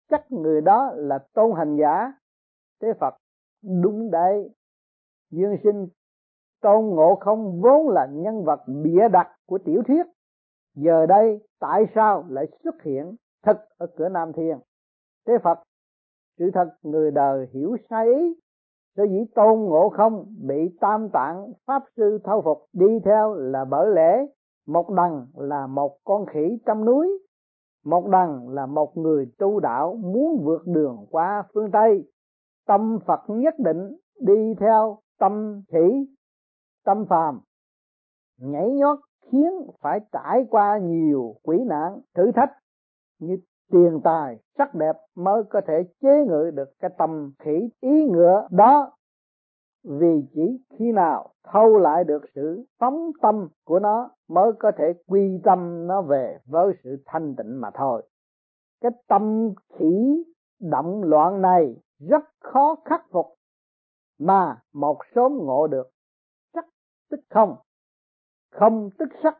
chắc 0.08 0.32
người 0.32 0.60
đó 0.60 0.92
là 0.94 1.18
tôn 1.32 1.52
hành 1.56 1.76
giả. 1.76 2.12
Tế 2.80 2.88
phật, 3.00 3.14
đúng 3.82 4.10
đấy. 4.10 4.50
Dương 5.30 5.56
sinh 5.62 5.88
tôn 6.62 6.84
ngộ 6.84 7.14
không 7.20 7.60
vốn 7.60 7.88
là 7.88 8.06
nhân 8.12 8.44
vật 8.44 8.60
bịa 8.82 9.08
đặt 9.12 9.28
của 9.46 9.58
tiểu 9.58 9.82
thuyết. 9.86 10.06
Giờ 10.74 11.06
đây, 11.06 11.46
tại 11.60 11.84
sao 11.94 12.24
lại 12.28 12.46
xuất 12.64 12.82
hiện 12.82 13.16
thật 13.42 13.64
ở 13.78 13.86
cửa 13.96 14.08
nam 14.08 14.32
thiên? 14.32 14.58
Tế 15.26 15.32
phật, 15.38 15.58
sự 16.38 16.50
thật 16.54 16.68
người 16.82 17.10
đời 17.10 17.48
hiểu 17.52 17.76
sai 17.90 18.06
ý. 18.06 18.34
Sở 18.96 19.04
dĩ 19.04 19.24
tôn 19.34 19.60
ngộ 19.60 19.88
không 19.88 20.26
bị 20.48 20.76
tam 20.80 21.08
tạng 21.12 21.52
pháp 21.66 21.82
sư 21.96 22.18
thâu 22.24 22.42
phục 22.42 22.58
đi 22.72 23.00
theo 23.04 23.34
là 23.34 23.64
bởi 23.64 23.90
lẽ 23.94 24.26
một 24.66 24.90
đằng 24.90 25.26
là 25.34 25.66
một 25.66 25.98
con 26.04 26.26
khỉ 26.26 26.58
trong 26.66 26.84
núi, 26.84 27.18
một 27.84 28.08
đằng 28.08 28.48
là 28.48 28.66
một 28.66 28.96
người 28.96 29.26
tu 29.38 29.60
đạo 29.60 29.94
muốn 29.94 30.42
vượt 30.44 30.66
đường 30.66 31.06
qua 31.10 31.42
phương 31.54 31.70
tây. 31.70 32.10
Tâm 32.66 32.98
phật 33.06 33.20
nhất 33.28 33.54
định 33.58 33.96
đi 34.20 34.54
theo 34.60 34.98
tâm 35.18 35.62
khỉ 35.72 36.06
tâm 36.84 37.04
phàm. 37.08 37.40
Nhảy 38.40 38.70
nhót 38.70 38.98
khiến 39.30 39.50
phải 39.80 40.00
trải 40.12 40.46
qua 40.50 40.78
nhiều 40.78 41.36
quỷ 41.42 41.58
nạn, 41.66 42.00
thử 42.14 42.32
thách 42.32 42.52
như 43.18 43.36
tiền 43.70 44.00
tài, 44.04 44.38
sắc 44.58 44.74
đẹp 44.74 44.96
mới 45.14 45.42
có 45.50 45.60
thể 45.66 45.74
chế 46.00 46.24
ngự 46.28 46.50
được 46.54 46.68
cái 46.80 46.90
tâm 46.98 47.32
khỉ 47.38 47.70
ý 47.80 48.06
ngựa 48.06 48.48
đó. 48.50 48.92
Vì 49.84 50.24
chỉ 50.34 50.58
khi 50.78 50.92
nào 50.92 51.30
thâu 51.44 51.78
lại 51.78 52.04
được 52.04 52.22
sự 52.34 52.64
phóng 52.78 53.10
tâm 53.22 53.48
của 53.64 53.78
nó 53.78 54.10
mới 54.28 54.52
có 54.58 54.72
thể 54.78 54.92
quy 55.06 55.40
tâm 55.44 55.86
nó 55.86 56.02
về 56.02 56.38
với 56.46 56.72
sự 56.84 57.02
thanh 57.06 57.36
tịnh 57.36 57.60
mà 57.60 57.70
thôi. 57.74 58.02
Cái 58.80 58.92
tâm 59.08 59.50
khỉ 59.78 60.24
động 60.60 61.02
loạn 61.02 61.42
này 61.42 61.76
rất 62.08 62.24
khó 62.40 62.76
khắc 62.84 63.04
phục, 63.10 63.26
mà 64.18 64.62
một 64.72 64.98
sớm 65.14 65.32
ngộ 65.36 65.66
được 65.66 65.91
tức 67.12 67.20
không? 67.30 67.56
Không 68.50 68.90
tức 68.98 69.08
sắc. 69.22 69.38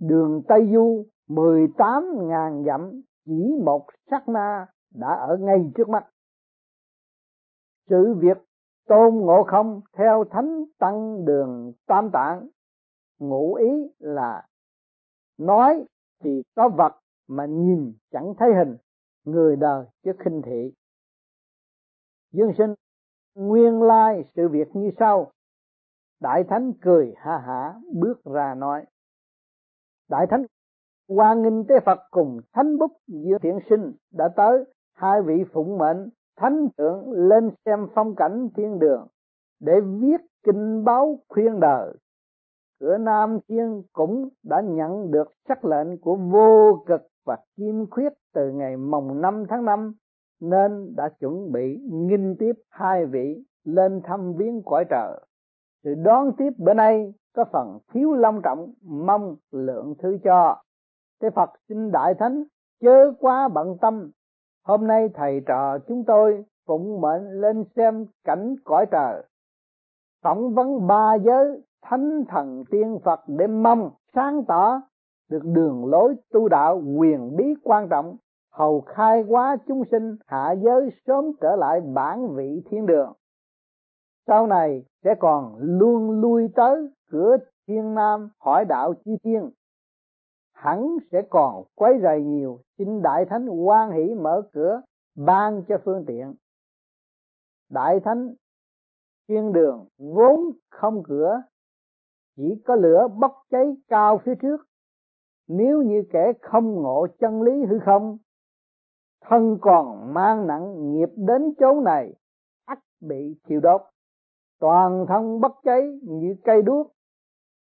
Đường 0.00 0.42
Tây 0.48 0.70
Du 0.72 1.06
18 1.28 2.28
ngàn 2.28 2.64
dặm, 2.66 3.02
chỉ 3.24 3.56
một 3.64 3.86
sát 4.10 4.28
na 4.28 4.66
đã 4.94 5.08
ở 5.28 5.36
ngay 5.40 5.70
trước 5.74 5.88
mắt. 5.88 6.06
Sự 7.88 8.14
việc 8.18 8.36
tôn 8.86 9.14
ngộ 9.14 9.44
không 9.46 9.80
theo 9.92 10.24
thánh 10.30 10.64
tăng 10.78 11.24
đường 11.24 11.72
tam 11.86 12.10
tạng, 12.12 12.48
ngụ 13.18 13.54
ý 13.54 13.68
là 13.98 14.46
nói 15.38 15.84
thì 16.20 16.42
có 16.56 16.68
vật 16.68 17.00
mà 17.28 17.46
nhìn 17.46 17.92
chẳng 18.10 18.34
thấy 18.38 18.48
hình, 18.54 18.76
người 19.24 19.56
đời 19.56 19.86
chứ 20.04 20.12
khinh 20.18 20.42
thị. 20.44 20.72
Dương 22.32 22.52
sinh, 22.58 22.74
nguyên 23.34 23.82
lai 23.82 24.24
sự 24.36 24.48
việc 24.48 24.68
như 24.72 24.90
sau 24.98 25.32
đại 26.20 26.44
thánh 26.44 26.72
cười 26.80 27.14
ha 27.16 27.38
hả, 27.38 27.74
bước 27.94 28.24
ra 28.24 28.54
nói, 28.54 28.84
đại 30.10 30.26
thánh, 30.30 30.46
qua 31.08 31.34
nghênh 31.34 31.66
tế 31.66 31.74
Phật 31.86 31.98
cùng 32.10 32.40
thánh 32.52 32.78
bút 32.78 32.92
giữa 33.06 33.38
thiện 33.38 33.58
sinh 33.70 33.92
đã 34.12 34.28
tới, 34.36 34.64
hai 34.94 35.22
vị 35.22 35.44
phụng 35.52 35.78
mệnh, 35.78 36.08
thánh 36.36 36.68
thượng 36.78 37.10
lên 37.10 37.50
xem 37.64 37.86
phong 37.94 38.14
cảnh 38.14 38.48
thiên 38.56 38.78
đường 38.78 39.06
để 39.60 39.72
viết 40.00 40.20
kinh 40.42 40.84
báo 40.84 41.18
khuyên 41.28 41.60
đời. 41.60 41.94
Cửa 42.80 42.98
Nam 42.98 43.38
Thiên 43.48 43.82
cũng 43.92 44.28
đã 44.42 44.60
nhận 44.60 45.10
được 45.10 45.32
sắc 45.48 45.64
lệnh 45.64 46.00
của 46.00 46.16
vô 46.16 46.84
cực 46.86 47.00
và 47.26 47.36
kim 47.56 47.86
khuyết 47.90 48.12
từ 48.34 48.50
ngày 48.50 48.76
mồng 48.76 49.20
5 49.20 49.44
tháng 49.48 49.64
5 49.64 49.94
nên 50.40 50.96
đã 50.96 51.08
chuẩn 51.20 51.52
bị 51.52 51.80
nghinh 51.90 52.36
tiếp 52.38 52.52
hai 52.68 53.06
vị 53.06 53.44
lên 53.64 54.00
thăm 54.04 54.34
viếng 54.36 54.62
cõi 54.64 54.84
trời. 54.90 55.20
Sự 55.84 55.94
đón 55.94 56.32
tiếp 56.38 56.50
bữa 56.58 56.74
nay 56.74 57.14
có 57.34 57.44
phần 57.52 57.78
thiếu 57.92 58.12
long 58.12 58.40
trọng 58.42 58.72
mong 58.82 59.36
lượng 59.50 59.94
thứ 59.98 60.18
cho 60.24 60.62
Thế 61.22 61.30
Phật 61.30 61.50
xin 61.68 61.90
Đại 61.90 62.14
Thánh 62.14 62.44
chớ 62.80 63.12
quá 63.20 63.48
bận 63.48 63.76
tâm. 63.80 64.10
Hôm 64.64 64.86
nay 64.86 65.08
thầy 65.14 65.40
trò 65.46 65.78
chúng 65.88 66.04
tôi 66.04 66.44
phụng 66.66 67.00
mệnh 67.00 67.40
lên 67.40 67.64
xem 67.76 68.06
cảnh 68.24 68.56
cõi 68.64 68.86
trời. 68.90 69.22
tổng 70.22 70.54
vấn 70.54 70.86
ba 70.86 71.14
giới 71.14 71.62
thánh 71.82 72.24
thần 72.28 72.64
tiên 72.70 72.98
Phật 73.04 73.20
để 73.26 73.46
mong 73.46 73.90
sáng 74.14 74.44
tỏ 74.48 74.80
được 75.30 75.42
đường 75.44 75.86
lối 75.86 76.14
tu 76.32 76.48
đạo 76.48 76.82
quyền 76.96 77.36
bí 77.36 77.44
quan 77.62 77.88
trọng, 77.88 78.16
hầu 78.52 78.80
khai 78.80 79.22
hóa 79.22 79.56
chúng 79.66 79.82
sinh 79.90 80.16
hạ 80.26 80.52
giới 80.52 80.90
sớm 81.06 81.24
trở 81.40 81.56
lại 81.56 81.80
bản 81.80 82.34
vị 82.34 82.62
thiên 82.70 82.86
đường 82.86 83.12
sau 84.28 84.46
này 84.46 84.84
sẽ 85.04 85.14
còn 85.20 85.56
luôn 85.58 86.20
lui 86.20 86.48
tới 86.54 86.88
cửa 87.10 87.36
thiên 87.66 87.94
nam 87.94 88.28
hỏi 88.38 88.64
đạo 88.64 88.94
chi 89.04 89.10
thiên. 89.22 89.50
Hẳn 90.52 90.96
sẽ 91.12 91.22
còn 91.30 91.64
quấy 91.74 91.92
rầy 92.02 92.22
nhiều, 92.22 92.60
xin 92.78 93.02
đại 93.02 93.24
thánh 93.30 93.48
quan 93.48 93.90
hỷ 93.90 94.14
mở 94.14 94.42
cửa, 94.52 94.82
ban 95.16 95.62
cho 95.68 95.78
phương 95.84 96.04
tiện. 96.06 96.34
Đại 97.70 98.00
thánh, 98.04 98.34
thiên 99.28 99.52
đường 99.52 99.86
vốn 99.98 100.40
không 100.70 101.02
cửa, 101.02 101.42
chỉ 102.36 102.62
có 102.64 102.74
lửa 102.74 103.08
bốc 103.20 103.32
cháy 103.50 103.76
cao 103.88 104.20
phía 104.24 104.34
trước. 104.42 104.56
Nếu 105.48 105.82
như 105.82 106.02
kẻ 106.12 106.32
không 106.42 106.74
ngộ 106.74 107.06
chân 107.20 107.42
lý 107.42 107.64
hư 107.64 107.78
không, 107.78 108.18
thân 109.20 109.58
còn 109.60 110.14
mang 110.14 110.46
nặng 110.46 110.92
nghiệp 110.92 111.08
đến 111.16 111.54
chốn 111.58 111.84
này 111.84 112.14
ắt 112.64 112.78
bị 113.00 113.36
thiêu 113.44 113.60
đốt 113.60 113.80
toàn 114.60 115.04
thân 115.08 115.40
bất 115.40 115.52
cháy 115.64 115.98
như 116.02 116.34
cây 116.44 116.62
đuốc, 116.62 116.92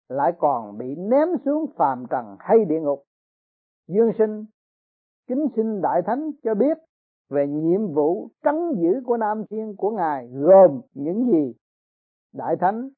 lại 0.09 0.31
còn 0.39 0.77
bị 0.77 0.95
ném 0.95 1.27
xuống 1.45 1.65
phàm 1.77 2.05
trần 2.09 2.35
hay 2.39 2.65
địa 2.65 2.79
ngục. 2.79 3.03
Dương 3.88 4.11
sinh, 4.17 4.45
kính 5.27 5.47
xin 5.55 5.81
đại 5.81 6.01
thánh 6.05 6.31
cho 6.43 6.55
biết 6.55 6.77
về 7.29 7.47
nhiệm 7.47 7.93
vụ 7.93 8.29
trấn 8.43 8.55
giữ 8.77 9.01
của 9.05 9.17
nam 9.17 9.43
thiên 9.49 9.75
của 9.77 9.91
ngài 9.91 10.27
gồm 10.27 10.81
những 10.93 11.25
gì? 11.25 11.53
Đại 12.33 12.55
thánh, 12.59 12.89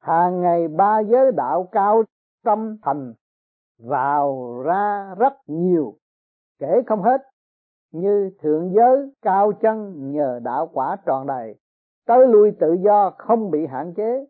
hàng 0.00 0.40
ngày 0.40 0.68
ba 0.68 1.00
giới 1.00 1.32
đạo 1.32 1.68
cao 1.72 2.02
tâm 2.44 2.76
thành, 2.82 3.14
vào 3.78 4.62
ra 4.64 5.14
rất 5.18 5.32
nhiều, 5.46 5.94
kể 6.58 6.82
không 6.86 7.02
hết, 7.02 7.22
như 7.92 8.30
thượng 8.42 8.72
giới 8.74 9.12
cao 9.22 9.52
chân 9.52 10.10
nhờ 10.12 10.40
đạo 10.42 10.70
quả 10.72 10.96
tròn 11.06 11.26
đầy 11.26 11.54
tới 12.06 12.26
lui 12.26 12.52
tự 12.60 12.76
do 12.84 13.10
không 13.18 13.50
bị 13.50 13.66
hạn 13.66 13.94
chế. 13.96 14.26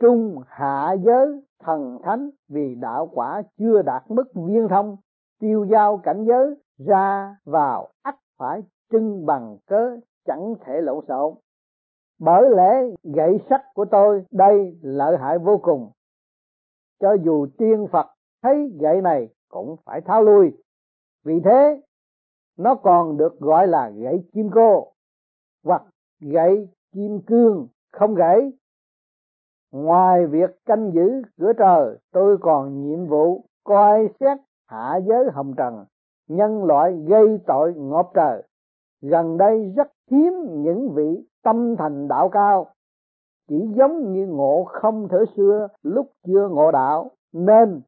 Trung 0.00 0.42
hạ 0.46 0.92
giới 0.92 1.42
thần 1.60 1.98
thánh 2.02 2.30
vì 2.48 2.74
đạo 2.74 3.10
quả 3.12 3.42
chưa 3.58 3.82
đạt 3.82 4.02
mức 4.08 4.24
viên 4.34 4.68
thông, 4.68 4.96
tiêu 5.40 5.64
giao 5.70 5.98
cảnh 5.98 6.24
giới 6.24 6.54
ra 6.78 7.36
vào 7.44 7.88
ắt 8.02 8.14
phải 8.38 8.62
trưng 8.90 9.26
bằng 9.26 9.56
cớ 9.66 9.96
chẳng 10.26 10.54
thể 10.60 10.80
lộn 10.80 11.04
xộn. 11.08 11.34
Bởi 12.18 12.50
lẽ 12.50 12.72
gậy 13.02 13.38
sắt 13.50 13.60
của 13.74 13.84
tôi 13.84 14.24
đây 14.30 14.78
lợi 14.82 15.16
hại 15.16 15.38
vô 15.38 15.60
cùng. 15.62 15.90
Cho 17.00 17.16
dù 17.24 17.46
tiên 17.58 17.86
phật 17.92 18.06
thấy 18.42 18.72
gậy 18.80 19.00
này 19.02 19.28
cũng 19.48 19.76
phải 19.84 20.00
tháo 20.00 20.22
lui. 20.22 20.52
Vì 21.24 21.40
thế, 21.44 21.82
nó 22.58 22.74
còn 22.74 23.16
được 23.16 23.40
gọi 23.40 23.66
là 23.66 23.90
gậy 23.90 24.24
kim 24.32 24.50
cô 24.54 24.92
hoặc 25.64 25.82
gậy 26.20 26.68
kim 26.92 27.20
cương 27.26 27.68
không 27.92 28.14
gãy. 28.14 28.52
Ngoài 29.72 30.26
việc 30.26 30.50
canh 30.66 30.90
giữ 30.94 31.22
cửa 31.38 31.52
trời, 31.58 31.98
tôi 32.12 32.38
còn 32.40 32.82
nhiệm 32.82 33.06
vụ 33.06 33.44
coi 33.64 34.08
xét 34.20 34.38
hạ 34.66 35.00
giới 35.06 35.24
hồng 35.32 35.54
trần, 35.56 35.84
nhân 36.28 36.64
loại 36.64 36.92
gây 37.08 37.38
tội 37.46 37.74
ngọt 37.76 38.10
trời. 38.14 38.42
Gần 39.00 39.36
đây 39.36 39.72
rất 39.76 39.88
hiếm 40.10 40.32
những 40.62 40.94
vị 40.94 41.26
tâm 41.42 41.76
thành 41.76 42.08
đạo 42.08 42.28
cao. 42.28 42.66
Chỉ 43.48 43.68
giống 43.76 44.12
như 44.12 44.26
ngộ 44.26 44.64
không 44.64 45.08
thể 45.08 45.18
xưa, 45.36 45.68
lúc 45.82 46.10
chưa 46.26 46.48
ngộ 46.48 46.70
đạo, 46.72 47.10
nên 47.32 47.80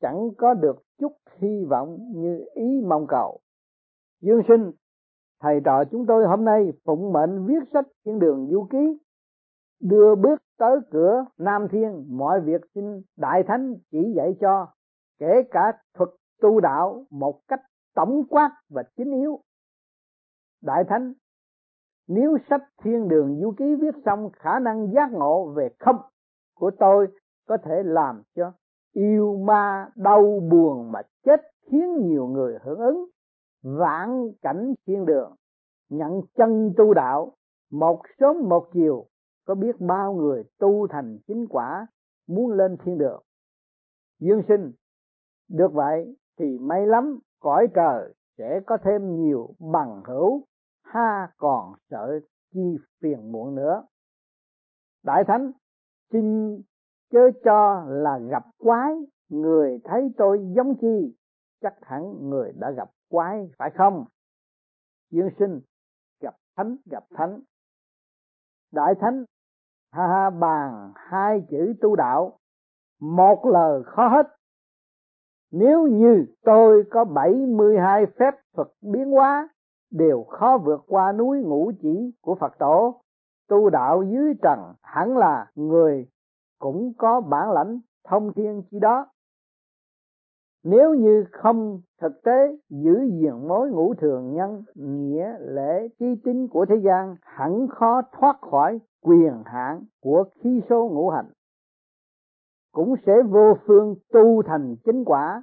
chẳng 0.00 0.30
có 0.38 0.54
được 0.54 0.82
chút 0.98 1.12
hy 1.38 1.64
vọng 1.64 1.98
như 2.14 2.44
ý 2.54 2.80
mong 2.86 3.06
cầu. 3.06 3.38
Dương 4.20 4.42
sinh 4.48 4.72
thầy 5.40 5.60
trò 5.64 5.84
chúng 5.84 6.06
tôi 6.06 6.26
hôm 6.26 6.44
nay 6.44 6.72
phụng 6.84 7.12
mệnh 7.12 7.46
viết 7.46 7.68
sách 7.72 7.86
thiên 8.04 8.18
đường 8.18 8.48
du 8.50 8.66
ký, 8.70 8.98
đưa 9.80 10.14
bước 10.14 10.42
tới 10.58 10.76
cửa 10.90 11.24
nam 11.38 11.68
thiên. 11.70 12.06
Mọi 12.08 12.40
việc 12.40 12.60
xin 12.74 13.02
đại 13.16 13.42
thánh 13.42 13.74
chỉ 13.90 14.12
dạy 14.16 14.36
cho, 14.40 14.66
kể 15.18 15.42
cả 15.50 15.72
thuật 15.94 16.08
tu 16.40 16.60
đạo 16.60 17.04
một 17.10 17.40
cách 17.48 17.60
tổng 17.94 18.22
quát 18.30 18.50
và 18.68 18.82
chính 18.96 19.10
yếu. 19.10 19.40
Đại 20.62 20.84
thánh, 20.88 21.12
nếu 22.08 22.36
sách 22.50 22.62
thiên 22.82 23.08
đường 23.08 23.40
du 23.40 23.52
ký 23.56 23.74
viết 23.74 23.94
xong, 24.04 24.30
khả 24.32 24.58
năng 24.58 24.92
giác 24.92 25.12
ngộ 25.12 25.52
về 25.56 25.68
không 25.78 25.96
của 26.54 26.70
tôi 26.78 27.08
có 27.46 27.56
thể 27.56 27.82
làm 27.84 28.22
cho 28.34 28.52
yêu 28.92 29.36
ma 29.46 29.88
đau 29.96 30.40
buồn 30.50 30.92
mà 30.92 31.02
chết 31.24 31.40
khiến 31.70 32.08
nhiều 32.08 32.26
người 32.26 32.58
hưởng 32.62 32.78
ứng 32.78 33.04
vãn 33.64 34.32
cảnh 34.42 34.74
thiên 34.86 35.06
đường, 35.06 35.34
nhận 35.88 36.20
chân 36.36 36.72
tu 36.76 36.94
đạo, 36.94 37.32
một 37.70 38.02
sớm 38.18 38.36
một 38.48 38.68
chiều, 38.72 39.06
có 39.46 39.54
biết 39.54 39.80
bao 39.80 40.14
người 40.14 40.44
tu 40.58 40.86
thành 40.86 41.18
chính 41.26 41.46
quả, 41.50 41.86
muốn 42.26 42.50
lên 42.50 42.76
thiên 42.84 42.98
đường. 42.98 43.22
Dương 44.20 44.42
sinh, 44.48 44.72
được 45.48 45.72
vậy 45.72 46.16
thì 46.38 46.58
may 46.58 46.86
lắm, 46.86 47.18
cõi 47.40 47.68
trời 47.74 48.14
sẽ 48.38 48.60
có 48.66 48.76
thêm 48.84 49.22
nhiều 49.22 49.54
bằng 49.58 50.02
hữu, 50.04 50.44
ha 50.82 51.32
còn 51.36 51.74
sợ 51.90 52.20
chi 52.52 52.76
phiền 53.00 53.32
muộn 53.32 53.54
nữa. 53.54 53.84
Đại 55.02 55.24
thánh, 55.24 55.52
xin 56.12 56.56
chớ 57.10 57.30
cho 57.44 57.84
là 57.88 58.18
gặp 58.18 58.44
quái, 58.58 58.92
người 59.28 59.80
thấy 59.84 60.12
tôi 60.16 60.52
giống 60.56 60.74
chi, 60.80 61.16
chắc 61.60 61.74
hẳn 61.80 62.30
người 62.30 62.52
đã 62.52 62.70
gặp 62.70 62.90
quái, 63.08 63.50
phải 63.58 63.70
không? 63.70 64.04
Dương 65.10 65.30
sinh, 65.38 65.60
gặp 66.20 66.34
thánh 66.56 66.76
gặp 66.86 67.04
thánh. 67.14 67.40
Đại 68.72 68.94
thánh, 69.00 69.24
ha 69.92 70.06
ha, 70.06 70.30
bàn 70.30 70.92
hai 70.96 71.42
chữ 71.50 71.74
tu 71.80 71.96
đạo. 71.96 72.38
Một 73.00 73.46
lời 73.46 73.82
khó 73.86 74.08
hết. 74.08 74.26
Nếu 75.50 75.86
như 75.86 76.26
tôi 76.42 76.84
có 76.90 77.04
72 77.04 78.06
phép 78.06 78.34
thuật 78.54 78.68
biến 78.82 79.10
hóa, 79.10 79.48
đều 79.90 80.24
khó 80.24 80.58
vượt 80.58 80.84
qua 80.86 81.12
núi 81.12 81.42
ngũ 81.42 81.72
chỉ 81.82 82.12
của 82.20 82.34
Phật 82.34 82.58
tổ. 82.58 83.00
Tu 83.48 83.70
đạo 83.70 84.02
dưới 84.02 84.34
trần 84.42 84.74
hẳn 84.82 85.16
là 85.16 85.50
người 85.54 86.08
cũng 86.58 86.92
có 86.98 87.20
bản 87.20 87.50
lãnh 87.50 87.80
thông 88.04 88.32
thiên 88.32 88.62
chi 88.70 88.78
đó 88.80 89.06
nếu 90.64 90.94
như 90.94 91.24
không 91.32 91.80
thực 92.00 92.22
tế 92.22 92.56
giữ 92.68 92.94
gìn 93.20 93.48
mối 93.48 93.70
ngũ 93.70 93.94
thường 93.94 94.34
nhân, 94.34 94.62
nghĩa, 94.74 95.38
lễ 95.38 95.88
chi 95.98 96.06
tín 96.24 96.48
của 96.48 96.66
thế 96.68 96.76
gian, 96.84 97.16
hẳn 97.22 97.66
khó 97.68 98.02
thoát 98.12 98.40
khỏi 98.40 98.78
quyền 99.02 99.42
hạn 99.44 99.84
của 100.00 100.24
khí 100.40 100.60
số 100.68 100.88
ngũ 100.88 101.10
hành. 101.10 101.30
Cũng 102.72 102.94
sẽ 103.06 103.12
vô 103.22 103.54
phương 103.66 103.94
tu 104.12 104.42
thành 104.42 104.76
chính 104.84 105.04
quả. 105.04 105.42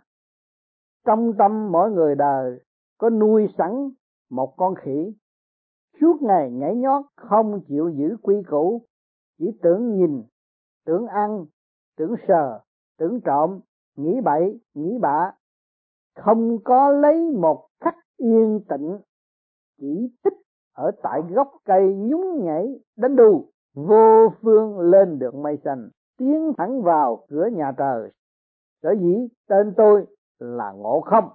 Trong 1.06 1.34
tâm 1.38 1.72
mỗi 1.72 1.92
người 1.92 2.16
đời 2.16 2.60
có 2.98 3.10
nuôi 3.10 3.48
sẵn 3.58 3.90
một 4.30 4.54
con 4.58 4.76
khỉ. 4.76 5.16
Suốt 6.02 6.22
ngày 6.22 6.52
nhảy 6.52 6.76
nhót, 6.76 7.06
không 7.16 7.62
chịu 7.68 7.90
giữ 7.90 8.18
quy 8.22 8.36
củ. 8.48 8.82
Chỉ 9.38 9.46
tưởng 9.62 9.96
nhìn, 9.96 10.24
tưởng 10.86 11.08
ăn, 11.08 11.46
tưởng 11.98 12.16
sờ, 12.28 12.60
tưởng 12.98 13.20
trộm 13.22 13.60
nghĩ 13.96 14.22
bậy, 14.22 14.60
nghĩ 14.74 14.98
bạ. 15.02 15.32
Không 16.16 16.60
có 16.64 16.90
lấy 16.90 17.32
một 17.32 17.68
khắc 17.80 17.96
yên 18.18 18.60
tĩnh. 18.70 18.98
Chỉ 19.78 20.10
tích 20.24 20.38
ở 20.74 20.92
tại 21.04 21.22
gốc 21.30 21.52
cây 21.66 21.96
nhún 21.96 22.46
nhảy 22.46 22.80
đánh 22.96 23.16
đu. 23.16 23.46
Vô 23.74 24.30
phương 24.42 24.80
lên 24.80 25.20
được 25.20 25.36
mây 25.36 25.58
xanh. 25.64 25.90
Tiến 26.18 26.54
thẳng 26.58 26.82
vào 26.82 27.26
cửa 27.30 27.48
nhà 27.48 27.72
trời 27.78 28.12
sở 28.84 28.92
dĩ 29.02 29.28
tên 29.48 29.74
tôi 29.78 30.06
là 30.40 30.72
ngộ 30.72 31.02
không. 31.02 31.30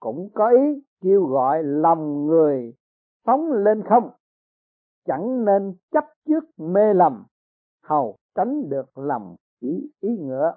Cũng 0.00 0.30
có 0.34 0.50
ý 0.50 0.82
kêu 1.00 1.24
gọi 1.24 1.62
lòng 1.62 2.26
người 2.26 2.74
phóng 3.24 3.52
lên 3.52 3.82
không. 3.88 4.10
Chẳng 5.04 5.44
nên 5.44 5.74
chấp 5.90 6.04
trước 6.26 6.44
mê 6.56 6.94
lầm. 6.94 7.24
Hầu 7.82 8.16
tránh 8.34 8.68
được 8.68 8.98
lòng 8.98 9.36
ý 9.60 9.90
ý 10.00 10.08
ngựa 10.18 10.54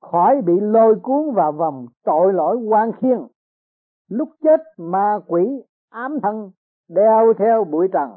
khỏi 0.00 0.42
bị 0.42 0.60
lôi 0.60 0.94
cuốn 1.02 1.34
vào 1.34 1.52
vòng 1.52 1.86
tội 2.04 2.32
lỗi 2.32 2.56
quan 2.56 2.92
khiên. 2.92 3.18
Lúc 4.08 4.28
chết, 4.42 4.60
ma 4.76 5.18
quỷ, 5.26 5.62
ám 5.90 6.18
thân 6.22 6.50
đeo 6.88 7.32
theo 7.38 7.64
bụi 7.64 7.88
trần, 7.92 8.10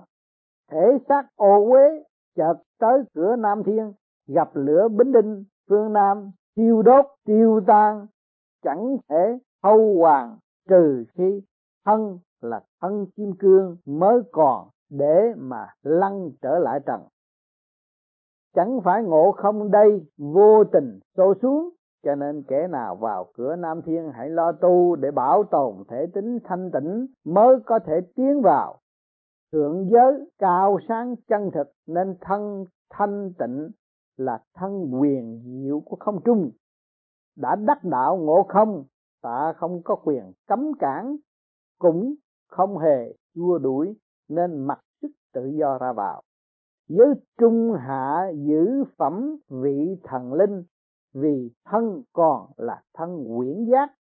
thể 0.71 0.97
xác 1.09 1.23
ô 1.35 1.71
uế 1.71 2.03
chợt 2.35 2.53
tới 2.79 3.03
cửa 3.13 3.35
nam 3.35 3.63
thiên, 3.63 3.93
gặp 4.27 4.49
lửa 4.53 4.87
bính 4.87 5.11
đinh, 5.11 5.43
phương 5.69 5.93
nam 5.93 6.31
tiêu 6.55 6.81
đốt, 6.81 7.05
tiêu 7.25 7.61
tan, 7.67 8.07
chẳng 8.63 8.97
thể 9.09 9.37
hâu 9.63 9.95
hoàng, 9.99 10.37
trừ 10.69 11.05
khi 11.13 11.41
thân 11.85 12.19
là 12.41 12.61
thân 12.81 13.05
kim 13.15 13.33
cương 13.39 13.77
mới 13.85 14.21
còn 14.31 14.67
để 14.89 15.33
mà 15.37 15.67
lăn 15.83 16.31
trở 16.41 16.59
lại 16.59 16.79
trần 16.85 17.01
chẳng 18.53 18.79
phải 18.83 19.03
ngộ 19.03 19.31
không 19.31 19.71
đây, 19.71 20.07
vô 20.17 20.63
tình 20.63 20.99
xô 21.17 21.33
xuống. 21.41 21.69
Cho 22.03 22.15
nên 22.15 22.43
kẻ 22.47 22.67
nào 22.67 22.95
vào 22.95 23.31
cửa 23.33 23.55
nam 23.55 23.81
thiên 23.85 24.11
hãy 24.13 24.29
lo 24.29 24.51
tu 24.51 24.95
để 24.95 25.11
bảo 25.11 25.43
tồn 25.43 25.73
thể 25.89 26.05
tính 26.13 26.39
thanh 26.43 26.71
tịnh 26.71 27.07
mới 27.25 27.55
có 27.65 27.79
thể 27.79 28.01
tiến 28.15 28.41
vào. 28.41 28.79
Thượng 29.51 29.89
giới 29.91 30.29
cao 30.37 30.79
sáng 30.87 31.15
chân 31.27 31.51
thực 31.53 31.71
nên 31.87 32.15
thân 32.21 32.65
thanh 32.89 33.33
tịnh 33.39 33.71
là 34.17 34.39
thân 34.53 34.91
quyền 34.99 35.41
diệu 35.45 35.79
của 35.79 35.95
không 35.99 36.19
trung. 36.25 36.51
Đã 37.37 37.55
đắc 37.55 37.83
đạo 37.83 38.17
ngộ 38.17 38.45
không, 38.49 38.83
ta 39.21 39.53
không 39.57 39.81
có 39.83 39.95
quyền 39.95 40.33
cấm 40.47 40.71
cản, 40.79 41.15
cũng 41.79 42.15
không 42.47 42.77
hề 42.77 43.13
xua 43.35 43.57
đuổi 43.57 43.95
nên 44.29 44.67
mặc 44.67 44.79
sức 45.01 45.11
tự 45.33 45.45
do 45.45 45.77
ra 45.77 45.93
vào 45.93 46.21
giới 46.89 47.13
trung 47.37 47.73
hạ 47.73 48.31
giữ 48.35 48.83
phẩm 48.97 49.35
vị 49.49 49.97
thần 50.03 50.33
linh, 50.33 50.63
vì 51.13 51.51
thân 51.65 52.01
còn 52.13 52.51
là 52.57 52.81
thân 52.93 53.25
quyển 53.37 53.65
giác, 53.71 53.91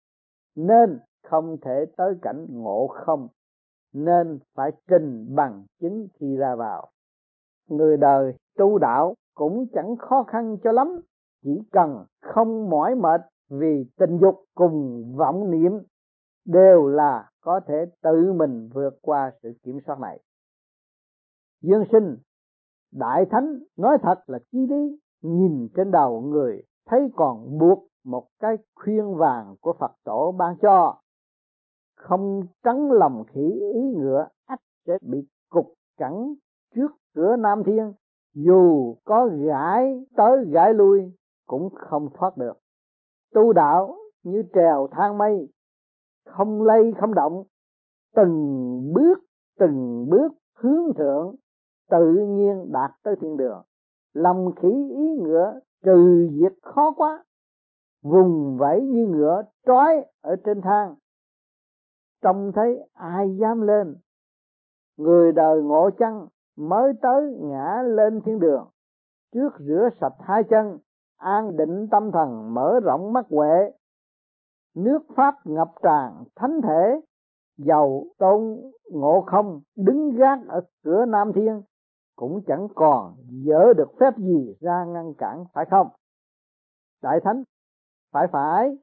nên 0.55 0.99
không 1.23 1.57
thể 1.61 1.85
tới 1.97 2.15
cảnh 2.21 2.47
ngộ 2.49 2.87
không, 2.87 3.27
nên 3.93 4.39
phải 4.55 4.71
trình 4.87 5.35
bằng 5.35 5.65
chứng 5.81 6.07
khi 6.13 6.37
ra 6.37 6.55
vào. 6.55 6.89
Người 7.67 7.97
đời 7.97 8.33
tu 8.57 8.77
đạo 8.77 9.15
cũng 9.33 9.67
chẳng 9.73 9.95
khó 9.97 10.23
khăn 10.23 10.57
cho 10.63 10.71
lắm, 10.71 11.01
chỉ 11.43 11.61
cần 11.71 12.05
không 12.21 12.69
mỏi 12.69 12.95
mệt 12.95 13.21
vì 13.49 13.85
tình 13.97 14.17
dục 14.21 14.43
cùng 14.55 15.03
vọng 15.17 15.51
niệm, 15.51 15.71
đều 16.45 16.87
là 16.87 17.29
có 17.41 17.59
thể 17.67 17.85
tự 18.01 18.33
mình 18.33 18.69
vượt 18.73 18.99
qua 19.01 19.31
sự 19.43 19.53
kiểm 19.63 19.79
soát 19.85 19.99
này. 19.99 20.19
Dương 21.61 21.83
sinh 21.91 22.17
đại 22.91 23.25
thánh 23.31 23.59
nói 23.77 23.97
thật 24.01 24.19
là 24.27 24.39
chi 24.51 24.67
lý 24.69 24.99
nhìn 25.21 25.67
trên 25.75 25.91
đầu 25.91 26.21
người, 26.21 26.63
thấy 26.85 27.09
còn 27.15 27.57
buộc 27.57 27.87
một 28.03 28.27
cái 28.39 28.57
khuyên 28.75 29.15
vàng 29.15 29.55
của 29.61 29.73
phật 29.79 29.91
tổ 30.03 30.31
ban 30.31 30.55
cho. 30.61 30.95
Không 31.95 32.43
trắng 32.63 32.91
lòng 32.91 33.23
khỉ 33.27 33.51
ý 33.73 33.81
ngựa, 33.97 34.27
ách 34.45 34.61
sẽ 34.87 34.97
bị 35.01 35.27
cục 35.49 35.73
cẳng 35.97 36.33
trước 36.75 36.91
cửa 37.15 37.35
nam 37.35 37.63
thiên. 37.65 37.93
Dù 38.33 38.95
có 39.03 39.29
gãi 39.45 40.05
tới 40.15 40.45
gãi 40.45 40.73
lui, 40.73 41.13
cũng 41.47 41.69
không 41.75 42.09
thoát 42.13 42.37
được. 42.37 42.53
Tu 43.33 43.53
đạo 43.53 43.97
như 44.23 44.43
trèo 44.53 44.87
thang 44.91 45.17
mây, 45.17 45.49
không 46.25 46.61
lay 46.61 46.93
không 46.99 47.13
động. 47.13 47.43
Từng 48.15 48.93
bước 48.93 49.19
từng 49.59 50.07
bước 50.09 50.33
hướng 50.53 50.93
thượng 50.97 51.35
tự 51.89 52.13
nhiên 52.13 52.71
đạt 52.71 52.91
tới 53.03 53.15
thiên 53.21 53.37
đường. 53.37 53.63
Lòng 54.13 54.51
khỉ 54.55 54.69
ý 54.89 55.17
ngựa 55.21 55.59
trừ 55.83 56.29
diệt 56.31 56.53
khó 56.61 56.91
quá. 56.91 57.23
Vùng 58.03 58.57
vẫy 58.57 58.81
như 58.81 59.07
ngựa 59.07 59.43
trói 59.65 60.05
ở 60.21 60.35
trên 60.45 60.61
thang. 60.61 60.95
Trông 62.21 62.51
thấy 62.55 62.89
ai 62.93 63.37
dám 63.37 63.61
lên? 63.61 63.95
Người 64.97 65.31
đời 65.31 65.61
ngộ 65.61 65.89
chăng 65.99 66.27
mới 66.57 66.93
tới 67.01 67.37
ngã 67.41 67.81
lên 67.85 68.21
thiên 68.25 68.39
đường? 68.39 68.67
Trước 69.33 69.49
rửa 69.59 69.89
sạch 70.01 70.15
hai 70.19 70.43
chân, 70.43 70.77
an 71.17 71.57
định 71.57 71.87
tâm 71.91 72.11
thần, 72.11 72.53
mở 72.53 72.79
rộng 72.83 73.13
mắt 73.13 73.25
huệ. 73.29 73.71
Nước 74.75 74.99
pháp 75.15 75.35
ngập 75.45 75.69
tràn 75.83 76.23
thánh 76.35 76.61
thể, 76.63 77.01
giàu 77.57 78.03
tôn 78.17 78.57
ngộ 78.91 79.21
không 79.27 79.61
đứng 79.75 80.09
gác 80.15 80.39
ở 80.47 80.61
cửa 80.83 81.05
nam 81.05 81.31
thiên 81.35 81.61
cũng 82.19 82.41
chẳng 82.47 82.67
còn 82.75 83.15
dỡ 83.45 83.73
được 83.73 83.91
phép 83.99 84.17
gì 84.17 84.55
ra 84.59 84.85
ngăn 84.85 85.13
cản, 85.13 85.45
phải 85.53 85.65
không? 85.71 85.87
Đại 87.01 87.19
thánh, 87.23 87.43
phải 88.11 88.27
phải, 88.31 88.77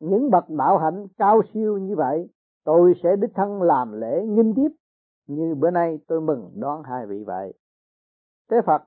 những 0.00 0.30
bậc 0.30 0.44
đạo 0.50 0.78
hạnh 0.78 1.06
cao 1.18 1.42
siêu 1.54 1.78
như 1.78 1.96
vậy, 1.96 2.28
tôi 2.64 2.94
sẽ 3.02 3.16
đích 3.16 3.30
thân 3.34 3.62
làm 3.62 3.92
lễ 3.92 4.26
nghiêm 4.26 4.54
tiếp. 4.56 4.68
Như 5.26 5.54
bữa 5.54 5.70
nay 5.70 5.98
tôi 6.06 6.20
mừng 6.20 6.50
đón 6.54 6.82
hai 6.82 7.06
vị 7.06 7.24
vậy. 7.26 7.54
Thế 8.50 8.56
phật, 8.66 8.82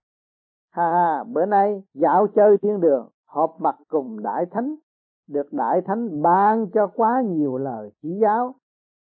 ha 0.72 0.92
ha, 0.92 1.24
bữa 1.24 1.46
nay 1.46 1.84
dạo 1.94 2.28
chơi 2.28 2.58
thiên 2.62 2.80
đường, 2.80 3.10
họp 3.26 3.56
mặt 3.60 3.76
cùng 3.88 4.24
đại 4.24 4.46
thánh. 4.52 4.76
Được 5.28 5.54
đại 5.54 5.82
thánh 5.86 6.22
ban 6.22 6.68
cho 6.74 6.88
quá 6.88 7.22
nhiều 7.26 7.58
lời 7.58 7.92
chỉ 8.02 8.10
giáo, 8.22 8.56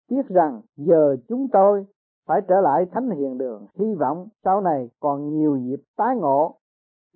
tiếc 0.08 0.28
rằng 0.28 0.60
giờ 0.76 1.16
chúng 1.28 1.48
tôi 1.52 1.86
phải 2.26 2.40
trở 2.48 2.60
lại 2.60 2.86
thánh 2.92 3.10
hiền 3.10 3.38
đường. 3.38 3.66
Hy 3.78 3.94
vọng 3.94 4.28
sau 4.44 4.60
này 4.60 4.90
còn 5.00 5.28
nhiều 5.28 5.56
dịp 5.56 5.82
tái 5.96 6.16
ngộ, 6.16 6.58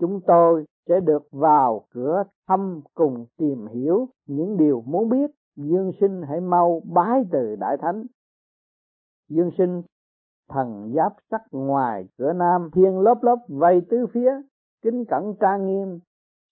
chúng 0.01 0.21
tôi 0.27 0.65
sẽ 0.89 1.01
được 1.01 1.23
vào 1.31 1.85
cửa 1.91 2.23
thăm 2.49 2.81
cùng 2.95 3.27
tìm 3.37 3.67
hiểu 3.67 4.09
những 4.27 4.57
điều 4.57 4.83
muốn 4.87 5.09
biết. 5.09 5.31
Dương 5.57 5.93
sinh 6.01 6.23
hãy 6.29 6.41
mau 6.41 6.83
bái 6.85 7.25
từ 7.33 7.57
đại 7.57 7.77
thánh. 7.83 8.07
Dương 9.29 9.51
sinh, 9.59 9.83
thần 10.49 10.93
giáp 10.97 11.13
sắc 11.31 11.43
ngoài 11.51 12.09
cửa 12.19 12.33
nam, 12.33 12.71
thiên 12.73 12.99
lớp 12.99 13.19
lớp 13.23 13.37
vây 13.49 13.81
tứ 13.91 14.07
phía, 14.13 14.31
kính 14.83 15.05
cẩn 15.09 15.35
trang 15.41 15.67
nghiêm, 15.67 15.99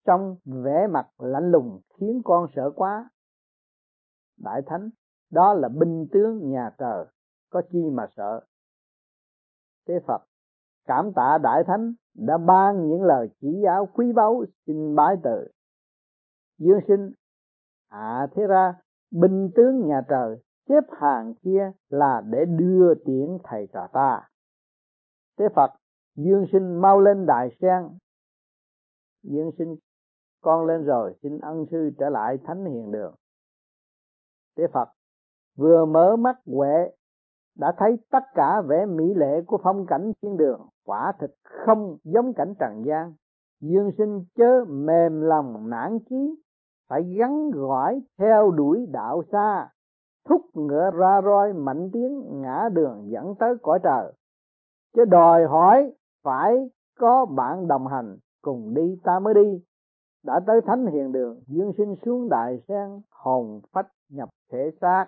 trong 0.07 0.37
vẻ 0.45 0.87
mặt 0.87 1.07
lạnh 1.19 1.51
lùng 1.51 1.81
khiến 1.99 2.23
con 2.25 2.47
sợ 2.57 2.71
quá. 2.77 3.11
Đại 4.39 4.63
thánh, 4.67 4.91
đó 5.31 5.55
là 5.55 5.69
binh 5.69 6.07
tướng 6.13 6.51
nhà 6.51 6.71
trời 6.79 7.07
có 7.51 7.63
chi 7.73 7.91
mà 7.93 8.07
sợ. 8.17 8.41
Thế 9.89 9.95
phật, 10.07 10.23
cảm 10.85 11.13
tạ 11.17 11.39
đại 11.43 11.65
thánh 11.67 11.95
đã 12.15 12.39
ban 12.39 12.89
những 12.89 13.03
lời 13.03 13.29
chỉ 13.41 13.61
giáo 13.65 13.89
quý 13.95 14.13
báu 14.13 14.45
xin 14.67 14.95
bái 14.95 15.17
từ. 15.23 15.49
Dương 16.59 16.81
sinh 16.89 17.13
à 17.89 18.27
thế 18.35 18.43
ra 18.47 18.75
binh 19.11 19.51
tướng 19.57 19.89
nhà 19.89 20.01
trời, 20.09 20.37
xếp 20.69 20.85
hàng 21.01 21.35
kia 21.35 21.73
là 21.89 22.23
để 22.31 22.45
đưa 22.45 22.95
tiễn 22.95 23.39
thầy 23.45 23.69
trò 23.73 23.89
ta. 23.93 24.29
Thế 25.39 25.45
phật, 25.55 25.71
dương 26.15 26.47
sinh 26.53 26.81
mau 26.81 27.01
lên 27.01 27.27
đại 27.27 27.49
sen. 27.61 27.99
Dương 29.23 29.51
sinh, 29.59 29.77
con 30.41 30.67
lên 30.67 30.85
rồi, 30.85 31.15
xin 31.23 31.39
ân 31.39 31.67
sư 31.71 31.91
trở 31.99 32.09
lại 32.09 32.39
thánh 32.45 32.65
hiền 32.65 32.91
đường. 32.93 33.15
Thế 34.57 34.65
phật, 34.73 34.89
vừa 35.57 35.85
mở 35.85 36.17
mắt 36.17 36.37
huệ 36.47 36.91
đã 37.59 37.73
thấy 37.79 37.99
tất 38.11 38.25
cả 38.35 38.63
vẻ 38.69 38.87
mỹ 38.87 39.15
lệ 39.15 39.43
của 39.47 39.59
phong 39.63 39.87
cảnh 39.87 40.13
thiên 40.23 40.37
đường, 40.37 40.61
quả 40.87 41.13
thực 41.19 41.31
không 41.43 41.97
giống 42.05 42.33
cảnh 42.35 42.55
trần 42.61 42.85
gian. 42.87 43.13
Dương 43.61 43.91
sinh 43.99 44.25
chớ 44.37 44.65
mềm 44.69 45.21
lòng 45.21 45.71
nản 45.71 45.99
chí, 46.11 46.35
phải 46.89 47.03
gắn 47.19 47.51
gỏi 47.51 48.01
theo 48.19 48.51
đuổi 48.51 48.87
đạo 48.91 49.23
xa. 49.33 49.69
Thúc 50.29 50.43
ngựa 50.55 50.91
ra 50.91 51.21
roi 51.25 51.53
mạnh 51.53 51.91
tiếng 51.93 52.43
ngã 52.43 52.69
đường 52.73 53.11
dẫn 53.11 53.35
tới 53.39 53.55
cõi 53.63 53.79
trời. 53.83 54.13
Chứ 54.97 55.05
đòi 55.05 55.47
hỏi 55.47 55.93
phải 56.25 56.71
có 56.99 57.27
bạn 57.27 57.69
đồng 57.69 57.87
hành 57.87 58.17
cùng 58.43 58.75
đi 58.75 58.99
ta 59.05 59.19
mới 59.19 59.35
đi. 59.35 59.63
Đã 60.25 60.41
tới 60.47 60.61
thánh 60.67 60.87
hiền 60.87 61.13
đường, 61.13 61.41
dương 61.47 61.73
sinh 61.77 61.95
xuống 62.05 62.29
đại 62.29 62.59
sen, 62.69 63.01
hồn 63.11 63.61
phách 63.73 63.89
nhập 64.09 64.29
thể 64.53 64.71
xác. 64.81 65.07